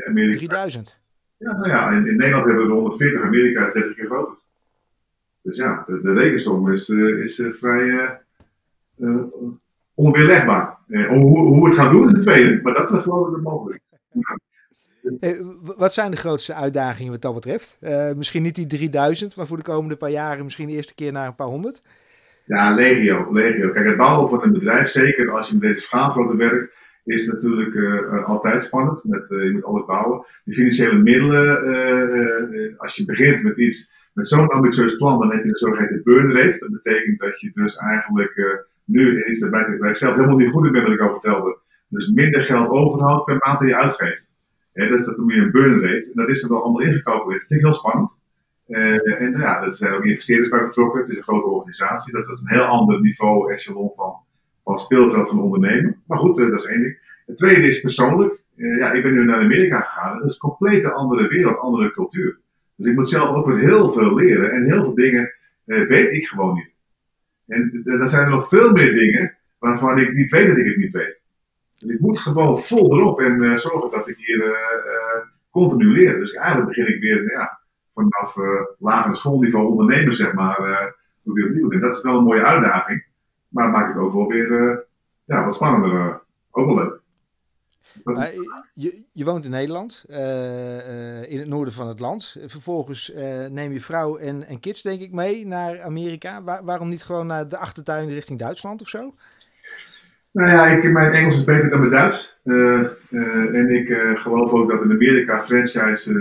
Amerika. 0.08 0.38
3000? 0.38 1.00
Ja, 1.38 1.52
nou 1.52 1.68
ja, 1.68 1.90
in, 1.90 2.08
in, 2.08 2.16
Nederland 2.16 2.46
hebben 2.46 2.64
we 2.64 2.70
er 2.70 2.76
140, 2.76 3.22
Amerika 3.22 3.66
is 3.66 3.74
30 3.74 3.96
keer 3.96 4.06
groter. 4.06 4.36
Dus 5.42 5.58
ja, 5.58 5.84
de, 5.88 6.02
de 6.02 6.14
rekensom 6.14 6.72
is, 6.72 6.90
is 6.90 7.44
vrij 7.52 8.20
onweerlegbaar. 9.96 10.78
hoe, 10.88 11.38
hoe 11.40 11.62
we 11.64 11.68
het 11.70 11.78
gaan 11.78 11.92
doen 11.92 12.06
is 12.06 12.12
het 12.12 12.22
tweede, 12.22 12.60
maar 12.62 12.74
dat 12.74 12.92
is 12.92 13.02
gewoon 13.02 13.42
mogelijk. 13.42 13.82
Ja. 14.12 14.38
wat 15.78 15.94
zijn 15.94 16.12
de 16.12 16.18
grootste 16.18 16.54
uitdagingen 16.54 17.12
wat 17.12 17.22
dat 17.22 17.34
betreft? 17.34 17.78
misschien 18.16 18.44
niet 18.44 18.56
die 18.56 18.68
3000, 18.68 19.36
maar 19.36 19.48
voor 19.48 19.58
de 19.58 19.64
komende 19.64 19.96
paar 19.96 20.10
jaren 20.10 20.44
misschien 20.44 20.68
de 20.68 20.74
eerste 20.74 20.96
keer 20.96 21.12
naar 21.12 21.28
een 21.28 21.36
paar 21.36 21.48
honderd? 21.48 21.82
Ja, 22.46 22.74
legio, 22.76 23.34
legio. 23.34 23.72
Kijk, 23.72 23.86
het 23.86 23.98
bouwen 23.98 24.30
van 24.30 24.44
een 24.44 24.54
bedrijf, 24.54 24.88
zeker 24.88 25.32
als 25.32 25.48
je 25.50 25.54
met 25.54 25.62
deze 25.62 25.82
schaalgrootte 25.82 26.38
werkt, 26.38 26.76
is 27.04 27.28
natuurlijk 27.28 27.74
uh, 27.74 28.24
altijd 28.24 28.64
spannend. 28.64 29.04
Met, 29.04 29.30
uh, 29.30 29.44
je 29.44 29.52
moet 29.52 29.64
alles 29.64 29.86
bouwen. 29.86 30.26
De 30.44 30.54
financiële 30.54 30.98
middelen, 30.98 32.78
als 32.78 32.96
je 32.96 33.06
begint 33.06 33.44
met 33.44 33.58
iets, 33.58 33.92
met 34.14 34.28
zo'n 34.28 34.48
ambitieus 34.48 34.98
plan, 34.98 35.20
dan 35.20 35.32
heb 35.32 35.44
je 35.44 35.50
een 35.50 35.56
zogeheten 35.56 36.02
burn 36.04 36.32
rate. 36.32 36.58
Dat 36.60 36.84
betekent 36.84 37.20
dat 37.20 37.40
je 37.40 37.52
dus 37.54 37.78
eigenlijk 37.78 38.66
nu 38.86 39.26
iets 39.26 39.40
dat 39.40 39.52
bij, 39.52 39.78
bij 39.80 39.94
zelf 39.94 40.16
helemaal 40.16 40.38
niet 40.38 40.52
goed 40.52 40.66
in 40.66 40.72
bent, 40.72 40.84
wat 40.84 40.94
ik 40.94 41.02
al 41.02 41.12
vertelde. 41.12 41.58
Dus 41.88 42.10
minder 42.10 42.46
geld 42.46 42.70
overhoudt 42.70 43.26
per 43.26 43.38
maand 43.40 43.60
dat 43.60 43.68
je 43.68 43.78
uitgeeft. 43.78 44.34
Ja, 44.74 44.88
dus 44.88 45.06
dat 45.06 45.16
je 45.16 45.36
een 45.36 45.52
burn 45.52 45.82
rate. 45.82 46.06
En 46.06 46.12
dat 46.14 46.30
is 46.30 46.44
er 46.44 46.50
wel 46.50 46.64
allemaal 46.64 46.82
ingecalculeerd. 46.82 47.40
Dat 47.40 47.48
vind 47.48 47.60
ik 47.60 47.66
heel 47.66 47.76
spannend. 47.76 48.12
en 49.20 49.32
ja, 49.38 49.64
er 49.64 49.74
zijn 49.74 49.94
ook 49.94 50.06
investeerders 50.06 50.50
bij 50.50 50.64
betrokken. 50.64 51.02
Het 51.02 51.10
is 51.10 51.18
een 51.18 51.24
grote 51.24 51.48
organisatie. 51.48 52.14
Dat 52.14 52.30
is 52.30 52.42
een 52.42 52.56
heel 52.56 52.66
ander 52.66 53.02
niveau, 53.02 53.52
echelon 53.52 53.92
van 53.96 54.16
van 54.66 55.28
van 55.28 55.42
ondernemen. 55.42 56.02
Maar 56.08 56.18
goed, 56.18 56.38
dat 56.38 56.62
is 56.62 56.66
één 56.66 56.82
ding. 56.82 56.98
Het 57.26 57.38
tweede 57.38 57.68
is 57.68 57.82
persoonlijk. 57.82 58.40
Uh, 58.56 58.78
ja, 58.78 58.92
ik 58.92 59.04
ben 59.04 59.14
nu 59.14 59.26
naar 59.26 59.42
Amerika 59.42 59.80
gegaan. 59.80 60.18
Dat 60.18 60.30
is 60.30 60.34
een 60.34 60.50
complete 60.50 60.92
andere 60.92 61.28
wereld, 61.28 61.58
andere 61.58 61.92
cultuur. 61.92 62.40
Dus 62.76 62.86
ik 62.86 62.96
moet 62.96 63.10
zelf 63.10 63.36
ook 63.36 63.46
weer 63.46 63.60
heel 63.60 63.94
veel 63.94 64.16
leren. 64.16 64.52
En 64.52 64.64
heel 64.64 64.84
veel 64.84 64.96
dingen 64.96 65.34
weet 65.66 66.12
ik 66.12 66.28
gewoon 66.28 66.54
niet. 66.54 66.70
En 67.48 67.82
dan 67.84 68.08
zijn 68.08 68.26
er 68.26 68.32
nog 68.32 68.48
veel 68.48 68.72
meer 68.72 68.94
dingen 68.94 69.38
waarvan 69.60 70.00
ik 70.00 70.14
niet 70.14 70.32
weet 70.32 70.48
dat 70.48 70.58
ik 70.58 70.66
het 70.66 70.78
niet 70.78 70.94
weet. 70.94 71.20
Dus 71.80 71.92
ik 71.92 72.00
moet 72.00 72.20
gewoon 72.20 72.62
vol 72.62 72.98
erop 72.98 73.20
en 73.20 73.58
zorgen 73.58 73.92
dat 73.92 74.08
ik 74.08 74.18
hier 74.18 74.58
continu 75.50 75.86
leer. 75.86 76.20
Dus 76.20 76.34
eigenlijk 76.34 76.68
begin 76.68 76.94
ik 76.94 77.02
weer 77.02 77.32
ja, 77.32 77.60
vanaf 77.94 78.36
lagere 78.80 79.16
schoolniveau 79.16 79.68
ondernemen, 79.68 80.14
zeg 80.14 80.34
maar, 80.34 80.58
weer 81.24 81.46
opnieuw. 81.48 81.72
En 81.72 81.80
dat 81.80 81.96
is 81.96 82.02
wel 82.02 82.18
een 82.18 82.24
mooie 82.24 82.46
uitdaging. 82.46 83.06
Maar 83.48 83.70
maakt 83.70 83.94
het 83.94 84.04
ook 84.04 84.14
wel 84.14 84.28
weer 84.28 84.84
ja, 85.26 85.44
wat 85.44 85.56
spannender. 85.56 86.22
Ook 86.52 86.66
wel 86.66 86.76
leuk. 86.76 87.00
Je, 88.74 89.04
je, 89.12 89.26
woont 89.26 89.46
in 89.46 89.52
Nederland, 89.52 90.06
uh, 90.10 91.32
in 91.32 91.40
het 91.40 91.48
noorden 91.48 91.74
van 91.74 91.88
het 91.88 92.00
land. 92.00 92.38
Vervolgens 92.46 93.14
neem 93.50 93.72
je 93.72 93.82
vrouw 93.82 94.18
en, 94.18 94.48
en 94.48 94.60
kids, 94.60 94.82
denk 94.82 95.02
ik, 95.02 95.12
mee 95.12 95.48
naar 95.48 95.82
Amerika. 95.82 96.44
Waar, 96.44 96.64
waarom 96.64 96.90
niet 96.90 97.04
gewoon 97.04 97.28
naar 97.28 97.50
de 97.50 97.58
achtertuin 97.58 98.10
richting 98.10 98.40
Duitsland 98.40 98.82
of 98.82 98.88
zo? 98.88 99.14
Nou 100.32 100.50
ja, 100.50 100.68
ik, 100.68 100.92
mijn 100.92 101.12
Engels 101.12 101.38
is 101.38 101.44
beter 101.44 101.70
dan 101.70 101.80
mijn 101.80 101.92
Duits. 101.92 102.40
en 102.44 103.70
ik 103.70 104.18
geloof 104.18 104.52
ook 104.52 104.70
dat 104.70 104.84
in 104.84 104.92
Amerika 104.92 105.44
franchise 105.44 106.14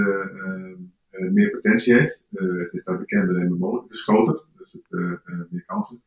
meer 1.10 1.50
potentie 1.50 1.94
heeft. 1.94 2.26
het 2.30 2.72
is 2.72 2.84
daar 2.84 2.98
bekender 2.98 3.36
en 3.36 3.58
mogelijk. 3.58 3.84
Het 3.84 3.94
is 3.94 4.02
groter, 4.02 4.42
dus 4.56 4.72
het 4.72 5.50
meer 5.50 5.64
kansen. 5.66 6.02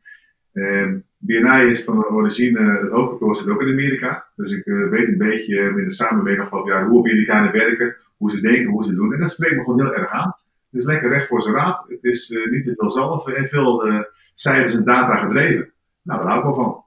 En 0.57 1.05
BNI 1.17 1.69
is 1.69 1.83
van 1.83 2.05
origine, 2.05 2.59
het 2.59 2.91
hoofdkantoor 2.91 3.35
zit 3.35 3.49
ook 3.49 3.61
in 3.61 3.71
Amerika. 3.71 4.27
Dus 4.35 4.51
ik 4.51 4.65
uh, 4.65 4.89
weet 4.89 5.07
een 5.07 5.17
beetje 5.17 5.55
in 5.55 5.83
de 5.83 5.91
samenwerking 5.91 6.43
afgelopen 6.43 6.71
jaar 6.71 6.87
hoe 6.87 6.99
Amerikanen 6.99 7.51
werken, 7.51 7.95
hoe 8.17 8.31
ze 8.31 8.41
denken, 8.41 8.71
hoe 8.71 8.83
ze 8.83 8.95
doen. 8.95 9.13
En 9.13 9.19
dat 9.19 9.31
spreekt 9.31 9.55
me 9.55 9.63
gewoon 9.63 9.81
heel 9.81 9.95
erg 9.95 10.09
aan. 10.09 10.35
Het 10.71 10.81
is 10.81 10.85
lekker 10.85 11.09
recht 11.09 11.27
voor 11.27 11.41
zijn 11.41 11.55
raap. 11.55 11.89
Het 11.89 12.03
is 12.03 12.29
uh, 12.29 12.51
niet 12.51 12.65
te 12.65 12.73
veel 12.75 12.89
zelf 12.89 13.27
en 13.27 13.47
veel 13.47 14.03
cijfers 14.33 14.75
en 14.75 14.83
data 14.83 15.15
gedreven. 15.15 15.71
Nou, 16.01 16.19
daar 16.19 16.29
hou 16.29 16.39
ik 16.39 16.45
wel 16.45 16.63
van. 16.63 16.83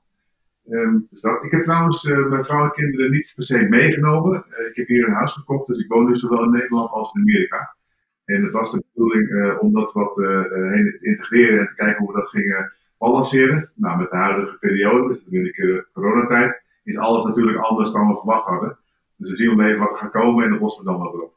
Ehm, 0.72 0.98
dus. 1.10 1.22
Ik 1.22 1.50
heb 1.50 1.62
trouwens 1.62 2.08
mijn 2.28 2.44
vrouw 2.44 2.64
en 2.64 2.72
kinderen 2.72 3.10
niet 3.10 3.32
per 3.34 3.44
se 3.44 3.68
meegenomen. 3.68 4.44
ik 4.68 4.76
heb 4.76 4.86
hier 4.86 5.06
een 5.06 5.12
huis 5.12 5.32
gekocht, 5.32 5.66
dus 5.66 5.78
ik 5.78 5.88
woon 5.88 6.06
dus 6.06 6.20
zowel 6.20 6.44
in 6.44 6.50
Nederland 6.50 6.90
als 6.90 7.14
in 7.14 7.20
Amerika. 7.20 7.76
En 8.24 8.42
het 8.42 8.52
was 8.52 8.72
de 8.72 8.84
bedoeling 8.92 9.58
om 9.58 9.72
dat 9.72 9.92
wat 9.92 10.16
heen 10.16 10.96
te 10.98 10.98
integreren 11.00 11.58
en 11.58 11.66
te 11.66 11.74
kijken 11.74 11.98
hoe 11.98 12.12
we 12.12 12.20
dat 12.20 12.28
gingen 12.28 12.72
balanceren. 13.00 13.70
Nou, 13.74 13.98
met 13.98 14.10
de 14.10 14.16
huidige 14.16 14.56
periode, 14.58 15.08
dus 15.08 15.24
natuurlijk 15.24 15.88
coronatijd, 15.92 16.62
is 16.84 16.96
alles 16.96 17.24
natuurlijk 17.24 17.58
anders 17.58 17.92
dan 17.92 18.08
we 18.08 18.14
verwacht 18.14 18.46
hadden. 18.46 18.78
Dus 19.16 19.30
we 19.30 19.36
zien 19.36 19.56
wel 19.56 19.66
even 19.66 19.80
wat 19.80 19.92
er 19.92 19.98
gaat 19.98 20.10
komen 20.10 20.44
en 20.44 20.50
dan 20.50 20.58
lossen 20.58 20.84
we 20.84 20.90
dan 20.90 21.00
wel 21.00 21.10
op. 21.10 21.34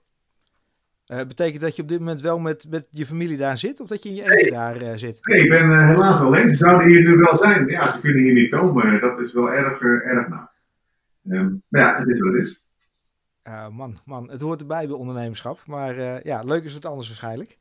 Uh, 1.08 1.18
betekent 1.28 1.62
dat 1.62 1.76
je 1.76 1.82
op 1.82 1.88
dit 1.88 2.00
moment 2.00 2.22
wel 2.22 2.40
met, 2.40 2.66
met 2.70 2.88
je 2.92 3.06
familie 3.06 3.38
daar 3.38 3.58
zit 3.58 3.80
of 3.80 3.88
dat 3.88 4.04
je 4.04 4.10
in 4.10 4.16
je 4.16 4.32
eentje 4.32 4.52
daar 4.52 4.82
uh, 4.82 4.92
zit? 4.96 5.20
Nee, 5.22 5.44
ik 5.44 5.50
ben 5.50 5.70
uh, 5.70 5.88
helaas 5.88 6.22
alleen. 6.22 6.50
Ze 6.50 6.56
zouden 6.56 6.90
hier 6.90 7.02
nu 7.04 7.16
wel 7.16 7.36
zijn. 7.36 7.68
Ja, 7.68 7.92
ze 7.92 8.02
kunnen 8.02 8.24
hier 8.24 8.34
niet 8.34 8.52
komen. 8.52 9.02
Dat 9.02 9.20
is 9.20 9.34
wel 9.34 9.52
erg, 9.52 9.82
erg 9.82 10.28
na. 10.28 10.52
Um, 11.30 11.64
maar 11.68 11.82
ja, 11.82 11.98
het 11.98 12.08
is 12.08 12.20
wat 12.20 12.34
het 12.34 12.42
is. 12.42 12.66
man, 13.72 13.98
man, 14.06 14.30
het 14.30 14.42
hoort 14.42 14.60
erbij 14.60 14.88
bij 14.88 14.96
ondernemerschap. 14.96 15.60
Maar 15.66 16.26
ja, 16.28 16.44
leuk 16.44 16.64
is 16.64 16.74
het 16.74 16.86
anders 16.86 17.08
waarschijnlijk. 17.08 17.58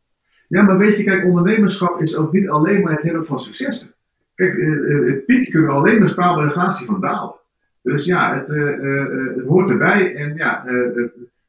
Ja, 0.53 0.63
maar 0.63 0.79
weet 0.79 0.97
je, 0.97 1.05
kijk, 1.05 1.25
ondernemerschap 1.25 2.01
is 2.01 2.17
ook 2.17 2.33
niet 2.33 2.49
alleen 2.49 2.83
maar 2.83 2.93
het 2.93 3.03
hebben 3.03 3.27
van 3.27 3.41
successen. 3.41 3.95
Kijk, 4.35 4.55
piek 5.27 5.51
kunnen 5.51 5.71
alleen 5.71 5.99
maar 5.99 6.09
staan 6.09 6.35
bij 6.35 6.45
de 6.45 6.51
gratie 6.51 6.87
van 6.87 7.01
dalen. 7.01 7.35
Dus 7.83 8.05
ja, 8.05 8.35
het, 8.35 8.49
het 9.37 9.47
hoort 9.47 9.71
erbij. 9.71 10.15
En 10.15 10.35
ja, 10.37 10.65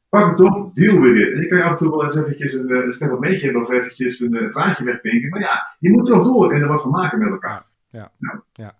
pak 0.08 0.30
het 0.30 0.40
op, 0.40 0.74
deal 0.74 1.00
with 1.00 1.26
it. 1.26 1.32
En 1.32 1.40
je 1.40 1.46
kan 1.46 1.58
je 1.58 1.64
af 1.64 1.70
en 1.70 1.76
toe 1.76 1.90
wel 1.90 2.04
eens 2.04 2.16
eventjes 2.16 2.54
een, 2.54 2.70
een 2.70 2.92
stemmelmeetje 2.92 3.44
hebben 3.44 3.62
of 3.62 3.70
eventjes 3.70 4.20
een, 4.20 4.48
vraagje 4.50 4.84
wegpinken. 4.84 5.28
Maar 5.28 5.40
ja, 5.40 5.76
je 5.78 5.90
moet 5.90 6.06
toch 6.06 6.24
door 6.24 6.52
en 6.52 6.60
er 6.60 6.68
wat 6.68 6.82
van 6.82 6.90
maken 6.90 7.18
met 7.18 7.28
elkaar. 7.28 7.66
Ja, 7.90 8.12
nou. 8.18 8.40
ja. 8.52 8.76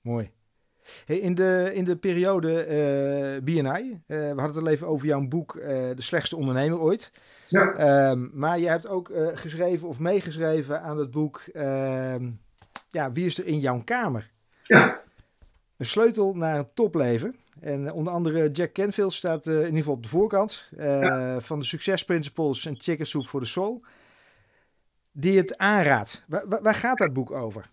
mooi. 0.00 0.30
Hey, 1.04 1.16
in, 1.16 1.34
de, 1.34 1.70
in 1.74 1.84
de 1.84 1.96
periode 1.96 2.66
uh, 2.66 3.42
BNI, 3.42 3.90
uh, 3.90 3.98
we 4.06 4.24
hadden 4.26 4.46
het 4.46 4.56
al 4.56 4.68
even 4.68 4.86
over 4.86 5.06
jouw 5.06 5.28
boek 5.28 5.54
uh, 5.54 5.66
De 5.68 6.02
Slechtste 6.02 6.36
Ondernemer 6.36 6.80
Ooit. 6.80 7.10
Ja. 7.46 8.10
Um, 8.10 8.30
maar 8.34 8.58
je 8.58 8.68
hebt 8.68 8.88
ook 8.88 9.12
geschreven 9.32 9.88
of 9.88 9.98
meegeschreven 9.98 10.82
aan 10.82 10.98
het 10.98 11.10
boek 11.10 11.42
ehm, 11.52 12.30
ja, 12.88 13.12
Wie 13.12 13.26
is 13.26 13.38
er 13.38 13.46
in 13.46 13.60
jouw 13.60 13.82
kamer? 13.84 14.30
Ja. 14.60 15.00
Een 15.76 15.86
sleutel 15.86 16.34
naar 16.34 16.58
een 16.58 16.68
topleven. 16.74 17.36
En 17.60 17.86
eh, 17.86 17.94
onder 17.94 18.12
andere 18.12 18.50
Jack 18.50 18.72
Canfield 18.72 19.12
staat 19.12 19.46
uh, 19.46 19.54
in 19.54 19.64
ieder 19.64 19.78
geval 19.78 19.94
op 19.94 20.02
de 20.02 20.08
voorkant 20.08 20.68
uh, 20.78 21.36
van 21.38 21.58
de 21.58 21.64
Success 21.64 22.04
Principles 22.04 22.66
en 22.66 22.74
Chicken 22.78 23.06
Soup 23.06 23.26
for 23.26 23.40
the 23.40 23.46
Soul. 23.46 23.82
Die 25.12 25.36
het 25.36 25.56
aanraadt. 25.56 26.24
Waar, 26.62 26.74
gaat 26.74 26.98
dat 26.98 27.12
boek 27.12 27.30
over? 27.30 27.70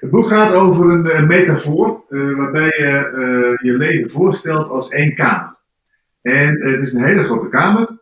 Het 0.00 0.10
boek 0.10 0.28
gaat 0.28 0.52
over 0.52 0.90
een, 0.90 1.16
een 1.16 1.26
metafoor 1.26 2.04
waarbij 2.08 2.74
je 2.78 3.58
je 3.62 3.72
leven 3.72 4.10
voorstelt 4.10 4.68
als 4.68 4.90
één 4.90 5.14
kamer. 5.14 5.56
En 6.22 6.60
het 6.60 6.80
is 6.80 6.92
een 6.92 7.04
hele 7.04 7.24
grote 7.24 7.48
kamer 7.48 7.98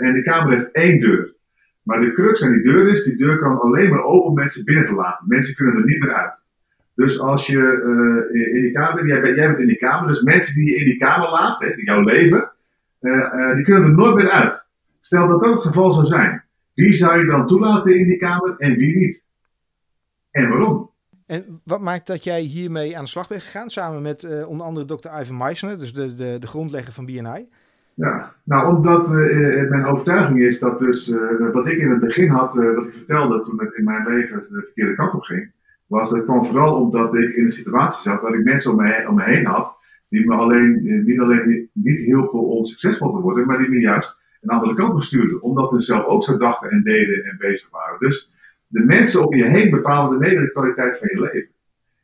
en 0.00 0.12
die 0.12 0.22
kamer 0.22 0.52
heeft 0.52 0.70
één 0.70 1.00
deur. 1.00 1.34
Maar 1.82 2.00
de 2.00 2.12
crux 2.12 2.44
aan 2.44 2.52
die 2.52 2.62
deur 2.62 2.88
is, 2.88 3.04
die 3.04 3.16
deur 3.16 3.38
kan 3.38 3.58
alleen 3.58 3.90
maar 3.90 4.04
open 4.04 4.34
mensen 4.34 4.64
binnen 4.64 4.86
te 4.86 4.94
laten. 4.94 5.26
Mensen 5.28 5.54
kunnen 5.54 5.74
er 5.74 5.84
niet 5.84 6.04
meer 6.04 6.14
uit. 6.14 6.44
Dus 6.94 7.20
als 7.20 7.46
je 7.46 8.50
in 8.54 8.62
die 8.62 8.72
kamer, 8.72 9.06
jij 9.06 9.20
bent, 9.20 9.36
jij 9.36 9.46
bent 9.46 9.60
in 9.60 9.66
die 9.66 9.76
kamer, 9.76 10.08
dus 10.08 10.22
mensen 10.22 10.54
die 10.54 10.70
je 10.70 10.76
in 10.76 10.84
die 10.84 10.96
kamer 10.96 11.30
laat, 11.30 11.60
hè, 11.60 11.72
jouw 11.76 12.00
leven, 12.00 12.52
die 13.54 13.64
kunnen 13.64 13.82
er 13.82 13.94
nooit 13.94 14.14
meer 14.14 14.30
uit. 14.30 14.66
Stel 15.00 15.28
dat 15.28 15.42
dat 15.42 15.54
het 15.54 15.62
geval 15.62 15.92
zou 15.92 16.06
zijn, 16.06 16.44
wie 16.74 16.92
zou 16.92 17.18
je 17.18 17.26
dan 17.26 17.46
toelaten 17.46 17.98
in 17.98 18.08
die 18.08 18.18
kamer 18.18 18.54
en 18.58 18.76
wie 18.76 18.96
niet? 18.96 19.22
En 20.36 20.48
waarom? 20.48 20.90
En 21.26 21.60
wat 21.64 21.80
maakt 21.80 22.06
dat 22.06 22.24
jij 22.24 22.40
hiermee 22.40 22.96
aan 22.96 23.04
de 23.04 23.10
slag 23.10 23.28
bent 23.28 23.42
gegaan, 23.42 23.70
samen 23.70 24.02
met 24.02 24.44
onder 24.46 24.66
andere 24.66 24.86
Dr. 24.86 25.20
Ivan 25.20 25.36
Meisner, 25.36 25.78
dus 25.78 25.92
de, 25.92 26.14
de, 26.14 26.36
de 26.40 26.46
grondlegger 26.46 26.92
van 26.92 27.06
BNI? 27.06 27.48
Ja, 27.94 28.34
nou 28.44 28.76
omdat 28.76 29.08
mijn 29.68 29.84
overtuiging 29.84 30.40
is 30.40 30.58
dat 30.58 30.78
dus 30.78 31.12
wat 31.52 31.68
ik 31.68 31.78
in 31.78 31.90
het 31.90 32.00
begin 32.00 32.28
had, 32.28 32.54
wat 32.54 32.86
ik 32.86 32.92
vertelde 32.92 33.40
toen 33.40 33.60
het 33.60 33.74
in 33.74 33.84
mijn 33.84 34.06
leven 34.06 34.40
de 34.40 34.62
verkeerde 34.64 34.94
kant 34.94 35.14
op 35.14 35.22
ging, 35.22 35.50
was, 35.86 36.10
dat 36.10 36.24
kwam 36.24 36.44
vooral 36.44 36.80
omdat 36.80 37.14
ik 37.14 37.34
in 37.34 37.44
een 37.44 37.50
situatie 37.50 38.10
zat 38.10 38.20
waar 38.20 38.34
ik 38.34 38.44
mensen 38.44 38.70
om 38.70 38.76
me, 38.76 38.92
heen, 38.92 39.08
om 39.08 39.14
me 39.14 39.24
heen 39.24 39.46
had, 39.46 39.78
die 40.08 40.26
me 40.26 40.34
alleen, 40.34 40.86
eh, 40.86 41.04
niet 41.04 41.20
alleen 41.20 41.70
niet 41.72 42.00
hielpen 42.00 42.40
om 42.40 42.64
succesvol 42.64 43.10
te 43.10 43.20
worden, 43.20 43.46
maar 43.46 43.58
die 43.58 43.68
me 43.68 43.80
juist 43.80 44.20
een 44.40 44.50
andere 44.50 44.74
kant 44.74 44.94
bestuurden. 44.94 45.42
Omdat 45.42 45.70
ze 45.70 45.80
zelf 45.80 46.04
ook 46.04 46.24
zo 46.24 46.36
dachten 46.36 46.70
en 46.70 46.82
deden 46.82 47.24
en 47.24 47.36
bezig 47.38 47.70
waren. 47.70 47.98
Dus 47.98 48.32
de 48.66 48.84
mensen 48.84 49.26
om 49.26 49.34
je 49.34 49.44
heen 49.44 49.70
bepalen 49.70 50.18
de 50.18 50.26
mede 50.26 50.40
de 50.40 50.52
kwaliteit 50.52 50.98
van 50.98 51.08
je 51.12 51.20
leven. 51.20 51.54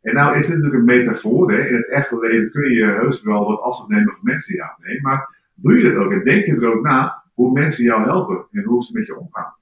En 0.03 0.15
nou 0.15 0.39
is 0.39 0.47
dit 0.47 0.57
natuurlijk 0.57 0.81
een 0.81 0.97
metafoor. 0.99 1.53
Hè? 1.53 1.67
In 1.67 1.75
het 1.75 1.89
echte 1.89 2.19
leven 2.19 2.51
kun 2.51 2.71
je 2.71 2.85
heus 2.85 3.23
wel 3.23 3.45
wat 3.45 3.61
afstand 3.61 3.91
nemen 3.91 4.13
van 4.13 4.21
mensen 4.23 4.57
ja 4.57 4.77
nee. 4.79 5.01
Maar 5.01 5.37
doe 5.55 5.77
je 5.77 5.93
dat 5.93 6.05
ook 6.05 6.13
en 6.13 6.25
denk 6.25 6.47
je 6.47 6.53
er 6.53 6.75
ook 6.75 6.83
na 6.83 7.23
hoe 7.35 7.53
mensen 7.53 7.85
jou 7.85 8.03
helpen 8.03 8.47
en 8.51 8.65
hoe 8.65 8.85
ze 8.85 8.99
met 8.99 9.07
je 9.07 9.19
omgaan. 9.19 9.55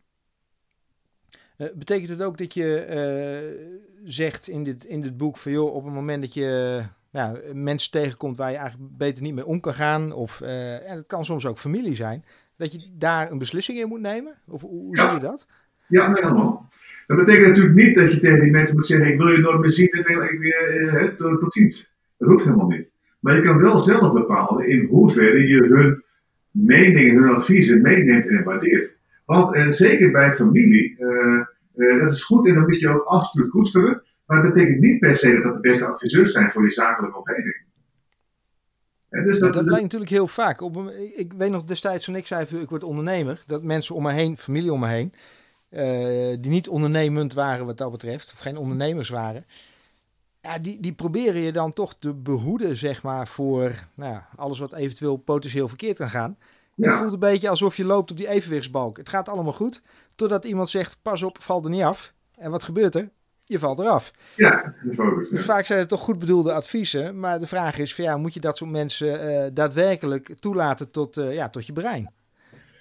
Uh, 1.58 1.68
betekent 1.74 2.08
het 2.08 2.22
ook 2.22 2.38
dat 2.38 2.54
je 2.54 2.86
uh, 2.90 3.78
zegt 4.04 4.48
in 4.48 4.64
dit, 4.64 4.84
in 4.84 5.00
dit 5.00 5.16
boek 5.16 5.36
van 5.36 5.52
joh, 5.52 5.74
op 5.74 5.84
het 5.84 5.94
moment 5.94 6.22
dat 6.22 6.34
je 6.34 6.82
nou, 7.10 7.54
mensen 7.54 7.90
tegenkomt 7.90 8.36
waar 8.36 8.50
je 8.50 8.56
eigenlijk 8.56 8.96
beter 8.96 9.22
niet 9.22 9.34
mee 9.34 9.46
om 9.46 9.60
kan 9.60 9.74
gaan, 9.74 10.12
of 10.12 10.40
uh, 10.40 10.90
en 10.90 10.96
het 10.96 11.06
kan 11.06 11.24
soms 11.24 11.46
ook 11.46 11.58
familie 11.58 11.94
zijn, 11.94 12.24
dat 12.56 12.72
je 12.72 12.90
daar 12.92 13.30
een 13.30 13.38
beslissing 13.38 13.78
in 13.78 13.88
moet 13.88 14.00
nemen? 14.00 14.34
Of 14.48 14.60
hoe 14.60 14.96
ja. 14.96 15.02
zie 15.02 15.12
je 15.12 15.26
dat? 15.26 15.46
Ja, 15.86 16.12
helemaal. 16.14 16.68
Dat 17.10 17.18
betekent 17.18 17.46
natuurlijk 17.46 17.74
niet 17.74 17.94
dat 17.94 18.12
je 18.12 18.20
tegen 18.20 18.40
die 18.40 18.50
mensen 18.50 18.76
moet 18.76 18.86
zeggen: 18.86 19.12
Ik 19.12 19.18
wil 19.18 19.28
je 19.28 19.38
nooit 19.38 19.60
meer 19.60 19.70
zien, 19.70 19.86
ik 19.86 20.38
weer, 20.38 21.14
tot, 21.18 21.40
tot 21.40 21.52
ziens. 21.52 21.92
Dat 22.18 22.28
hoeft 22.28 22.44
helemaal 22.44 22.68
niet. 22.68 22.90
Maar 23.20 23.34
je 23.34 23.42
kan 23.42 23.60
wel 23.60 23.78
zelf 23.78 24.12
bepalen 24.12 24.68
in 24.68 24.86
hoeverre 24.86 25.46
je 25.48 25.66
hun 25.66 26.04
meningen, 26.50 27.16
hun 27.16 27.34
adviezen 27.34 27.82
meeneemt 27.82 28.28
en 28.28 28.44
waardeert. 28.44 28.96
Want 29.24 29.54
en 29.54 29.72
zeker 29.72 30.10
bij 30.10 30.34
familie, 30.34 30.96
uh, 30.98 31.44
uh, 31.76 32.00
dat 32.02 32.12
is 32.12 32.24
goed 32.24 32.46
en 32.46 32.54
dat 32.54 32.66
moet 32.68 32.78
je 32.78 32.88
ook 32.88 33.04
absoluut 33.04 33.50
koesteren. 33.50 34.02
Maar 34.26 34.42
dat 34.42 34.52
betekent 34.52 34.80
niet 34.80 34.98
per 34.98 35.14
se 35.14 35.32
dat 35.32 35.42
dat 35.42 35.54
de 35.54 35.60
beste 35.60 35.86
adviseurs 35.86 36.32
zijn 36.32 36.50
voor 36.50 36.62
je 36.62 36.70
zakelijke 36.70 37.16
omgeving. 37.16 37.56
dus 39.08 39.38
dat, 39.38 39.52
dat 39.52 39.64
blijkt 39.64 39.82
natuurlijk 39.82 40.10
heel 40.10 40.26
vaak. 40.26 40.60
Op 40.60 40.92
ik 41.16 41.32
weet 41.32 41.50
nog 41.50 41.64
destijds 41.64 42.04
toen 42.04 42.16
ik 42.16 42.26
zei, 42.26 42.46
ik 42.60 42.68
word 42.68 42.84
ondernemer, 42.84 43.42
dat 43.46 43.62
mensen 43.62 43.94
om 43.94 44.02
me 44.02 44.12
heen, 44.12 44.36
familie 44.36 44.72
om 44.72 44.80
me 44.80 44.88
heen, 44.88 45.12
die 46.40 46.50
niet 46.50 46.68
ondernemend 46.68 47.34
waren 47.34 47.66
wat 47.66 47.78
dat 47.78 47.90
betreft, 47.90 48.32
of 48.32 48.38
geen 48.38 48.56
ondernemers 48.56 49.08
waren, 49.08 49.44
ja, 50.42 50.58
die, 50.58 50.80
die 50.80 50.92
proberen 50.92 51.40
je 51.40 51.52
dan 51.52 51.72
toch 51.72 51.94
te 51.98 52.14
behoeden, 52.14 52.76
zeg 52.76 53.02
maar, 53.02 53.28
voor 53.28 53.72
nou, 53.94 54.18
alles 54.36 54.58
wat 54.58 54.72
eventueel 54.72 55.16
potentieel 55.16 55.68
verkeerd 55.68 55.96
kan 55.96 56.10
gaan. 56.10 56.36
Ja. 56.74 56.90
Het 56.90 56.98
voelt 56.98 57.12
een 57.12 57.18
beetje 57.18 57.48
alsof 57.48 57.76
je 57.76 57.84
loopt 57.84 58.10
op 58.10 58.16
die 58.16 58.28
evenwichtsbalk. 58.28 58.96
Het 58.96 59.08
gaat 59.08 59.28
allemaal 59.28 59.52
goed, 59.52 59.82
totdat 60.14 60.44
iemand 60.44 60.68
zegt, 60.68 60.98
pas 61.02 61.22
op, 61.22 61.42
val 61.42 61.64
er 61.64 61.70
niet 61.70 61.82
af. 61.82 62.12
En 62.36 62.50
wat 62.50 62.62
gebeurt 62.62 62.94
er? 62.94 63.10
Je 63.44 63.58
valt 63.58 63.78
eraf. 63.78 64.12
Ja, 64.36 64.74
focus, 64.92 65.28
dus 65.28 65.44
vaak 65.44 65.66
zijn 65.66 65.78
het 65.78 65.88
toch 65.88 66.00
goed 66.00 66.18
bedoelde 66.18 66.52
adviezen. 66.52 67.20
Maar 67.20 67.38
de 67.38 67.46
vraag 67.46 67.78
is, 67.78 67.94
van, 67.94 68.04
ja, 68.04 68.16
moet 68.16 68.34
je 68.34 68.40
dat 68.40 68.56
soort 68.56 68.70
mensen 68.70 69.30
uh, 69.30 69.50
daadwerkelijk 69.52 70.34
toelaten 70.38 70.90
tot, 70.90 71.18
uh, 71.18 71.34
ja, 71.34 71.48
tot 71.48 71.66
je 71.66 71.72
brein? 71.72 72.12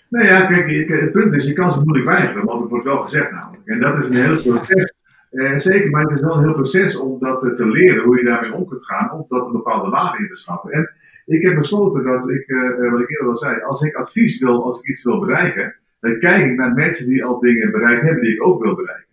Nou 0.09 0.25
ja, 0.25 0.45
kijk, 0.45 0.89
het 0.89 1.11
punt 1.11 1.33
is, 1.33 1.45
je 1.45 1.53
kan 1.53 1.71
ze 1.71 1.83
moeilijk 1.83 2.07
weigeren, 2.07 2.45
want 2.45 2.61
het 2.61 2.69
wordt 2.69 2.85
wel 2.85 3.01
gezegd 3.01 3.31
namelijk. 3.31 3.65
En 3.65 3.79
dat 3.79 3.97
is 3.97 4.09
een 4.09 4.15
heel 4.15 4.41
proces. 4.41 4.93
Uh, 5.31 5.57
zeker, 5.57 5.89
maar 5.89 6.01
het 6.01 6.11
is 6.11 6.21
wel 6.21 6.35
een 6.35 6.43
heel 6.43 6.53
proces 6.53 6.99
om 6.99 7.19
dat 7.19 7.39
te 7.39 7.67
leren, 7.67 8.03
hoe 8.03 8.17
je 8.17 8.23
daarmee 8.23 8.53
om 8.53 8.67
kunt 8.67 8.85
gaan, 8.85 9.11
om 9.11 9.23
dat 9.27 9.45
een 9.45 9.51
bepaalde 9.51 9.89
waarde 9.89 10.17
in 10.17 10.27
te 10.27 10.35
schappen. 10.35 10.71
En 10.71 10.91
ik 11.25 11.45
heb 11.45 11.55
besloten 11.55 12.03
dat 12.03 12.29
ik, 12.29 12.47
uh, 12.47 12.91
wat 12.91 13.01
ik 13.01 13.09
eerder 13.09 13.27
al 13.27 13.35
zei, 13.35 13.61
als 13.61 13.81
ik 13.81 13.95
advies 13.95 14.39
wil, 14.39 14.63
als 14.63 14.79
ik 14.79 14.87
iets 14.87 15.03
wil 15.03 15.19
bereiken, 15.19 15.75
dan 15.99 16.19
kijk 16.19 16.45
ik 16.45 16.57
naar 16.57 16.73
mensen 16.73 17.09
die 17.09 17.23
al 17.25 17.39
dingen 17.39 17.71
bereikt 17.71 18.01
hebben 18.01 18.23
die 18.23 18.33
ik 18.33 18.45
ook 18.45 18.63
wil 18.63 18.75
bereiken. 18.75 19.07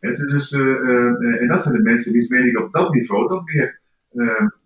En, 0.00 0.10
dus, 0.10 0.52
uh, 0.52 1.40
en 1.40 1.48
dat 1.48 1.62
zijn 1.62 1.76
de 1.76 1.82
mensen 1.82 2.12
die 2.12 2.26
meen 2.28 2.46
ik 2.46 2.58
op 2.58 2.72
dat 2.72 2.94
niveau 2.94 3.28
dan 3.28 3.42
meer 3.44 3.80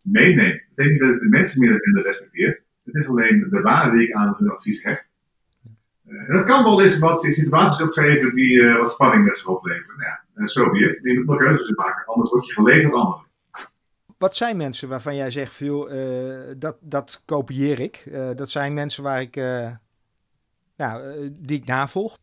meenemen. 0.02 0.54
Ik 0.54 0.68
denk 0.74 0.90
niet 0.90 1.00
dat 1.00 1.10
ik 1.10 1.20
de 1.20 1.28
mensen 1.28 1.60
meer 1.60 1.78
minder 1.80 2.02
respecteer. 2.02 2.60
Het 2.84 2.94
is 2.94 3.08
alleen 3.08 3.46
de 3.50 3.60
waarde 3.60 3.96
die 3.96 4.08
ik 4.08 4.14
aan 4.14 4.34
hun 4.38 4.50
advies 4.50 4.82
hecht. 4.84 5.07
En 6.08 6.36
dat 6.36 6.44
kan 6.44 6.64
wel 6.64 6.82
eens 6.82 6.98
wat 6.98 7.22
situaties 7.22 7.82
opgeven 7.82 8.34
die 8.34 8.72
wat 8.72 8.90
spanning 8.90 9.24
met 9.24 9.36
zich 9.36 9.48
opleveren. 9.48 9.96
Nou 9.96 10.08
ja, 10.08 10.46
zo 10.46 10.64
so 10.64 10.70
be 10.70 10.78
Je 11.02 11.14
moet 11.14 11.26
wel 11.26 11.36
keuzes 11.36 11.76
maken, 11.76 12.06
anders 12.06 12.30
word 12.30 12.46
je 12.46 12.52
geleverd 12.52 12.92
aan 12.92 13.00
anderen 13.00 13.26
wat 14.18 14.36
zijn 14.36 14.56
mensen 14.56 14.88
waarvan 14.88 15.16
jij 15.16 15.30
zegt, 15.30 15.52
veel, 15.52 15.92
uh, 15.92 16.34
dat, 16.56 16.76
dat 16.80 17.22
kopieer 17.24 17.80
ik? 17.80 18.04
Uh, 18.12 18.28
dat 18.36 18.48
zijn 18.48 18.74
mensen 18.74 19.02
waar 19.02 19.20
ik, 19.20 19.34
ja, 20.74 21.00
die 21.40 21.58
ik 21.58 21.66
navolg? 21.66 22.18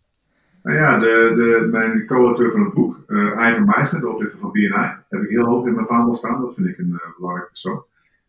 Nou 0.63 0.77
ja, 0.77 0.99
de, 0.99 1.33
de, 1.35 1.67
mijn 1.71 2.05
co-auteur 2.05 2.51
van 2.51 2.63
het 2.63 2.73
boek, 2.73 3.03
Ivan 3.07 3.65
Meijster, 3.65 3.99
de 3.99 4.09
oprichter 4.09 4.39
van 4.39 4.51
BNI, 4.51 4.93
heb 5.09 5.21
ik 5.21 5.29
heel 5.29 5.45
hoog 5.45 5.65
in 5.65 5.75
mijn 5.75 5.87
vaandel 5.87 6.15
staan. 6.15 6.41
Dat 6.41 6.53
vind 6.53 6.67
ik 6.67 6.77
een 6.77 7.01
belangrijk 7.17 7.47
persoon. 7.47 7.85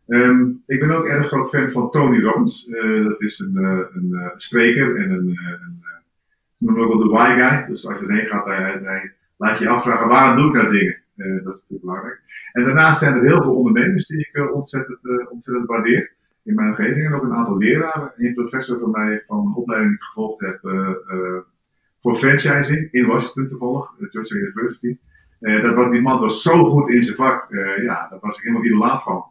Um, 0.07 0.63
ik 0.65 0.79
ben 0.79 0.91
ook 0.91 1.05
erg 1.05 1.27
groot 1.27 1.49
fan 1.49 1.71
van 1.71 1.91
Tony 1.91 2.21
Robbins. 2.21 2.65
dat 3.03 3.21
is 3.21 3.39
een, 3.39 3.55
een 3.93 4.31
spreker 4.35 4.95
en 4.95 5.11
een, 5.11 5.27
een, 5.27 5.83
ze 6.55 6.65
noemen 6.65 6.83
ook 6.83 6.93
wel 6.93 7.03
de 7.03 7.09
why 7.09 7.35
guy. 7.35 7.65
Dus 7.67 7.87
als 7.87 7.99
je 7.99 8.05
erheen 8.05 8.27
gaat, 8.27 8.45
hij, 8.45 8.79
hij 8.83 9.11
laat 9.37 9.59
je 9.59 9.69
afvragen, 9.69 10.07
waarom 10.07 10.37
doe 10.37 10.47
ik 10.47 10.53
nou 10.53 10.71
dingen? 10.71 10.97
dat 11.15 11.53
is 11.53 11.61
natuurlijk 11.61 11.81
belangrijk. 11.81 12.21
En 12.51 12.63
daarnaast 12.63 12.99
zijn 12.99 13.15
er 13.15 13.23
heel 13.23 13.41
veel 13.43 13.55
ondernemers 13.55 14.07
die 14.07 14.29
ik 14.31 14.53
ontzettend, 14.53 14.99
ontzettend 15.29 15.67
waardeer 15.67 16.11
in 16.43 16.55
mijn 16.55 16.67
omgeving. 16.67 17.05
En 17.05 17.13
ook 17.13 17.23
een 17.23 17.33
aantal 17.33 17.57
leraren. 17.57 18.13
Een 18.17 18.33
professor 18.33 18.79
van 18.79 18.91
mij 18.91 19.23
van 19.27 19.37
een 19.37 19.55
opleiding 19.55 19.91
die 19.91 19.99
ik 19.99 20.05
gevolgd 20.05 20.41
heb 20.41 20.59
voor 22.01 22.15
franchising 22.15 22.91
in 22.91 23.05
Washington 23.05 23.47
toevallig, 23.47 23.91
Georgia 23.99 24.37
University. 24.37 24.97
dat 25.39 25.75
was, 25.75 25.91
die 25.91 26.01
man 26.01 26.19
was 26.19 26.41
zo 26.41 26.65
goed 26.65 26.89
in 26.89 27.03
zijn 27.03 27.15
vak, 27.15 27.47
ja, 27.81 28.07
daar 28.09 28.19
was 28.21 28.37
ik 28.37 28.43
helemaal 28.43 28.87
laat 28.87 29.03
van. 29.03 29.25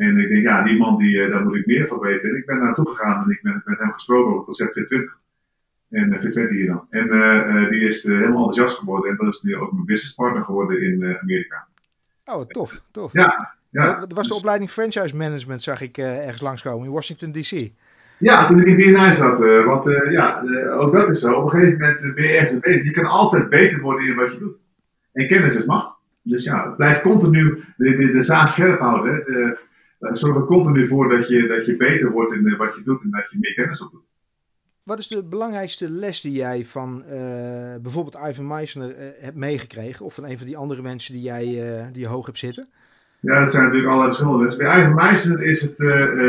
En 0.00 0.18
ik 0.18 0.28
denk, 0.28 0.42
ja, 0.42 0.62
die 0.62 0.76
man, 0.76 0.98
die, 0.98 1.28
daar 1.28 1.44
moet 1.44 1.56
ik 1.56 1.66
meer 1.66 1.88
van 1.88 1.98
weten. 1.98 2.28
En 2.28 2.36
ik 2.36 2.46
ben 2.46 2.58
naartoe 2.58 2.88
gegaan 2.88 3.24
en 3.24 3.30
ik 3.30 3.42
ben 3.42 3.62
met 3.64 3.78
hem 3.78 3.92
gesproken 3.92 4.34
over 4.34 4.36
het 4.36 4.44
concept 4.44 4.78
Fit20. 4.78 5.18
En 5.90 6.12
uh, 6.12 6.18
Fit20 6.18 6.50
hier 6.50 6.66
dan. 6.66 6.86
En 6.90 7.06
uh, 7.06 7.70
die 7.70 7.80
is 7.80 8.02
helemaal 8.02 8.28
enthousiast 8.28 8.78
geworden. 8.78 9.10
En 9.10 9.16
dat 9.16 9.34
is 9.34 9.40
nu 9.42 9.56
ook 9.56 9.72
mijn 9.72 9.84
businesspartner 9.84 10.44
geworden 10.44 10.82
in 10.82 11.18
Amerika. 11.22 11.66
Oh, 12.24 12.44
tof, 12.44 12.82
tof. 12.90 13.12
Ja. 13.12 13.54
ja. 13.70 14.06
Was 14.14 14.28
de 14.28 14.34
opleiding 14.34 14.70
Franchise 14.70 15.16
Management, 15.16 15.62
zag 15.62 15.80
ik 15.80 15.98
ergens 15.98 16.40
langskomen 16.40 16.86
in 16.86 16.92
Washington 16.92 17.32
D.C. 17.32 17.70
Ja, 18.18 18.46
toen 18.46 18.60
ik 18.60 18.66
in 18.66 18.76
BNI 18.76 19.14
zat. 19.14 19.38
want 19.64 19.84
ja, 20.10 20.42
ook 20.70 20.92
dat 20.92 21.08
is 21.08 21.20
zo. 21.20 21.32
Op 21.32 21.44
een 21.44 21.50
gegeven 21.50 21.78
moment 21.78 22.14
ben 22.14 22.24
je 22.24 22.36
ergens 22.36 22.60
bezig. 22.60 22.84
Je 22.84 22.90
kan 22.90 23.04
altijd 23.04 23.48
beter 23.48 23.80
worden 23.80 24.06
in 24.06 24.14
wat 24.14 24.32
je 24.32 24.38
doet. 24.38 24.60
En 25.12 25.26
kennis 25.26 25.56
is 25.56 25.64
macht. 25.64 25.96
Dus 26.22 26.44
ja, 26.44 26.68
blijf 26.68 27.00
continu 27.00 27.64
de, 27.76 27.96
de, 27.96 28.12
de 28.12 28.22
zaak 28.22 28.46
scherp 28.46 28.80
houden. 28.80 29.24
De, 29.24 29.68
zorg 30.00 30.36
er 30.36 30.44
continu 30.44 30.86
voor 30.86 31.08
dat 31.08 31.28
je, 31.28 31.46
dat 31.46 31.66
je 31.66 31.76
beter 31.76 32.10
wordt 32.10 32.32
in 32.32 32.56
wat 32.56 32.74
je 32.74 32.82
doet 32.82 33.02
en 33.02 33.10
dat 33.10 33.30
je 33.30 33.38
meer 33.40 33.54
kennis 33.54 33.82
op 33.82 33.90
doet. 33.90 34.08
Wat 34.82 34.98
is 34.98 35.08
de 35.08 35.22
belangrijkste 35.22 35.90
les 35.90 36.20
die 36.20 36.32
jij 36.32 36.64
van 36.64 37.02
uh, 37.06 37.12
bijvoorbeeld 37.82 38.18
Ivan 38.28 38.46
Meisner 38.46 38.90
uh, 38.90 38.96
hebt 39.20 39.36
meegekregen? 39.36 40.04
Of 40.04 40.14
van 40.14 40.24
een 40.24 40.38
van 40.38 40.46
die 40.46 40.56
andere 40.56 40.82
mensen 40.82 41.14
die 41.14 41.22
jij 41.22 41.44
uh, 41.44 41.86
die 41.92 42.02
je 42.02 42.08
hoog 42.08 42.26
hebt 42.26 42.38
zitten? 42.38 42.68
Ja, 43.20 43.40
dat 43.40 43.52
zijn 43.52 43.64
natuurlijk 43.64 43.90
allerlei 43.90 44.14
verschillende 44.14 44.44
lessen. 44.44 44.64
Bij 44.64 44.80
Ivan 44.80 44.94
Meisner 44.94 45.42
is 45.42 45.62
het 45.62 45.76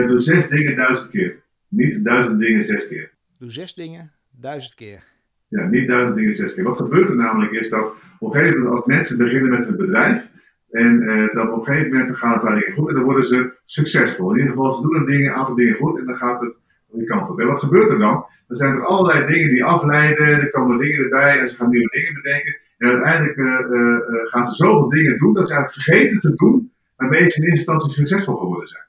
doe 0.08 0.20
zes 0.20 0.48
dingen 0.48 0.76
duizend 0.76 1.10
keer. 1.10 1.36
Niet 1.68 2.04
duizend 2.04 2.40
dingen 2.40 2.64
zes 2.64 2.88
keer. 2.88 3.12
Doe 3.38 3.52
zes 3.52 3.74
dingen 3.74 4.12
duizend 4.32 4.76
keer. 4.76 5.04
Ja, 5.48 5.68
niet 5.68 5.88
duizend 5.88 6.16
dingen 6.16 6.34
zes 6.34 6.54
keer. 6.54 6.64
Wat 6.64 6.78
gebeurt 6.78 7.10
er 7.10 7.16
namelijk 7.16 7.52
is 7.52 7.70
dat 7.70 7.94
op 8.20 8.34
een 8.34 8.40
gegeven 8.40 8.60
moment 8.60 8.78
als 8.78 8.86
mensen 8.86 9.18
beginnen 9.18 9.50
met 9.50 9.68
een 9.68 9.78
bedrijf... 9.78 10.30
En 10.72 11.00
dan 11.34 11.52
op 11.52 11.58
een 11.58 11.66
gegeven 11.66 11.98
moment 11.98 12.18
gaat 12.18 12.42
het 12.42 12.52
dingen 12.52 12.74
goed 12.74 12.90
en 12.90 12.96
dan 12.96 13.04
worden 13.04 13.26
ze 13.26 13.54
succesvol. 13.66 14.32
In 14.32 14.38
ieder 14.38 14.52
geval, 14.52 14.74
ze 14.74 14.82
doen 14.82 14.96
een, 14.96 15.06
ding, 15.06 15.28
een 15.28 15.34
aantal 15.34 15.56
dingen 15.56 15.76
goed 15.76 16.00
en 16.00 16.06
dan 16.06 16.16
gaat 16.16 16.42
het 16.42 16.56
die 16.92 17.08
kant 17.08 17.30
op. 17.30 17.40
En 17.40 17.48
wat 17.48 17.60
gebeurt 17.60 17.90
er 17.90 18.00
dan? 18.00 18.26
Dan 18.48 18.58
zijn 18.58 18.74
er 18.74 18.86
allerlei 18.86 19.26
dingen 19.26 19.50
die 19.50 19.64
afleiden, 19.64 20.28
er 20.28 20.50
komen 20.50 20.78
dingen 20.78 21.04
erbij 21.04 21.40
en 21.40 21.50
ze 21.50 21.58
gaan 21.58 21.70
nieuwe 21.70 21.90
dingen 21.90 22.14
bedenken. 22.14 22.58
En 22.78 22.90
uiteindelijk 22.90 23.38
uh, 23.38 23.46
uh, 23.46 23.98
gaan 24.32 24.48
ze 24.48 24.56
zoveel 24.56 24.90
dingen 24.90 25.18
doen 25.18 25.34
dat 25.34 25.48
ze 25.48 25.56
eigenlijk 25.56 25.86
vergeten 25.86 26.20
te 26.20 26.34
doen 26.34 26.72
waarmee 26.96 27.20
ze 27.20 27.42
in 27.42 27.50
eerste 27.50 27.50
instantie 27.50 27.92
succesvol 27.92 28.36
geworden 28.36 28.68
zijn. 28.68 28.84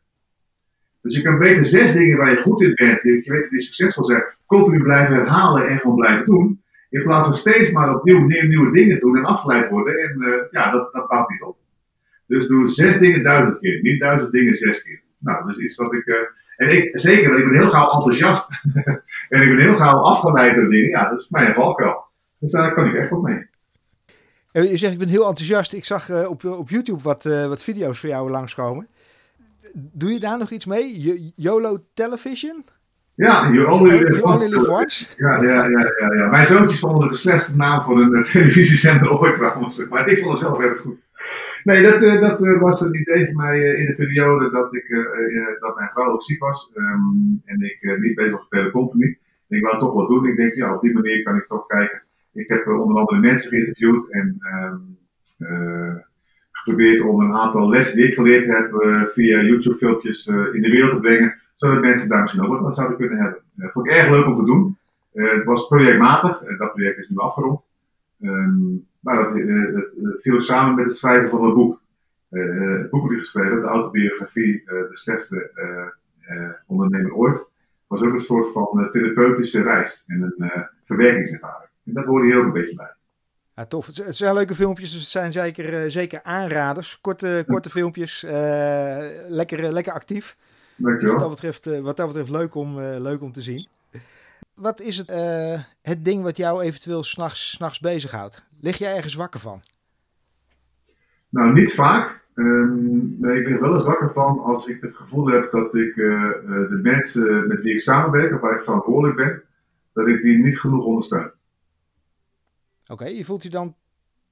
Dus 1.02 1.16
je 1.16 1.22
kan 1.22 1.38
beter 1.38 1.64
zes 1.64 1.92
dingen 1.92 2.16
waar 2.16 2.30
je 2.30 2.40
goed 2.40 2.62
in 2.62 2.74
bent, 2.74 3.02
je 3.02 3.22
weet 3.24 3.40
dat 3.40 3.50
die 3.50 3.60
succesvol 3.60 4.04
zijn, 4.04 4.24
continu 4.46 4.82
blijven 4.82 5.14
herhalen 5.14 5.68
en 5.68 5.78
gewoon 5.78 5.96
blijven 5.96 6.24
doen. 6.24 6.62
In 6.90 7.02
plaats 7.02 7.26
van 7.26 7.36
steeds 7.36 7.72
maar 7.72 7.94
opnieuw 7.94 8.26
nieuwe, 8.26 8.46
nieuwe 8.46 8.72
dingen 8.72 9.00
doen 9.00 9.16
en 9.16 9.24
afgeleid 9.24 9.70
worden. 9.70 9.98
En 9.98 10.22
uh, 10.22 10.34
ja, 10.50 10.70
dat, 10.70 10.92
dat 10.92 11.28
niet 11.28 11.42
op. 11.42 11.56
Dus 12.32 12.46
doe 12.46 12.68
zes 12.68 12.98
dingen 12.98 13.22
duizend 13.22 13.58
keer, 13.58 13.80
niet 13.82 14.00
duizend 14.00 14.32
dingen 14.32 14.54
zes 14.54 14.82
keer. 14.82 15.02
Nou, 15.18 15.44
dat 15.44 15.56
is 15.56 15.62
iets 15.62 15.76
wat 15.76 15.94
ik 15.94 16.04
en 16.56 16.68
ik, 16.68 16.98
zeker, 16.98 17.38
ik 17.38 17.44
ben 17.44 17.60
heel 17.60 17.70
gauw 17.70 17.90
enthousiast. 17.90 18.48
en 19.28 19.42
ik 19.42 19.48
ben 19.48 19.58
heel 19.58 19.76
gauw 19.76 19.98
afgeleid 19.98 20.54
door 20.54 20.70
dingen. 20.70 20.90
Ja, 20.90 21.10
dat 21.10 21.20
is 21.20 21.28
mijn 21.28 21.54
valkuil. 21.54 22.04
Dus 22.38 22.52
daar 22.52 22.74
kan 22.74 22.86
ik 22.86 22.94
echt 22.94 23.10
wat 23.10 23.22
mee. 23.22 23.46
Je 24.52 24.76
zegt, 24.76 24.92
ik 24.92 24.98
ben 24.98 25.08
heel 25.08 25.26
enthousiast. 25.26 25.72
Ik 25.72 25.84
zag 25.84 26.08
uh, 26.08 26.30
op, 26.30 26.44
op 26.44 26.68
YouTube 26.68 27.02
wat, 27.02 27.24
uh, 27.24 27.46
wat 27.46 27.62
video's 27.62 27.98
voor 27.98 28.08
jou 28.08 28.30
langskomen. 28.30 28.88
Doe 29.74 30.12
je 30.12 30.20
daar 30.20 30.38
nog 30.38 30.50
iets 30.50 30.66
mee? 30.66 31.32
YOLO 31.36 31.78
Television? 31.94 32.64
Ja, 33.14 33.50
You 33.50 33.70
Only 33.70 33.98
Live, 33.98 34.16
you 34.16 34.22
only 34.22 34.46
live 34.46 34.70
once. 34.70 35.06
Ja, 35.16 35.42
ja, 35.42 35.68
ja, 35.68 35.92
ja, 36.00 36.14
ja. 36.14 36.28
Mijn 36.28 36.46
zoontjes 36.46 36.78
vonden 36.78 37.02
het 37.02 37.10
de 37.10 37.18
slechtste 37.18 37.56
naam 37.56 37.82
voor 37.82 38.00
een 38.00 38.22
televisiezender 38.22 39.20
ooit 39.20 39.34
trouwens. 39.34 39.88
Maar 39.88 40.08
ik 40.08 40.18
vond 40.18 40.30
het 40.30 40.40
zelf 40.40 40.58
erg 40.58 40.80
goed. 40.80 40.98
Nee, 41.64 41.82
dat, 41.82 42.02
uh, 42.02 42.20
dat 42.20 42.40
uh, 42.40 42.60
was 42.60 42.80
een 42.80 43.00
idee 43.00 43.24
van 43.26 43.36
mij 43.36 43.58
uh, 43.58 43.80
in 43.80 43.86
de 43.86 43.94
periode 43.94 44.50
dat, 44.50 44.74
ik, 44.74 44.88
dat 45.60 45.76
mijn 45.76 45.90
vrouw 45.92 46.12
ook 46.12 46.22
ziek 46.22 46.40
was. 46.40 46.72
Um, 46.74 47.42
en 47.44 47.60
ik 47.60 47.98
niet 48.00 48.14
bezig 48.14 48.32
was 48.32 48.48
bij 48.48 48.62
de 48.62 48.70
company. 48.70 49.18
En 49.48 49.56
ik 49.56 49.62
wou 49.62 49.78
toch 49.78 49.94
wat 49.94 50.08
doen. 50.08 50.26
Ik 50.26 50.36
denk, 50.36 50.54
ja, 50.54 50.74
op 50.74 50.82
die 50.82 50.92
manier 50.92 51.22
kan 51.22 51.36
ik 51.36 51.46
toch 51.46 51.66
kijken. 51.66 52.02
Ik 52.32 52.48
heb 52.48 52.66
onder 52.66 52.96
andere 52.96 53.20
mensen 53.20 53.50
geïnterviewd 53.50 54.10
en 54.10 54.38
um, 54.54 54.98
geprobeerd 56.50 57.00
om 57.00 57.20
een 57.20 57.34
aantal 57.34 57.68
lessen 57.68 57.96
die 57.96 58.06
ik 58.06 58.14
geleerd 58.14 58.46
heb 58.46 58.70
via 59.12 59.42
YouTube-filmpjes 59.42 60.26
in 60.26 60.62
de 60.62 60.70
wereld 60.70 60.92
te 60.92 61.00
brengen. 61.00 61.34
Zodat 61.54 61.80
mensen 61.80 62.08
daar 62.08 62.20
misschien 62.20 62.42
ook 62.42 62.50
wat 62.50 62.64
aan 62.64 62.72
zouden 62.72 62.98
kunnen 62.98 63.18
hebben. 63.18 63.40
Dat 63.54 63.72
vond 63.72 63.86
ik 63.86 63.92
erg 63.92 64.10
leuk 64.10 64.26
om 64.26 64.36
te 64.36 64.44
doen. 64.44 64.78
het 65.12 65.44
was 65.44 65.66
projectmatig. 65.66 66.56
dat 66.58 66.72
project 66.72 66.98
is 66.98 67.08
nu 67.08 67.16
afgerond. 67.16 67.68
Um, 68.20 68.86
maar 69.02 69.16
dat, 69.16 69.36
uh, 69.36 69.74
dat 69.74 69.84
viel 70.20 70.40
samen 70.40 70.74
met 70.74 70.84
het 70.84 70.96
schrijven 70.96 71.28
van 71.28 71.44
een 71.44 71.54
boek. 71.54 71.80
Uh, 72.30 72.78
het 72.78 72.90
boek 72.90 73.02
dat 73.02 73.12
ik 73.12 73.18
geschreven 73.18 73.60
de 73.60 73.66
autobiografie 73.66 74.62
De 74.64 74.88
slechtste 74.92 75.50
ondernemer 76.66 77.14
ooit, 77.14 77.50
was 77.86 78.02
ook 78.02 78.12
een 78.12 78.18
soort 78.18 78.52
van 78.52 78.88
therapeutische 78.90 79.62
reis 79.62 80.04
en 80.06 80.34
een 80.36 80.68
verwerkingservaring. 80.84 81.70
En 81.84 81.92
dat 81.92 82.04
hoorde 82.04 82.26
hier 82.26 82.38
ook 82.38 82.44
een 82.44 82.52
beetje 82.52 82.76
bij. 82.76 82.94
Ja, 83.54 83.66
tof. 83.66 83.86
Het 83.86 84.16
zijn 84.16 84.34
leuke 84.34 84.54
filmpjes, 84.54 84.90
dus 84.90 85.00
het 85.00 85.10
zijn 85.10 85.32
zeker, 85.32 85.90
zeker 85.90 86.22
aanraders. 86.22 87.00
Korte, 87.00 87.44
korte 87.46 87.70
filmpjes, 87.70 88.22
lekker, 89.28 89.72
lekker 89.72 89.92
actief. 89.92 90.36
Dankjewel. 90.76 91.12
wat, 91.12 91.20
dat 91.22 91.30
betreft, 91.30 91.80
wat 91.80 91.96
dat 91.96 92.06
betreft 92.06 92.30
leuk 92.30 92.54
om, 92.54 92.80
leuk 92.80 93.22
om 93.22 93.32
te 93.32 93.42
zien. 93.42 93.68
Wat 94.54 94.80
is 94.80 94.98
het, 94.98 95.08
het 95.82 96.04
ding 96.04 96.22
wat 96.22 96.36
jou 96.36 96.62
eventueel 96.62 97.02
s'nachts 97.02 97.58
nachts 97.58 97.80
bezighoudt? 97.80 98.44
Lig 98.60 98.76
jij 98.78 98.96
ergens 98.96 99.14
wakker 99.14 99.40
van? 99.40 99.62
Nou, 101.28 101.52
niet 101.52 101.74
vaak. 101.74 102.20
Um, 102.34 103.16
maar 103.20 103.36
ik 103.36 103.44
ben 103.44 103.52
er 103.52 103.60
wel 103.60 103.72
eens 103.72 103.84
wakker 103.84 104.12
van 104.12 104.38
als 104.38 104.66
ik 104.66 104.80
het 104.80 104.94
gevoel 104.94 105.26
heb 105.26 105.50
dat 105.50 105.74
ik 105.74 105.96
uh, 105.96 106.32
de 106.44 106.78
mensen 106.82 107.48
met 107.48 107.60
wie 107.62 107.72
ik 107.72 107.80
samenwerk, 107.80 108.34
of 108.34 108.40
waar 108.40 108.56
ik 108.56 108.62
verantwoordelijk 108.62 109.16
ben, 109.16 109.42
dat 109.92 110.06
ik 110.06 110.22
die 110.22 110.38
niet 110.38 110.58
genoeg 110.58 110.84
ondersteun. 110.84 111.30
Oké, 112.82 112.92
okay, 112.92 113.14
je 113.14 113.24
voelt 113.24 113.42
je 113.42 113.50
dan 113.50 113.74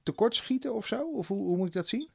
tekortschieten 0.03 0.73
of 0.73 0.87
zo? 0.87 1.01
Of 1.01 1.27
hoe, 1.27 1.45
hoe 1.47 1.57
moet 1.57 1.67
ik 1.67 1.73
dat 1.73 1.87
zien? 1.87 2.09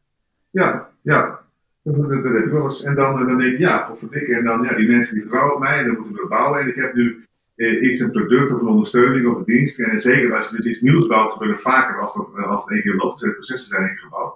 Ja, 0.51 0.91
ja. 1.03 1.41
Dat, 1.83 1.97
dat, 1.97 2.23
dat 2.23 2.33
heb 2.33 2.45
ik 2.45 2.53
wel 2.53 2.65
eens. 2.65 2.83
En 2.83 2.95
dan, 2.95 3.27
dan 3.27 3.39
denk 3.39 3.53
ik, 3.53 3.59
ja, 3.59 3.91
of 3.91 4.03
En 4.03 4.45
dan, 4.45 4.63
ja, 4.63 4.75
die 4.75 4.89
mensen 4.89 5.15
die 5.15 5.23
vertrouwen 5.23 5.55
op 5.55 5.61
mij 5.61 5.79
en 5.79 5.87
dan 5.87 5.95
moeten 5.95 6.15
we 6.15 6.29
bouwen. 6.29 6.61
En 6.61 6.69
ik 6.69 6.75
heb 6.75 6.95
nu 6.95 7.26
eh, 7.57 7.83
iets 7.83 8.01
een 8.01 8.11
product 8.11 8.53
of 8.53 8.61
een 8.61 8.67
ondersteuning 8.67 9.27
of 9.27 9.37
een 9.37 9.45
dienst. 9.45 9.81
En 9.81 10.01
zeker 10.01 10.37
als 10.37 10.51
je 10.51 10.57
dus 10.57 10.67
iets 10.67 10.81
nieuws 10.81 11.07
bouwt, 11.07 11.33
gebeurt 11.33 11.51
het 11.51 11.61
vaker 11.61 12.01
als, 12.01 12.15
dat, 12.15 12.47
als 12.47 12.65
het 12.65 12.73
één 12.73 12.83
keer 12.83 12.95
loopt, 12.95 13.21
dus 13.21 13.33
processen 13.33 13.69
zijn 13.69 13.91
ingebouwd. 13.91 14.35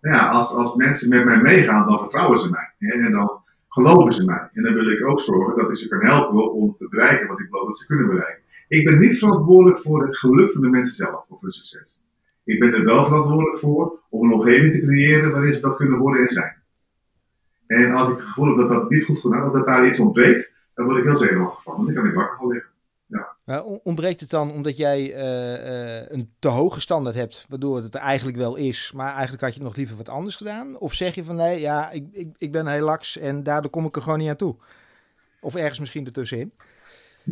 Nou 0.00 0.16
ja, 0.16 0.28
als, 0.28 0.54
als 0.54 0.74
mensen 0.74 1.08
met 1.08 1.24
mij 1.24 1.40
meegaan, 1.42 1.86
dan 1.86 1.98
vertrouwen 1.98 2.38
ze 2.38 2.50
mij. 2.50 2.72
Hè, 2.78 3.04
en 3.04 3.12
dan 3.12 3.40
geloven 3.68 4.12
ze 4.12 4.24
mij. 4.24 4.48
En 4.52 4.62
dan 4.62 4.74
wil 4.74 4.90
ik 4.90 5.06
ook 5.06 5.20
zorgen 5.20 5.56
dat 5.56 5.70
ik 5.70 5.76
ze 5.76 5.88
kan 5.88 6.04
helpen 6.04 6.52
om 6.52 6.76
te 6.78 6.88
bereiken 6.88 7.28
wat 7.28 7.40
ik 7.40 7.46
geloof 7.50 7.66
dat 7.66 7.78
ze 7.78 7.86
kunnen 7.86 8.06
bereiken. 8.06 8.42
Ik 8.68 8.84
ben 8.84 8.98
niet 8.98 9.18
verantwoordelijk 9.18 9.82
voor 9.82 10.06
het 10.06 10.18
geluk 10.18 10.52
van 10.52 10.60
de 10.60 10.68
mensen 10.68 10.94
zelf 10.94 11.24
of 11.28 11.40
hun 11.40 11.52
succes. 11.52 12.00
Ik 12.44 12.58
ben 12.58 12.72
er 12.74 12.84
wel 12.84 13.04
verantwoordelijk 13.04 13.58
voor 13.58 13.98
om 14.10 14.24
een 14.24 14.32
omgeving 14.32 14.72
te 14.72 14.80
creëren 14.80 15.30
waarin 15.30 15.52
ze 15.52 15.60
dat 15.60 15.76
kunnen 15.76 15.98
worden 15.98 16.20
en 16.20 16.28
zijn. 16.28 16.54
En 17.66 17.92
als 17.92 18.10
ik 18.10 18.16
het 18.16 18.26
gevoel 18.26 18.46
heb 18.46 18.56
dat 18.56 18.68
dat 18.68 18.90
niet 18.90 19.04
goed 19.04 19.20
gedaan, 19.20 19.46
of 19.46 19.52
dat 19.52 19.66
daar 19.66 19.86
iets 19.86 20.00
ontbreekt, 20.00 20.52
dan 20.76 20.84
word 20.84 20.98
ik 20.98 21.04
heel 21.04 21.16
zenuwachtig 21.16 21.62
van. 21.62 21.74
Want 21.74 21.86
dan 21.86 21.94
kan 21.94 22.06
ik 22.06 22.14
wakker 22.14 22.36
van 22.38 22.48
liggen. 22.48 22.70
Ja. 23.06 23.62
Ontbreekt 23.82 24.20
het 24.20 24.30
dan 24.30 24.52
omdat 24.52 24.76
jij 24.76 25.00
uh, 25.00 26.00
uh, 26.00 26.08
een 26.08 26.30
te 26.38 26.48
hoge 26.48 26.80
standaard 26.80 27.16
hebt, 27.16 27.46
waardoor 27.48 27.76
het 27.76 27.94
er 27.94 28.00
eigenlijk 28.00 28.36
wel 28.36 28.56
is, 28.56 28.92
maar 28.94 29.12
eigenlijk 29.12 29.42
had 29.42 29.54
je 29.54 29.62
nog 29.62 29.76
liever 29.76 29.96
wat 29.96 30.08
anders 30.08 30.36
gedaan? 30.36 30.78
Of 30.78 30.92
zeg 30.92 31.14
je 31.14 31.24
van 31.24 31.36
nee, 31.36 31.60
ja, 31.60 31.90
ik, 31.90 32.04
ik, 32.12 32.28
ik 32.38 32.52
ben 32.52 32.66
heel 32.66 32.84
laks 32.84 33.18
en 33.18 33.42
daardoor 33.42 33.70
kom 33.70 33.84
ik 33.84 33.96
er 33.96 34.02
gewoon 34.02 34.18
niet 34.18 34.28
aan 34.28 34.36
toe? 34.36 34.56
Of 35.40 35.54
ergens 35.54 35.78
misschien 35.78 36.06
ertussenin? 36.06 36.52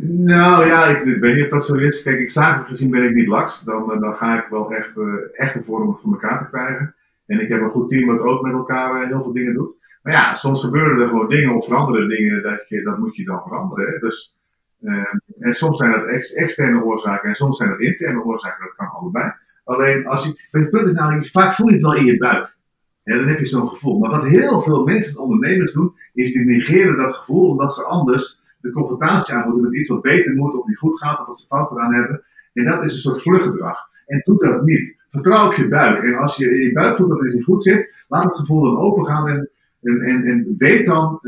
Nou 0.01 0.65
ja, 0.65 0.85
ik, 0.85 1.03
ik, 1.03 1.19
weet 1.19 1.35
niet 1.35 1.43
of 1.43 1.49
dat 1.49 1.65
zo 1.65 1.75
is. 1.75 2.03
Kijk, 2.03 2.19
ik 2.19 2.29
zakelijk 2.29 2.67
gezien 2.67 2.91
ben 2.91 3.03
ik 3.03 3.15
niet 3.15 3.27
laks. 3.27 3.63
Dan, 3.63 3.91
eh, 3.91 3.99
dan 3.99 4.13
ga 4.13 4.43
ik 4.43 4.47
wel 4.49 4.73
echt, 4.73 4.97
uh, 4.97 5.13
echt 5.33 5.55
ervoor 5.55 5.81
om 5.81 5.89
het 5.89 5.99
voor 6.01 6.11
elkaar 6.11 6.39
te 6.39 6.49
krijgen. 6.49 6.95
En 7.25 7.41
ik 7.41 7.49
heb 7.49 7.61
een 7.61 7.69
goed 7.69 7.89
team 7.89 8.07
wat 8.07 8.19
ook 8.19 8.41
met 8.41 8.53
elkaar 8.53 9.07
heel 9.07 9.23
veel 9.23 9.33
dingen 9.33 9.53
doet. 9.53 9.77
Maar 10.01 10.13
ja, 10.13 10.33
soms 10.33 10.61
gebeuren 10.61 11.01
er 11.01 11.07
gewoon 11.07 11.29
dingen 11.29 11.55
of 11.55 11.65
veranderen 11.65 12.09
dingen, 12.09 12.43
dat, 12.43 12.65
je, 12.67 12.83
dat 12.83 12.97
moet 12.97 13.15
je 13.15 13.23
dan 13.23 13.41
veranderen. 13.41 13.93
Hè? 13.93 13.99
Dus, 13.99 14.35
uh, 14.81 15.13
en 15.39 15.53
soms 15.53 15.77
zijn 15.77 15.91
dat 15.91 16.05
ex, 16.05 16.33
externe 16.33 16.83
oorzaken 16.83 17.29
en 17.29 17.35
soms 17.35 17.57
zijn 17.57 17.69
dat 17.69 17.79
interne 17.79 18.23
oorzaken, 18.23 18.65
dat 18.65 18.75
kan 18.75 18.87
allebei. 18.87 19.33
Alleen, 19.63 20.07
als 20.07 20.25
je, 20.25 20.47
het 20.51 20.69
punt 20.69 20.87
is 20.87 20.93
namelijk, 20.93 21.27
vaak 21.27 21.53
voel 21.53 21.67
je 21.67 21.73
het 21.73 21.81
wel 21.81 21.95
in 21.95 22.05
je 22.05 22.17
buik. 22.17 22.55
Dan 23.03 23.27
heb 23.27 23.39
je 23.39 23.45
zo'n 23.45 23.69
gevoel. 23.69 23.99
Maar 23.99 24.09
wat 24.09 24.27
heel 24.27 24.61
veel 24.61 24.83
mensen 24.83 25.15
en 25.15 25.21
ondernemers 25.21 25.71
doen, 25.71 25.93
is 26.13 26.33
die 26.33 26.45
negeren 26.45 26.97
dat 26.97 27.15
gevoel 27.15 27.49
omdat 27.49 27.73
ze 27.73 27.83
anders 27.83 28.41
de 28.61 28.71
confrontatie 28.71 29.33
aan 29.33 29.43
moeten 29.43 29.63
met 29.63 29.79
iets 29.79 29.89
wat 29.89 30.01
beter 30.01 30.33
moet 30.33 30.55
of 30.55 30.67
niet 30.67 30.77
goed 30.77 30.97
gaat 30.97 31.19
of 31.19 31.27
wat 31.27 31.39
ze 31.39 31.47
fout 31.47 31.67
gedaan 31.67 31.93
hebben. 31.93 32.23
En 32.53 32.65
dat 32.65 32.83
is 32.83 32.93
een 32.93 32.99
soort 32.99 33.21
vluchtgedrag. 33.21 33.77
En 34.05 34.21
doe 34.23 34.37
dat 34.37 34.63
niet. 34.63 34.95
Vertrouw 35.15 35.47
op 35.47 35.53
je 35.53 35.67
buik. 35.67 36.03
En 36.03 36.15
als 36.15 36.35
je 36.35 36.45
in 36.45 36.65
je 36.65 36.71
buik 36.71 36.95
voelt 36.95 37.09
dat 37.09 37.19
het 37.19 37.33
niet 37.33 37.43
goed 37.43 37.63
zit, 37.63 38.03
laat 38.07 38.23
het 38.23 38.35
gevoel 38.35 38.63
dan 38.63 38.77
open 38.77 39.05
gaan 39.05 39.27
en, 39.27 39.49
en, 39.81 40.01
en, 40.01 40.23
en 40.25 40.55
weet 40.57 40.85
dan 40.85 41.19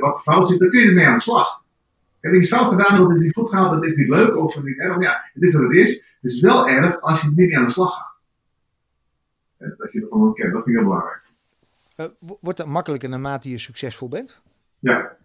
wat 0.00 0.14
de 0.14 0.20
fout 0.22 0.48
zit. 0.48 0.58
Dan 0.58 0.70
kun 0.70 0.80
je 0.80 0.86
ermee 0.86 1.06
aan 1.06 1.16
de 1.16 1.20
slag. 1.20 1.62
En 2.20 2.34
je 2.34 2.44
fout 2.44 2.68
gedaan 2.68 2.98
dat 2.98 3.10
het 3.10 3.20
niet 3.20 3.34
goed 3.34 3.48
gaat, 3.48 3.70
dat 3.70 3.84
is 3.84 3.94
niet 3.94 4.08
leuk 4.08 4.36
of 4.36 4.62
niet 4.62 4.78
erg. 4.78 4.94
Maar 4.94 5.02
ja, 5.02 5.20
het 5.32 5.42
is 5.42 5.54
wat 5.54 5.62
het 5.62 5.72
is. 5.72 6.06
Het 6.20 6.30
is 6.30 6.40
wel 6.40 6.68
erg 6.68 7.00
als 7.00 7.20
je 7.20 7.26
er 7.26 7.32
niet 7.36 7.48
mee 7.48 7.58
aan 7.58 7.64
de 7.64 7.70
slag 7.70 7.94
gaat. 7.96 8.06
Dat 9.78 9.92
je 9.92 10.00
het 10.00 10.08
gewoon 10.10 10.34
kent, 10.34 10.52
dat 10.52 10.62
vind 10.62 10.76
ik 10.76 10.82
heel 10.82 10.90
belangrijk. 10.90 11.22
Uh, 11.96 12.06
wordt 12.40 12.58
dat 12.58 12.66
makkelijker 12.66 13.08
naarmate 13.08 13.50
je 13.50 13.58
succesvol 13.58 14.08
bent? 14.08 14.42
Ja, 14.78 15.16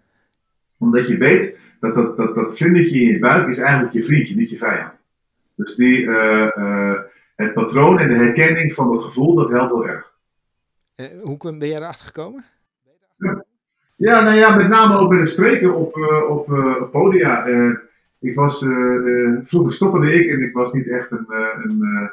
omdat 0.78 1.08
je 1.08 1.18
weet 1.18 1.58
dat 1.80 1.96
dat, 1.96 2.18
dat, 2.18 2.36
dat 2.36 2.58
vlindertje 2.58 3.02
in 3.02 3.08
je 3.08 3.20
buik 3.20 3.48
is 3.48 3.60
eigenlijk 3.60 3.94
je 3.94 4.04
vriendje, 4.04 4.36
niet 4.36 4.50
je 4.50 4.58
vijand. 4.58 4.94
Dus 5.56 5.76
die, 5.76 6.02
uh, 6.02 6.48
uh, 6.56 7.00
het 7.36 7.54
patroon 7.54 8.00
en 8.00 8.08
de 8.08 8.16
herkenning 8.16 8.74
van 8.74 8.92
dat 8.92 9.04
gevoel, 9.04 9.36
dat 9.36 9.50
helpt 9.50 9.72
heel 9.72 9.88
erg. 9.88 10.12
hoe 11.22 11.38
ben 11.38 11.68
jij 11.68 11.78
erachter 11.78 12.06
gekomen? 12.06 12.46
Ja. 13.18 13.46
ja, 13.96 14.22
nou 14.22 14.38
ja, 14.38 14.56
met 14.56 14.68
name 14.68 14.98
ook 14.98 15.10
met 15.10 15.20
het 15.20 15.30
spreken 15.30 15.76
op, 15.76 15.96
op 16.30 16.46
podia. 16.92 17.46
ik 18.20 18.36
was, 18.36 18.66
vroeger 19.44 19.72
stotterde 19.72 20.14
ik 20.14 20.30
en 20.30 20.42
ik 20.42 20.54
was 20.54 20.74
niet 20.74 20.88
echt 20.88 21.12
een, 21.12 21.26
een, 21.64 22.12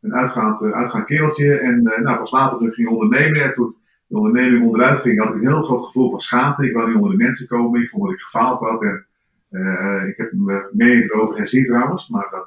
een 0.00 0.14
uitgaand, 0.14 0.62
uitgaand 0.62 1.04
kereltje. 1.04 1.58
En 1.58 1.82
nou, 1.82 2.18
pas 2.18 2.30
later 2.30 2.58
toen 2.58 2.68
ik 2.68 2.74
ging 2.74 2.88
ondernemen 2.88 3.42
en 3.42 3.52
toen 3.52 3.76
de 4.10 4.16
onderneming 4.16 4.64
onderuit 4.64 4.98
ging, 4.98 5.18
had 5.18 5.34
ik 5.34 5.40
een 5.40 5.48
heel 5.48 5.62
groot 5.62 5.84
gevoel 5.84 6.10
van 6.10 6.20
schaamte. 6.20 6.66
Ik 6.66 6.72
wou 6.72 6.86
niet 6.86 6.96
onder 6.96 7.10
de 7.10 7.24
mensen 7.24 7.46
komen. 7.48 7.82
Ik 7.82 7.88
vond 7.88 8.02
dat 8.02 8.12
ik 8.12 8.20
gefaald 8.20 8.60
had. 8.60 8.82
En, 8.82 9.06
uh, 9.50 10.06
ik 10.08 10.16
heb 10.16 10.32
mijn 10.32 10.62
mening 10.72 11.10
erover 11.10 11.36
herzien 11.36 11.66
trouwens, 11.66 12.08
maar 12.08 12.28
dat 12.30 12.46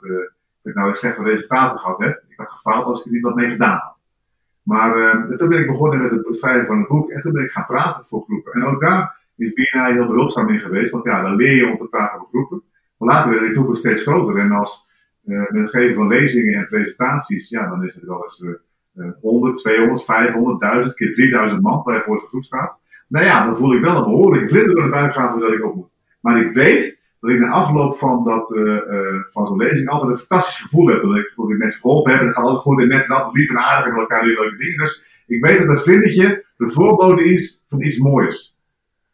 ik 0.64 0.76
nou 0.76 0.96
slechte 0.96 1.24
resultaten 1.24 1.80
gehad 1.80 2.00
heb. 2.00 2.24
Ik 2.28 2.38
had 2.38 2.52
gefaald 2.52 2.86
als 2.86 3.00
ik 3.00 3.06
er 3.06 3.12
niet 3.12 3.22
wat 3.22 3.36
mee 3.36 3.50
gedaan 3.50 3.78
had. 3.78 3.98
Maar 4.64 4.98
uh, 4.98 5.38
toen 5.38 5.50
ben 5.50 5.60
ik 5.60 5.68
begonnen 5.68 6.02
met 6.02 6.12
het 6.12 6.36
schrijven 6.36 6.66
van 6.66 6.78
het 6.78 6.88
boek 6.88 7.10
en 7.10 7.22
toen 7.22 7.34
ben 7.34 7.44
ik 7.44 7.52
gaan 7.52 7.66
praten 7.66 8.06
voor 8.06 8.24
groepen. 8.24 8.54
En 8.54 8.64
ook 8.64 8.82
daar 8.82 9.22
is 9.38 9.54
BNI 9.54 9.94
heel 9.94 10.08
behulpzaam 10.08 10.50
in 10.50 10.60
geweest, 10.60 10.92
want 10.92 11.04
ja, 11.04 11.22
dan 11.22 11.36
leer 11.36 11.56
je 11.56 11.68
om 11.68 11.78
te 11.78 11.88
praten 11.88 12.20
voor 12.20 12.28
groepen. 12.28 12.64
Maar 12.98 13.10
later 13.10 13.30
werden 13.30 13.48
die 13.48 13.56
groepen 13.56 13.76
steeds 13.76 14.02
groter 14.02 14.38
en 14.38 14.52
als 14.52 14.88
met 15.24 15.48
het 15.52 15.70
geven 15.70 15.96
van 15.96 16.08
lezingen 16.08 16.54
en 16.54 16.68
presentaties, 16.68 17.50
ja, 17.50 17.70
dan 17.70 17.84
is 17.84 17.96
het 17.96 18.04
wel 18.04 18.22
eens 18.22 18.46
100, 19.22 19.58
200, 19.58 20.04
500, 20.04 20.60
1000 20.60 20.96
keer 20.96 21.14
3000 21.14 21.62
man 21.62 21.82
waar 21.84 21.96
je 21.96 22.02
voor 22.02 22.20
zo'n 22.20 22.28
groep 22.28 22.44
staat. 22.44 22.78
Nou 23.08 23.26
ja, 23.26 23.46
dan 23.46 23.58
voel 23.58 23.74
ik 23.74 23.82
wel 23.82 23.96
een 23.96 24.04
behoorlijke 24.04 24.50
vlinder 24.50 24.76
door 24.76 24.84
de 24.84 24.90
buik 24.90 25.14
gaan 25.14 25.32
voordat 25.32 25.54
ik 25.54 25.66
op 25.66 25.76
moet. 25.76 25.98
Maar 26.22 26.42
ik 26.42 26.54
weet 26.54 27.00
dat 27.24 27.32
ik 27.32 27.40
na 27.40 27.50
afloop 27.50 27.98
van, 27.98 28.24
dat, 28.24 28.52
uh, 28.52 28.64
uh, 28.64 29.24
van 29.32 29.46
zo'n 29.46 29.58
lezing 29.58 29.90
altijd 29.90 30.12
een 30.12 30.18
fantastisch 30.18 30.62
gevoel 30.62 30.88
heb. 30.88 31.02
Dat 31.02 31.18
ik 31.18 31.34
dat 31.36 31.48
mensen 31.48 31.82
geholpen 31.82 32.12
hebben. 32.12 32.28
Het 32.28 32.38
gaat 32.38 32.46
altijd 32.46 32.64
goed 32.64 32.82
en 32.82 32.88
mensen 32.88 33.16
altijd 33.16 33.36
lief 33.36 33.50
en 33.50 33.58
aardig 33.58 33.86
en 33.86 33.92
met 33.92 34.02
elkaar 34.02 34.24
doen 34.24 34.34
leuke 34.34 34.58
dingen. 34.58 34.78
Dus 34.78 35.24
ik 35.28 35.46
weet 35.46 35.58
dat 35.58 35.68
dat 35.68 35.84
vlindertje 35.84 36.46
de 36.58 36.70
voorbode 36.70 37.24
is 37.24 37.64
van 37.68 37.82
iets 37.82 38.00
moois. 38.00 38.58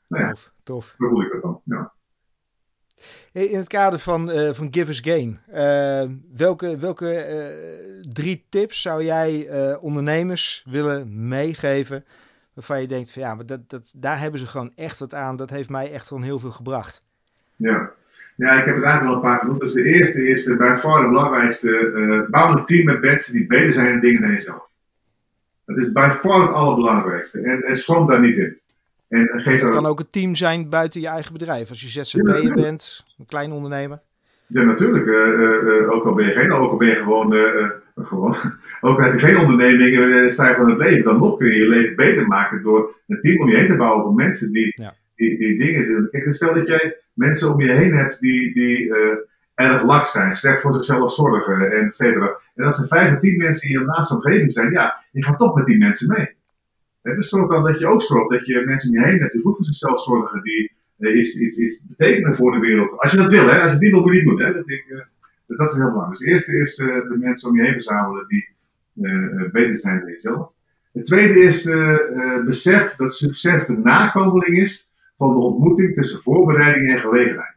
Nou 0.07 0.23
ja, 0.23 0.29
tof, 0.29 0.51
tof. 0.63 0.95
Hoe 0.97 1.09
voel 1.09 1.21
ik 1.21 1.31
dat 1.31 1.41
dan, 1.41 1.61
ja. 1.63 1.93
In 3.31 3.57
het 3.57 3.67
kader 3.67 3.99
van, 3.99 4.29
uh, 4.29 4.53
van 4.53 4.67
Givers 4.71 4.99
Gain, 4.99 5.39
uh, 5.49 6.03
welke, 6.33 6.77
welke 6.77 7.27
uh, 7.29 8.11
drie 8.13 8.45
tips 8.49 8.81
zou 8.81 9.03
jij 9.03 9.49
ondernemers 9.79 10.65
willen 10.69 11.27
meegeven 11.27 12.05
waarvan 12.53 12.81
je 12.81 12.87
denkt 12.87 13.11
van 13.11 13.21
ja, 13.21 13.35
maar 13.35 13.45
dat, 13.45 13.69
dat, 13.69 13.93
daar 13.97 14.19
hebben 14.19 14.39
ze 14.39 14.47
gewoon 14.47 14.71
echt 14.75 14.99
wat 14.99 15.13
aan. 15.13 15.35
Dat 15.35 15.49
heeft 15.49 15.69
mij 15.69 15.91
echt 15.91 16.07
gewoon 16.07 16.23
heel 16.23 16.39
veel 16.39 16.51
gebracht. 16.51 17.07
Ja, 17.55 17.97
ja 18.39 18.59
ik 18.59 18.65
heb 18.65 18.75
het 18.75 18.83
eigenlijk 18.83 19.03
wel 19.03 19.13
een 19.13 19.21
paar 19.21 19.39
genoemd. 19.39 19.59
Dus 19.59 19.73
de 19.73 19.83
eerste 19.83 20.27
is 20.27 20.55
bij 20.55 20.77
far 20.77 21.01
de 21.01 21.07
belangrijkste, 21.07 22.27
bouw 22.29 22.57
een 22.57 22.65
team 22.65 22.85
met 22.85 23.01
mensen 23.01 23.33
die 23.33 23.47
beter 23.47 23.73
zijn 23.73 23.93
in 23.93 23.99
dingen 23.99 24.21
dan 24.21 24.31
jezelf. 24.31 24.67
Dat 25.65 25.77
is 25.77 25.91
bij 25.91 26.11
far 26.11 26.41
het 26.41 26.51
allerbelangrijkste 26.51 27.41
en, 27.41 27.61
en 27.61 27.75
schroom 27.75 28.07
daar 28.07 28.21
niet 28.21 28.37
in. 28.37 28.57
En 29.07 29.27
geef 29.31 29.69
kan 29.69 29.85
ook 29.85 29.99
een 29.99 30.09
team 30.09 30.35
zijn 30.35 30.69
buiten 30.69 31.01
je 31.01 31.07
eigen 31.07 31.33
bedrijf. 31.33 31.69
Als 31.69 31.81
je 31.81 32.03
ZZP'er 32.03 32.53
bent, 32.53 33.05
een 33.19 33.25
klein 33.25 33.51
ondernemer. 33.51 33.99
Ja, 34.47 34.63
natuurlijk. 34.63 35.05
Uh, 35.05 35.15
uh, 35.63 35.91
ook 35.91 36.05
al 36.05 36.13
ben 36.13 36.25
je 36.25 36.31
geen, 36.31 36.51
ook 36.51 36.71
al 36.71 36.77
ben 36.77 36.87
je 36.87 36.95
gewoon, 36.95 37.33
gewoon 37.95 38.35
ook 38.87 38.97
al 38.97 39.03
heb 39.03 39.19
je 39.19 39.25
geen 39.25 39.37
onderneming 39.37 40.13
en 40.13 40.31
sta 40.31 40.49
je 40.49 40.55
van 40.55 40.69
het 40.69 40.77
leven, 40.77 41.03
dan 41.03 41.19
nog 41.19 41.37
kun 41.37 41.47
je 41.47 41.59
je 41.59 41.69
leven 41.69 41.95
beter 41.95 42.27
maken 42.27 42.63
door 42.63 42.95
een 43.07 43.21
team 43.21 43.41
om 43.41 43.49
je 43.49 43.57
heen 43.57 43.67
te 43.67 43.75
bouwen 43.75 44.03
van 44.03 44.15
mensen 44.15 44.51
die, 44.51 44.73
die, 45.37 45.57
dingen 45.57 45.87
doen. 45.87 46.07
Kijk, 46.11 46.33
stel 46.33 46.53
dat 46.53 46.67
jij 46.67 46.97
mensen 47.13 47.53
om 47.53 47.61
je 47.61 47.71
heen 47.71 47.93
hebt 47.93 48.19
die, 48.19 48.53
die 48.53 48.93
erg 49.59 49.83
lak 49.83 50.05
zijn, 50.05 50.35
slecht 50.35 50.61
voor 50.61 50.73
zichzelf 50.73 51.11
zorgen, 51.11 51.71
en 51.71 51.85
et 51.85 51.95
cetera. 51.95 52.39
En 52.55 52.65
als 52.65 52.81
er 52.81 52.87
vijf 52.87 53.13
of 53.13 53.19
tien 53.19 53.37
mensen 53.37 53.69
in 53.69 53.79
je 53.79 53.85
naaste 53.85 54.15
omgeving 54.15 54.51
zijn, 54.51 54.71
ja, 54.71 55.03
je 55.11 55.23
gaat 55.23 55.37
toch 55.37 55.55
met 55.55 55.65
die 55.65 55.77
mensen 55.77 56.07
mee. 56.07 56.37
Het 57.01 57.15
dus 57.15 57.29
zorg 57.29 57.51
dan 57.51 57.63
dat 57.63 57.79
je 57.79 57.87
ook 57.87 58.01
zorgt 58.01 58.31
dat 58.31 58.45
je 58.45 58.63
mensen 58.65 58.89
om 58.89 58.99
je 58.99 59.05
heen 59.05 59.19
hebt 59.19 59.31
die 59.31 59.41
goed 59.41 59.55
voor 59.55 59.65
zichzelf 59.65 60.01
zorgen, 60.01 60.41
die 60.41 60.71
uh, 60.97 61.19
iets, 61.19 61.39
iets, 61.39 61.85
betekenen 61.87 62.35
voor 62.35 62.51
de 62.51 62.59
wereld. 62.59 62.99
Als 62.99 63.11
je 63.11 63.17
dat 63.17 63.31
wil, 63.31 63.47
hè? 63.47 63.61
als 63.61 63.73
je 63.73 63.79
die 63.79 63.91
wil, 63.91 64.01
moet 64.01 64.11
je 64.11 64.17
niet 64.17 64.27
doen. 64.27 64.41
Hè? 64.41 64.53
Dat, 64.53 64.69
ik, 64.69 64.85
uh, 64.87 65.01
dat 65.45 65.69
is 65.69 65.75
heel 65.75 65.91
belangrijk. 65.91 66.09
Dus 66.09 66.19
het 66.19 66.29
eerste 66.29 66.59
is 66.59 66.75
de 66.75 67.17
mensen 67.19 67.49
om 67.49 67.55
je 67.55 67.63
heen 67.63 67.71
verzamelen 67.71 68.27
die 68.27 68.49
beter 69.51 69.75
zijn 69.75 69.99
dan 69.99 70.09
jezelf. 70.09 70.51
Het 70.91 71.05
tweede 71.05 71.39
is 71.39 71.71
besef 72.45 72.95
dat 72.95 73.13
succes 73.13 73.65
de 73.65 73.77
nakomeling 73.77 74.57
is 74.57 74.88
van 75.19 75.31
de 75.31 75.37
ontmoeting 75.37 75.93
tussen 75.93 76.21
voorbereiding 76.21 76.91
en 76.91 76.99
gelegenheid. 76.99 77.55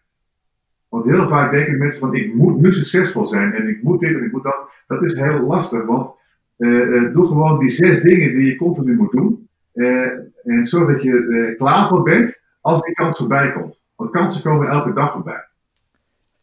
Want 0.88 1.04
heel 1.04 1.28
vaak 1.28 1.52
denken 1.52 1.78
mensen 1.78 2.00
van 2.00 2.14
ik 2.14 2.34
moet 2.34 2.60
nu 2.60 2.72
succesvol 2.72 3.24
zijn 3.24 3.52
en 3.52 3.68
ik 3.68 3.82
moet 3.82 4.00
dit 4.00 4.14
en 4.14 4.24
ik 4.24 4.32
moet 4.32 4.42
dat. 4.42 4.70
Dat 4.86 5.02
is 5.02 5.20
heel 5.20 5.40
lastig, 5.40 5.84
want 5.84 6.10
uh, 6.58 7.12
doe 7.12 7.26
gewoon 7.26 7.58
die 7.58 7.68
zes 7.68 8.00
dingen 8.00 8.34
die 8.34 8.46
je 8.46 8.56
continu 8.56 8.94
moet 8.94 9.12
doen. 9.12 9.48
Uh, 9.74 10.06
en 10.44 10.66
zorg 10.66 10.92
dat 10.92 11.02
je 11.02 11.54
klaar 11.58 11.88
voor 11.88 12.02
bent 12.02 12.40
als 12.60 12.82
die 12.82 12.94
kans 12.94 13.18
voorbij 13.18 13.52
komt. 13.52 13.84
Want 13.96 14.10
kansen 14.10 14.42
komen 14.42 14.68
elke 14.68 14.92
dag 14.92 15.12
voorbij. 15.12 15.48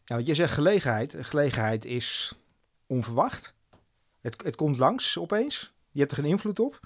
Ja, 0.04 0.16
je 0.24 0.34
zegt 0.34 0.52
gelegenheid. 0.52 1.16
Gelegenheid 1.20 1.84
is 1.84 2.38
onverwacht. 2.86 3.54
Het, 4.20 4.42
het 4.44 4.56
komt 4.56 4.78
langs 4.78 5.18
opeens. 5.18 5.74
Je 5.90 6.00
hebt 6.00 6.12
er 6.12 6.18
geen 6.18 6.30
invloed 6.30 6.60
op. 6.60 6.80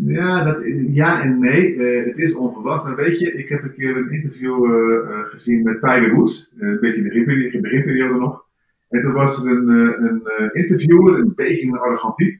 Ja, 0.00 0.44
dat, 0.44 0.62
ja 0.92 1.22
en 1.22 1.38
nee. 1.38 1.74
Uh, 1.74 2.06
het 2.06 2.18
is 2.18 2.34
onverwacht. 2.34 2.84
Maar 2.84 2.96
weet 2.96 3.18
je, 3.18 3.32
ik 3.32 3.48
heb 3.48 3.62
een 3.62 3.74
keer 3.74 3.96
een 3.96 4.10
interview 4.10 4.64
uh, 4.64 5.18
gezien 5.24 5.62
met 5.62 5.80
Tiger 5.80 6.14
Woods. 6.14 6.52
een 6.58 6.78
beetje 6.80 6.96
in 6.96 7.50
de 7.50 7.60
beginperiode 7.60 8.18
nog. 8.18 8.44
En 8.88 9.02
toen 9.02 9.12
was 9.12 9.44
er 9.44 9.50
een, 9.50 10.22
interviewer, 10.52 11.18
een 11.18 11.32
beetje 11.34 11.66
een 11.66 11.78
arrogant 11.78 12.16
type. 12.16 12.38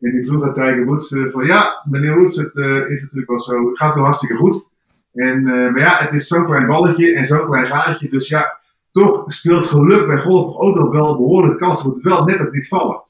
En 0.00 0.10
die 0.10 0.26
vroeg 0.26 0.44
aan 0.44 0.54
Tiger 0.54 0.84
Woods 0.84 1.16
van 1.30 1.46
ja, 1.46 1.82
meneer 1.90 2.16
Woods, 2.16 2.36
het 2.36 2.54
is 2.88 3.02
natuurlijk 3.02 3.28
wel 3.28 3.40
zo, 3.40 3.68
het 3.68 3.78
gaat 3.78 3.94
wel 3.94 4.02
hartstikke 4.02 4.36
goed. 4.36 4.68
En, 5.12 5.42
maar 5.42 5.78
ja, 5.78 5.98
het 5.98 6.14
is 6.14 6.26
zo'n 6.26 6.44
klein 6.44 6.66
balletje 6.66 7.14
en 7.14 7.26
zo'n 7.26 7.46
klein 7.46 7.66
gaatje, 7.66 8.08
dus 8.08 8.28
ja, 8.28 8.60
toch 8.92 9.32
speelt 9.32 9.66
geluk 9.66 10.06
bij 10.06 10.18
golf 10.18 10.56
ook 10.56 10.76
nog 10.76 10.90
wel 10.90 11.16
behoorlijk 11.16 11.58
kans, 11.58 11.84
moet 11.84 12.02
wel 12.02 12.24
net 12.24 12.40
op 12.40 12.52
niet 12.52 12.68
vallen. 12.68 13.02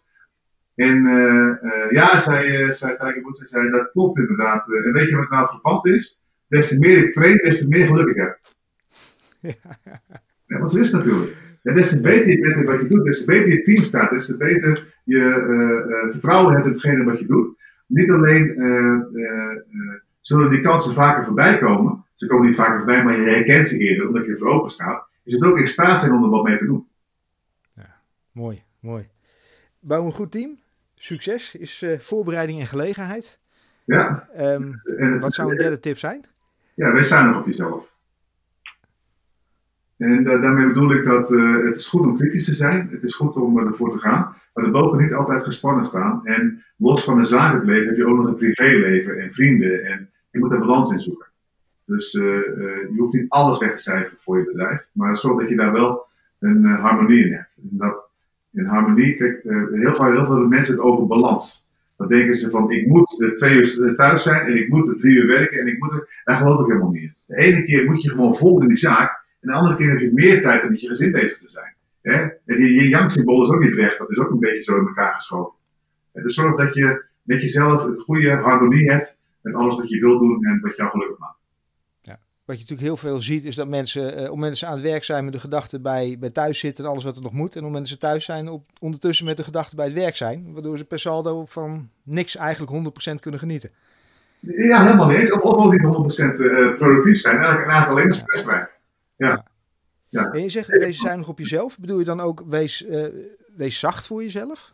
En 0.75 1.03
ja, 1.91 2.19
zei, 2.19 2.73
zei 2.73 2.97
Tiger 2.97 3.23
Woods, 3.23 3.39
zei, 3.39 3.71
dat 3.71 3.91
klopt 3.91 4.19
inderdaad. 4.19 4.69
en 4.69 4.93
weet 4.93 5.09
je 5.09 5.17
wat 5.17 5.31
nou 5.31 5.49
verpand 5.49 5.87
is? 5.87 6.23
Des 6.49 6.69
te 6.69 6.79
meer 6.79 6.99
ik 6.99 7.13
train, 7.13 7.37
des 7.37 7.61
te 7.61 7.69
meer 7.69 7.87
geluk 7.87 8.09
ik 8.09 8.17
heb. 8.17 8.39
Ja, 10.47 10.59
want 10.59 10.73
zo 10.73 10.81
is 10.81 10.93
het 10.93 11.05
natuurlijk. 11.05 11.37
En 11.63 11.75
des 11.75 11.91
te 11.91 12.01
beter 12.01 12.29
je 12.29 12.39
bent 12.39 12.57
in 12.57 12.65
wat 12.65 12.81
je 12.81 12.87
doet, 12.87 13.05
des 13.05 13.25
te 13.25 13.31
beter 13.33 13.49
je 13.49 13.63
team 13.63 13.85
staat, 13.85 14.11
des 14.11 14.27
te 14.27 14.37
beter 14.37 14.95
je 15.05 15.19
uh, 15.19 16.11
vertrouwen 16.13 16.55
hebt 16.55 16.67
in 16.67 16.73
hetgene 16.73 17.05
wat 17.05 17.19
je 17.19 17.27
doet. 17.27 17.57
Niet 17.87 18.11
alleen 18.11 18.61
uh, 18.61 19.01
zullen 20.21 20.51
die 20.51 20.61
kansen 20.61 20.95
vaker 20.95 21.25
voorbij 21.25 21.59
komen, 21.59 22.05
ze 22.15 22.27
komen 22.27 22.47
niet 22.47 22.57
vaker 22.57 22.77
voorbij, 22.77 23.05
maar 23.05 23.21
je 23.21 23.29
herkent 23.29 23.69
ze 23.69 23.79
eerder 23.79 24.07
omdat 24.09 24.25
je 24.25 24.31
ervoor 24.33 24.49
open 24.49 24.71
staat. 24.71 25.09
Je 25.23 25.31
zult 25.31 25.45
ook 25.45 25.59
in 25.59 25.69
staat 25.69 26.01
zijn 26.01 26.13
om 26.13 26.25
er 26.25 26.31
wat 26.31 26.45
mee 26.45 26.59
te 26.59 26.67
doen. 26.67 26.89
Ja, 27.75 28.01
mooi, 28.33 28.63
mooi. 28.81 29.09
Bouw 29.81 30.05
een 30.05 30.13
goed 30.13 30.31
team. 30.31 30.59
Succes 31.05 31.55
is 31.55 31.85
voorbereiding 31.99 32.61
en 32.61 32.67
gelegenheid. 32.67 33.39
Ja. 33.85 34.29
Um, 34.39 34.81
en 34.85 35.21
wat 35.21 35.35
zou 35.35 35.51
een 35.51 35.57
derde 35.57 35.81
tip 35.81 35.99
zijn? 35.99 36.25
Ja, 36.75 36.93
wij 36.93 37.03
zijn 37.03 37.27
nog 37.27 37.41
op 37.41 37.47
jezelf. 37.47 37.93
En 39.97 40.25
daarmee 40.25 40.67
bedoel 40.67 40.93
ik 40.93 41.05
dat 41.05 41.31
uh, 41.31 41.65
het 41.65 41.77
is 41.77 41.89
goed 41.89 42.01
om 42.01 42.17
kritisch 42.17 42.45
te 42.45 42.55
zijn, 42.55 42.89
het 42.91 43.03
is 43.03 43.15
goed 43.15 43.35
om 43.35 43.59
uh, 43.59 43.67
ervoor 43.67 43.93
te 43.93 43.99
gaan, 43.99 44.37
maar 44.55 44.65
de 44.65 44.71
bogen 44.71 45.03
niet 45.03 45.13
altijd 45.13 45.45
gespannen 45.45 45.87
staan. 45.87 46.27
En 46.27 46.65
los 46.77 47.05
van 47.05 47.19
een 47.19 47.25
zakelijk 47.25 47.67
leven 47.67 47.87
heb 47.87 47.97
je 47.97 48.07
ook 48.07 48.17
nog 48.17 48.27
een 48.27 48.35
privéleven 48.35 49.19
en 49.19 49.33
vrienden 49.33 49.85
en 49.85 50.11
je 50.31 50.39
moet 50.39 50.53
er 50.53 50.59
balans 50.59 50.93
in 50.93 51.01
zoeken. 51.01 51.29
Dus 51.85 52.15
uh, 52.15 52.25
je 52.25 52.95
hoeft 52.97 53.13
niet 53.13 53.29
alles 53.29 53.59
weg 53.59 53.71
te 53.71 53.83
cijferen 53.83 54.19
voor 54.19 54.39
je 54.39 54.45
bedrijf, 54.45 54.89
maar 54.93 55.17
zorg 55.17 55.41
dat 55.41 55.49
je 55.49 55.57
daar 55.57 55.73
wel 55.73 56.07
een 56.39 56.65
harmonie 56.65 57.27
in 57.27 57.33
hebt. 57.33 57.57
En 57.63 57.69
dat, 57.71 58.04
in 58.55 58.65
harmonie, 58.65 59.17
kijk, 59.17 59.43
heel, 59.73 59.95
vaak, 59.95 60.13
heel 60.13 60.27
veel 60.27 60.47
mensen 60.47 60.75
het 60.75 60.85
over 60.85 61.07
balans. 61.07 61.69
Dan 61.97 62.09
denken 62.09 62.35
ze 62.35 62.51
van, 62.51 62.71
ik 62.71 62.87
moet 62.87 63.33
twee 63.35 63.55
uur 63.55 63.95
thuis 63.97 64.23
zijn 64.23 64.47
en 64.47 64.57
ik 64.57 64.69
moet 64.69 65.01
drie 65.01 65.17
uur 65.17 65.27
werken 65.27 65.61
en 65.61 65.67
ik 65.67 65.79
moet... 65.79 66.07
Daar 66.25 66.37
geloof 66.37 66.61
ik 66.61 66.67
helemaal 66.67 66.91
niet. 66.91 67.13
De 67.27 67.37
ene 67.37 67.65
keer 67.65 67.85
moet 67.85 68.03
je 68.03 68.11
gewoon 68.11 68.37
vol 68.37 68.61
in 68.63 68.69
die 68.69 68.77
zaak 68.77 69.25
en 69.41 69.49
de 69.49 69.53
andere 69.53 69.77
keer 69.77 69.91
heb 69.91 70.01
je 70.01 70.13
meer 70.13 70.43
tijd 70.43 70.63
om 70.63 70.71
met 70.71 70.81
je 70.81 70.89
gezin 70.89 71.13
bezig 71.13 71.39
te 71.39 71.49
zijn. 71.49 71.75
En 72.03 72.39
die 72.45 72.73
yin 72.73 72.89
yang 72.89 73.11
symbool 73.11 73.43
is 73.43 73.53
ook 73.53 73.63
niet 73.63 73.75
weg, 73.75 73.97
dat 73.97 74.11
is 74.11 74.19
ook 74.19 74.31
een 74.31 74.39
beetje 74.39 74.63
zo 74.63 74.79
in 74.79 74.87
elkaar 74.87 75.15
geschoven. 75.15 75.53
Dus 76.13 76.35
zorg 76.35 76.57
dat 76.57 76.75
je 76.75 77.05
met 77.23 77.41
jezelf 77.41 77.85
een 77.85 77.99
goede 77.99 78.31
harmonie 78.31 78.91
hebt 78.91 79.23
met 79.41 79.55
alles 79.55 79.77
wat 79.77 79.89
je 79.89 80.01
wilt 80.01 80.21
doen 80.21 80.45
en 80.45 80.61
wat 80.61 80.77
jou 80.77 80.91
gelukkig 80.91 81.19
maakt. 81.19 81.39
Wat 82.45 82.57
je 82.57 82.63
natuurlijk 82.63 82.89
heel 82.89 82.97
veel 82.97 83.21
ziet 83.21 83.45
is 83.45 83.55
dat 83.55 83.69
mensen, 83.69 84.23
uh, 84.23 84.31
op 84.31 84.39
mensen 84.39 84.69
aan 84.69 84.75
het 84.75 84.83
werk 84.83 85.05
zijn 85.05 85.25
met 85.25 85.33
de 85.33 85.39
gedachten 85.39 85.83
bij, 85.83 86.17
bij 86.21 86.31
thuis 86.31 86.59
zitten 86.59 86.85
en 86.85 86.91
alles 86.91 87.05
wat 87.05 87.17
er 87.17 87.23
nog 87.23 87.33
moet. 87.33 87.57
En 87.57 87.65
op 87.65 87.73
mensen 87.73 87.99
thuis 87.99 88.25
zijn 88.25 88.49
op, 88.49 88.71
ondertussen 88.81 89.25
met 89.25 89.37
de 89.37 89.43
gedachten 89.43 89.77
bij 89.77 89.87
het 89.87 89.95
werk 89.95 90.17
zijn. 90.17 90.53
Waardoor 90.53 90.79
ze 90.79 90.85
per 90.85 90.99
saldo 90.99 91.45
van 91.45 91.89
niks 92.03 92.37
eigenlijk 92.37 92.73
100% 93.11 93.15
kunnen 93.21 93.41
genieten. 93.41 93.71
Ja, 94.41 94.85
helemaal 94.85 95.09
niet. 95.09 95.33
Of 95.33 95.41
ook 95.41 95.73
niet 95.73 96.37
100% 96.37 96.41
uh, 96.41 96.75
productief 96.75 97.19
zijn. 97.19 97.37
Eigenlijk 97.37 97.67
een 97.67 97.75
aantal 97.75 97.91
alleen 97.91 98.05
maar 98.05 98.15
stress 98.15 98.45
Ja. 98.47 98.71
ja. 99.17 99.45
ja. 100.09 100.31
En 100.31 100.43
je 100.43 100.49
zegt, 100.49 100.69
wees 100.69 100.99
zuinig 100.99 101.29
op 101.29 101.39
jezelf. 101.39 101.79
Bedoel 101.79 101.99
je 101.99 102.05
dan 102.05 102.21
ook, 102.21 102.43
wees, 102.47 102.87
uh, 102.87 103.05
wees 103.57 103.79
zacht 103.79 104.07
voor 104.07 104.23
jezelf? 104.23 104.73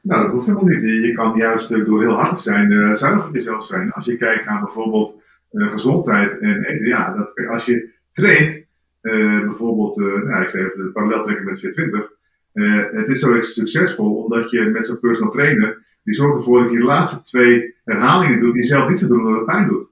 Nou, 0.00 0.22
dat 0.22 0.32
hoeft 0.32 0.46
helemaal 0.46 0.68
niet. 0.68 0.82
Je 0.82 1.12
kan 1.12 1.36
juist 1.36 1.68
door 1.68 2.02
heel 2.02 2.14
hard 2.14 2.36
te 2.36 2.42
zijn, 2.42 2.70
uh, 2.70 2.94
zuinig 2.94 3.26
op 3.26 3.34
jezelf 3.34 3.64
zijn. 3.64 3.92
Als 3.92 4.04
je 4.04 4.16
kijkt 4.16 4.44
naar 4.44 4.60
bijvoorbeeld 4.60 5.22
gezondheid 5.50 6.38
en. 6.38 6.84
Ja, 6.84 7.14
dat, 7.14 7.48
als 7.48 7.66
je 7.66 7.90
traint, 8.12 8.66
uh, 9.02 9.40
bijvoorbeeld, 9.40 9.96
nou, 9.96 10.42
ik 10.42 10.50
zeg 10.50 10.70
even 10.70 10.92
parallel 10.92 11.22
trekken 11.22 11.44
met 11.44 11.60
420. 11.60 12.12
het 13.00 13.08
is 13.08 13.20
zo 13.20 13.40
succesvol 13.40 14.14
omdat 14.14 14.50
je 14.50 14.60
met 14.60 14.86
zo'n 14.86 15.00
personal 15.00 15.32
trainer, 15.32 15.78
die 16.02 16.14
zorgt 16.14 16.38
ervoor 16.38 16.62
dat 16.62 16.72
je 16.72 16.78
de 16.78 16.84
laatste 16.84 17.22
twee 17.22 17.74
herhalingen 17.84 18.40
doet 18.40 18.54
die 18.54 18.62
zelf 18.62 18.88
niet 18.88 18.98
zo 18.98 19.06
doen 19.06 19.18
omdat 19.18 19.36
het 19.36 19.44
pijn 19.44 19.68
doet. 19.68 19.88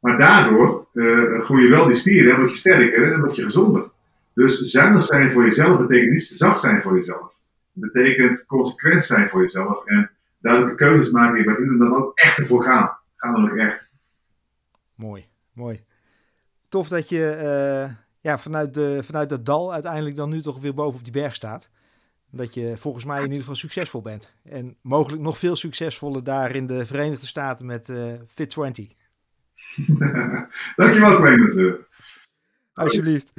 Maar 0.00 0.18
daardoor 0.18 0.86
groeien 1.40 1.70
wel 1.70 1.86
die 1.86 1.94
spieren 1.94 2.32
en 2.32 2.38
word 2.38 2.50
je 2.50 2.56
sterker 2.56 3.12
en 3.12 3.20
word 3.20 3.36
je 3.36 3.44
gezonder. 3.44 3.90
Dus 4.34 4.58
zuinig 4.58 5.02
zijn 5.02 5.32
voor 5.32 5.44
jezelf 5.44 5.78
betekent 5.78 6.10
niet 6.10 6.22
zacht 6.22 6.60
zijn 6.60 6.82
voor 6.82 6.94
jezelf 6.94 7.38
betekent 7.80 8.46
consequent 8.46 9.04
zijn 9.04 9.28
voor 9.28 9.40
jezelf 9.40 9.84
en 9.84 10.10
duidelijke 10.38 10.76
keuzes 10.76 11.10
maken 11.10 11.44
waar 11.44 11.60
jullie 11.60 11.78
dan 11.78 11.94
ook 11.94 12.12
echt 12.14 12.38
ervoor 12.38 12.62
gaan. 12.62 12.98
Gaan 13.16 13.32
namelijk 13.32 13.60
echt. 13.60 13.87
Mooi, 14.98 15.28
mooi. 15.52 15.84
Tof 16.68 16.88
dat 16.88 17.08
je 17.08 17.38
uh, 17.42 17.94
ja, 18.20 18.38
vanuit, 18.38 18.74
de, 18.74 18.98
vanuit 19.02 19.28
dat 19.28 19.46
dal 19.46 19.72
uiteindelijk 19.72 20.16
dan 20.16 20.30
nu 20.30 20.40
toch 20.40 20.60
weer 20.60 20.74
boven 20.74 20.98
op 20.98 21.04
die 21.04 21.12
berg 21.12 21.34
staat. 21.34 21.70
Dat 22.30 22.54
je 22.54 22.76
volgens 22.76 23.04
mij 23.04 23.16
in 23.16 23.22
ieder 23.22 23.38
geval 23.38 23.54
succesvol 23.54 24.02
bent. 24.02 24.32
En 24.44 24.76
mogelijk 24.82 25.22
nog 25.22 25.38
veel 25.38 25.56
succesvoller 25.56 26.24
daar 26.24 26.54
in 26.54 26.66
de 26.66 26.86
Verenigde 26.86 27.26
Staten 27.26 27.66
met 27.66 27.88
uh, 27.88 28.12
Fit 28.26 28.50
20. 28.50 28.86
Dankjewel, 30.76 31.16
Clement. 31.16 31.78
Alsjeblieft. 32.72 33.32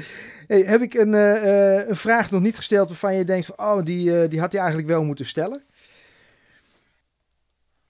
Hey, 0.47 0.61
heb 0.61 0.81
ik 0.81 0.93
een, 0.93 1.13
uh, 1.13 1.87
een 1.87 1.95
vraag 1.95 2.31
nog 2.31 2.41
niet 2.41 2.55
gesteld 2.55 2.87
waarvan 2.87 3.15
je 3.15 3.23
denkt 3.23 3.45
van, 3.45 3.57
oh, 3.57 3.83
die, 3.83 4.11
uh, 4.11 4.29
die 4.29 4.39
had 4.39 4.51
hij 4.51 4.61
eigenlijk 4.61 4.89
wel 4.89 5.03
moeten 5.03 5.25
stellen? 5.25 5.63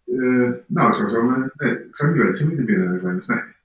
Uh, 0.05 0.51
nou, 0.67 0.93
zo, 0.93 1.49
nee, 1.55 1.71
ik 1.71 1.97
zou 1.97 2.11
niet 2.11 2.23
weten, 2.23 2.47
niet 2.47 2.65
binnen, 2.65 3.23
nee. 3.27 3.57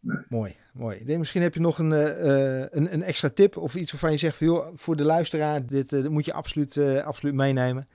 Nee. 0.00 0.18
Mooi, 0.28 0.56
mooi. 0.72 1.04
Denk, 1.04 1.18
misschien 1.18 1.42
heb 1.42 1.54
je 1.54 1.60
nog 1.60 1.78
een, 1.78 1.90
een, 2.76 2.92
een, 2.92 3.02
extra 3.02 3.28
tip 3.28 3.56
of 3.56 3.74
iets 3.74 3.90
waarvan 3.92 4.10
je 4.10 4.16
zegt 4.16 4.36
van, 4.36 4.46
joh, 4.46 4.66
voor 4.74 4.96
de 4.96 5.04
luisteraar, 5.04 5.66
dit, 5.66 5.90
dit 5.90 6.08
moet 6.08 6.24
je 6.24 6.32
absoluut, 6.32 6.78
absoluut 7.04 7.34
meenemen. 7.34 7.88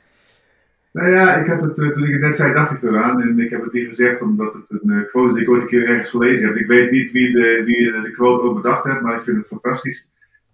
Nou 0.96 1.10
ja, 1.10 1.36
ik 1.36 1.48
had 1.48 1.62
het, 1.62 1.76
toen 1.76 2.04
ik 2.04 2.12
het 2.12 2.22
net 2.22 2.36
zei, 2.36 2.54
dacht 2.54 2.72
ik 2.72 2.84
eraan. 2.84 3.22
En 3.22 3.40
ik 3.40 3.50
heb 3.50 3.64
het 3.64 3.74
niet 3.74 3.88
gezegd 3.88 4.22
omdat 4.22 4.54
het 4.54 4.70
een 4.70 5.08
quote 5.10 5.34
die 5.34 5.42
ik 5.42 5.50
ooit 5.50 5.62
een 5.62 5.68
keer 5.68 5.88
ergens 5.88 6.10
gelezen 6.10 6.48
heb. 6.48 6.58
Ik 6.58 6.68
weet 6.68 6.92
niet 6.92 7.12
wie 7.12 7.32
de, 7.32 7.62
wie 7.66 8.02
de 8.02 8.12
quote 8.12 8.44
ook 8.44 8.62
bedacht 8.62 8.84
heeft, 8.84 9.02
maar 9.02 9.16
ik 9.16 9.24
vind 9.24 9.38
het 9.38 9.48
fantastisch. 9.48 10.10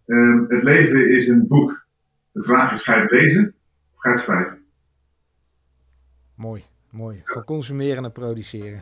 Um, 0.05 0.45
het 0.47 0.63
leven 0.63 1.09
is 1.09 1.27
een 1.27 1.47
boek. 1.47 1.85
De 2.31 2.43
vraag 2.43 2.71
is, 2.71 2.83
ga 2.83 2.95
je 2.95 3.01
het 3.01 3.11
lezen 3.11 3.53
of 3.93 3.99
ga 4.01 4.09
je 4.09 4.15
het 4.15 4.23
schrijven? 4.23 4.57
Mooi, 6.35 6.63
mooi. 6.89 7.21
Van 7.25 7.43
consumeren 7.43 8.01
naar 8.01 8.11
produceren. 8.11 8.81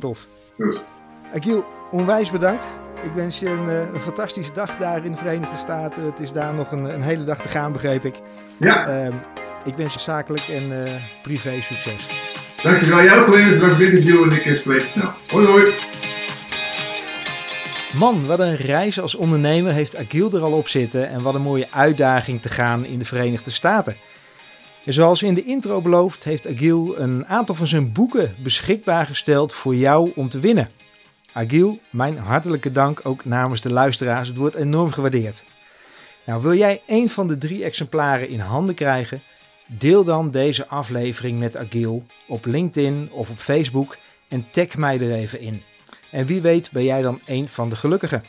Tof. 0.00 0.26
Dus. 0.56 0.80
Akiel, 1.34 1.64
onwijs 1.90 2.30
bedankt. 2.30 2.66
Ik 3.04 3.12
wens 3.14 3.38
je 3.38 3.48
een, 3.48 3.68
een, 3.68 4.00
fantastische 4.00 4.52
dag 4.52 4.76
daar 4.76 5.04
in 5.04 5.10
de 5.10 5.16
Verenigde 5.16 5.56
Staten. 5.56 6.04
Het 6.04 6.20
is 6.20 6.32
daar 6.32 6.54
nog 6.54 6.70
een, 6.70 6.94
een 6.94 7.02
hele 7.02 7.22
dag 7.22 7.42
te 7.42 7.48
gaan, 7.48 7.72
begreep 7.72 8.04
ik. 8.04 8.14
Ja. 8.56 9.06
Um, 9.06 9.14
ik 9.64 9.76
wens 9.76 9.92
je 9.92 10.00
zakelijk 10.00 10.48
en 10.48 10.62
uh, 10.70 10.92
privé 11.22 11.60
succes. 11.60 12.08
Dankjewel. 12.62 13.02
Jij 13.02 13.18
ook 13.18 13.34
even 13.34 13.58
bedankt 13.58 13.80
interview 13.80 14.22
en 14.22 14.32
ik 14.32 14.56
spreek 14.56 14.82
je 14.82 14.88
snel. 14.88 15.10
Hoi 15.28 15.46
hoi. 15.46 15.72
Man, 17.98 18.26
wat 18.26 18.40
een 18.40 18.56
reis 18.56 19.00
als 19.00 19.14
ondernemer 19.14 19.72
heeft 19.72 19.96
Agil 19.96 20.32
er 20.32 20.42
al 20.42 20.52
op 20.52 20.68
zitten 20.68 21.08
en 21.08 21.22
wat 21.22 21.34
een 21.34 21.42
mooie 21.42 21.66
uitdaging 21.70 22.42
te 22.42 22.48
gaan 22.48 22.84
in 22.84 22.98
de 22.98 23.04
Verenigde 23.04 23.50
Staten. 23.50 23.96
En 24.84 24.92
zoals 24.92 25.22
in 25.22 25.34
de 25.34 25.44
intro 25.44 25.80
beloofd, 25.80 26.24
heeft 26.24 26.48
Agil 26.48 26.94
een 26.98 27.26
aantal 27.26 27.54
van 27.54 27.66
zijn 27.66 27.92
boeken 27.92 28.34
beschikbaar 28.38 29.06
gesteld 29.06 29.52
voor 29.52 29.74
jou 29.74 30.12
om 30.14 30.28
te 30.28 30.40
winnen. 30.40 30.68
Agil, 31.36 31.78
mijn 31.90 32.18
hartelijke 32.18 32.72
dank 32.72 33.00
ook 33.02 33.24
namens 33.24 33.60
de 33.60 33.72
luisteraars. 33.72 34.28
Het 34.28 34.36
wordt 34.36 34.54
enorm 34.54 34.90
gewaardeerd. 34.90 35.44
Nou, 36.26 36.42
wil 36.42 36.54
jij 36.54 36.82
een 36.86 37.08
van 37.08 37.28
de 37.28 37.38
drie 37.38 37.64
exemplaren 37.64 38.28
in 38.28 38.40
handen 38.40 38.74
krijgen? 38.74 39.22
Deel 39.66 40.04
dan 40.04 40.30
deze 40.30 40.66
aflevering 40.66 41.38
met 41.38 41.56
Agil 41.56 42.04
op 42.26 42.46
LinkedIn 42.46 43.08
of 43.12 43.30
op 43.30 43.38
Facebook 43.38 43.96
en 44.28 44.50
tag 44.50 44.76
mij 44.76 45.00
er 45.00 45.12
even 45.12 45.40
in. 45.40 45.62
En 46.10 46.26
wie 46.26 46.40
weet 46.40 46.70
ben 46.72 46.84
jij 46.84 47.02
dan 47.02 47.20
een 47.26 47.48
van 47.48 47.68
de 47.68 47.76
gelukkigen. 47.76 48.24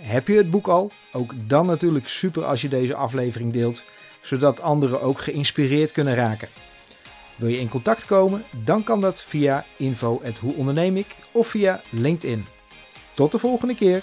Heb 0.00 0.26
je 0.26 0.36
het 0.36 0.50
boek 0.50 0.68
al? 0.68 0.92
Ook 1.12 1.32
dan 1.46 1.66
natuurlijk 1.66 2.08
super 2.08 2.44
als 2.44 2.62
je 2.62 2.68
deze 2.68 2.94
aflevering 2.94 3.52
deelt, 3.52 3.84
zodat 4.20 4.60
anderen 4.60 5.02
ook 5.02 5.20
geïnspireerd 5.20 5.92
kunnen 5.92 6.14
raken. 6.14 6.48
Wil 7.40 7.48
je 7.48 7.58
in 7.58 7.68
contact 7.68 8.04
komen? 8.04 8.44
Dan 8.64 8.82
kan 8.82 9.00
dat 9.00 9.22
via 9.22 9.64
info@hoeonderneemik 9.76 11.16
of 11.32 11.46
via 11.48 11.80
LinkedIn. 11.90 12.44
Tot 13.14 13.32
de 13.32 13.38
volgende 13.38 13.74
keer. 13.74 14.02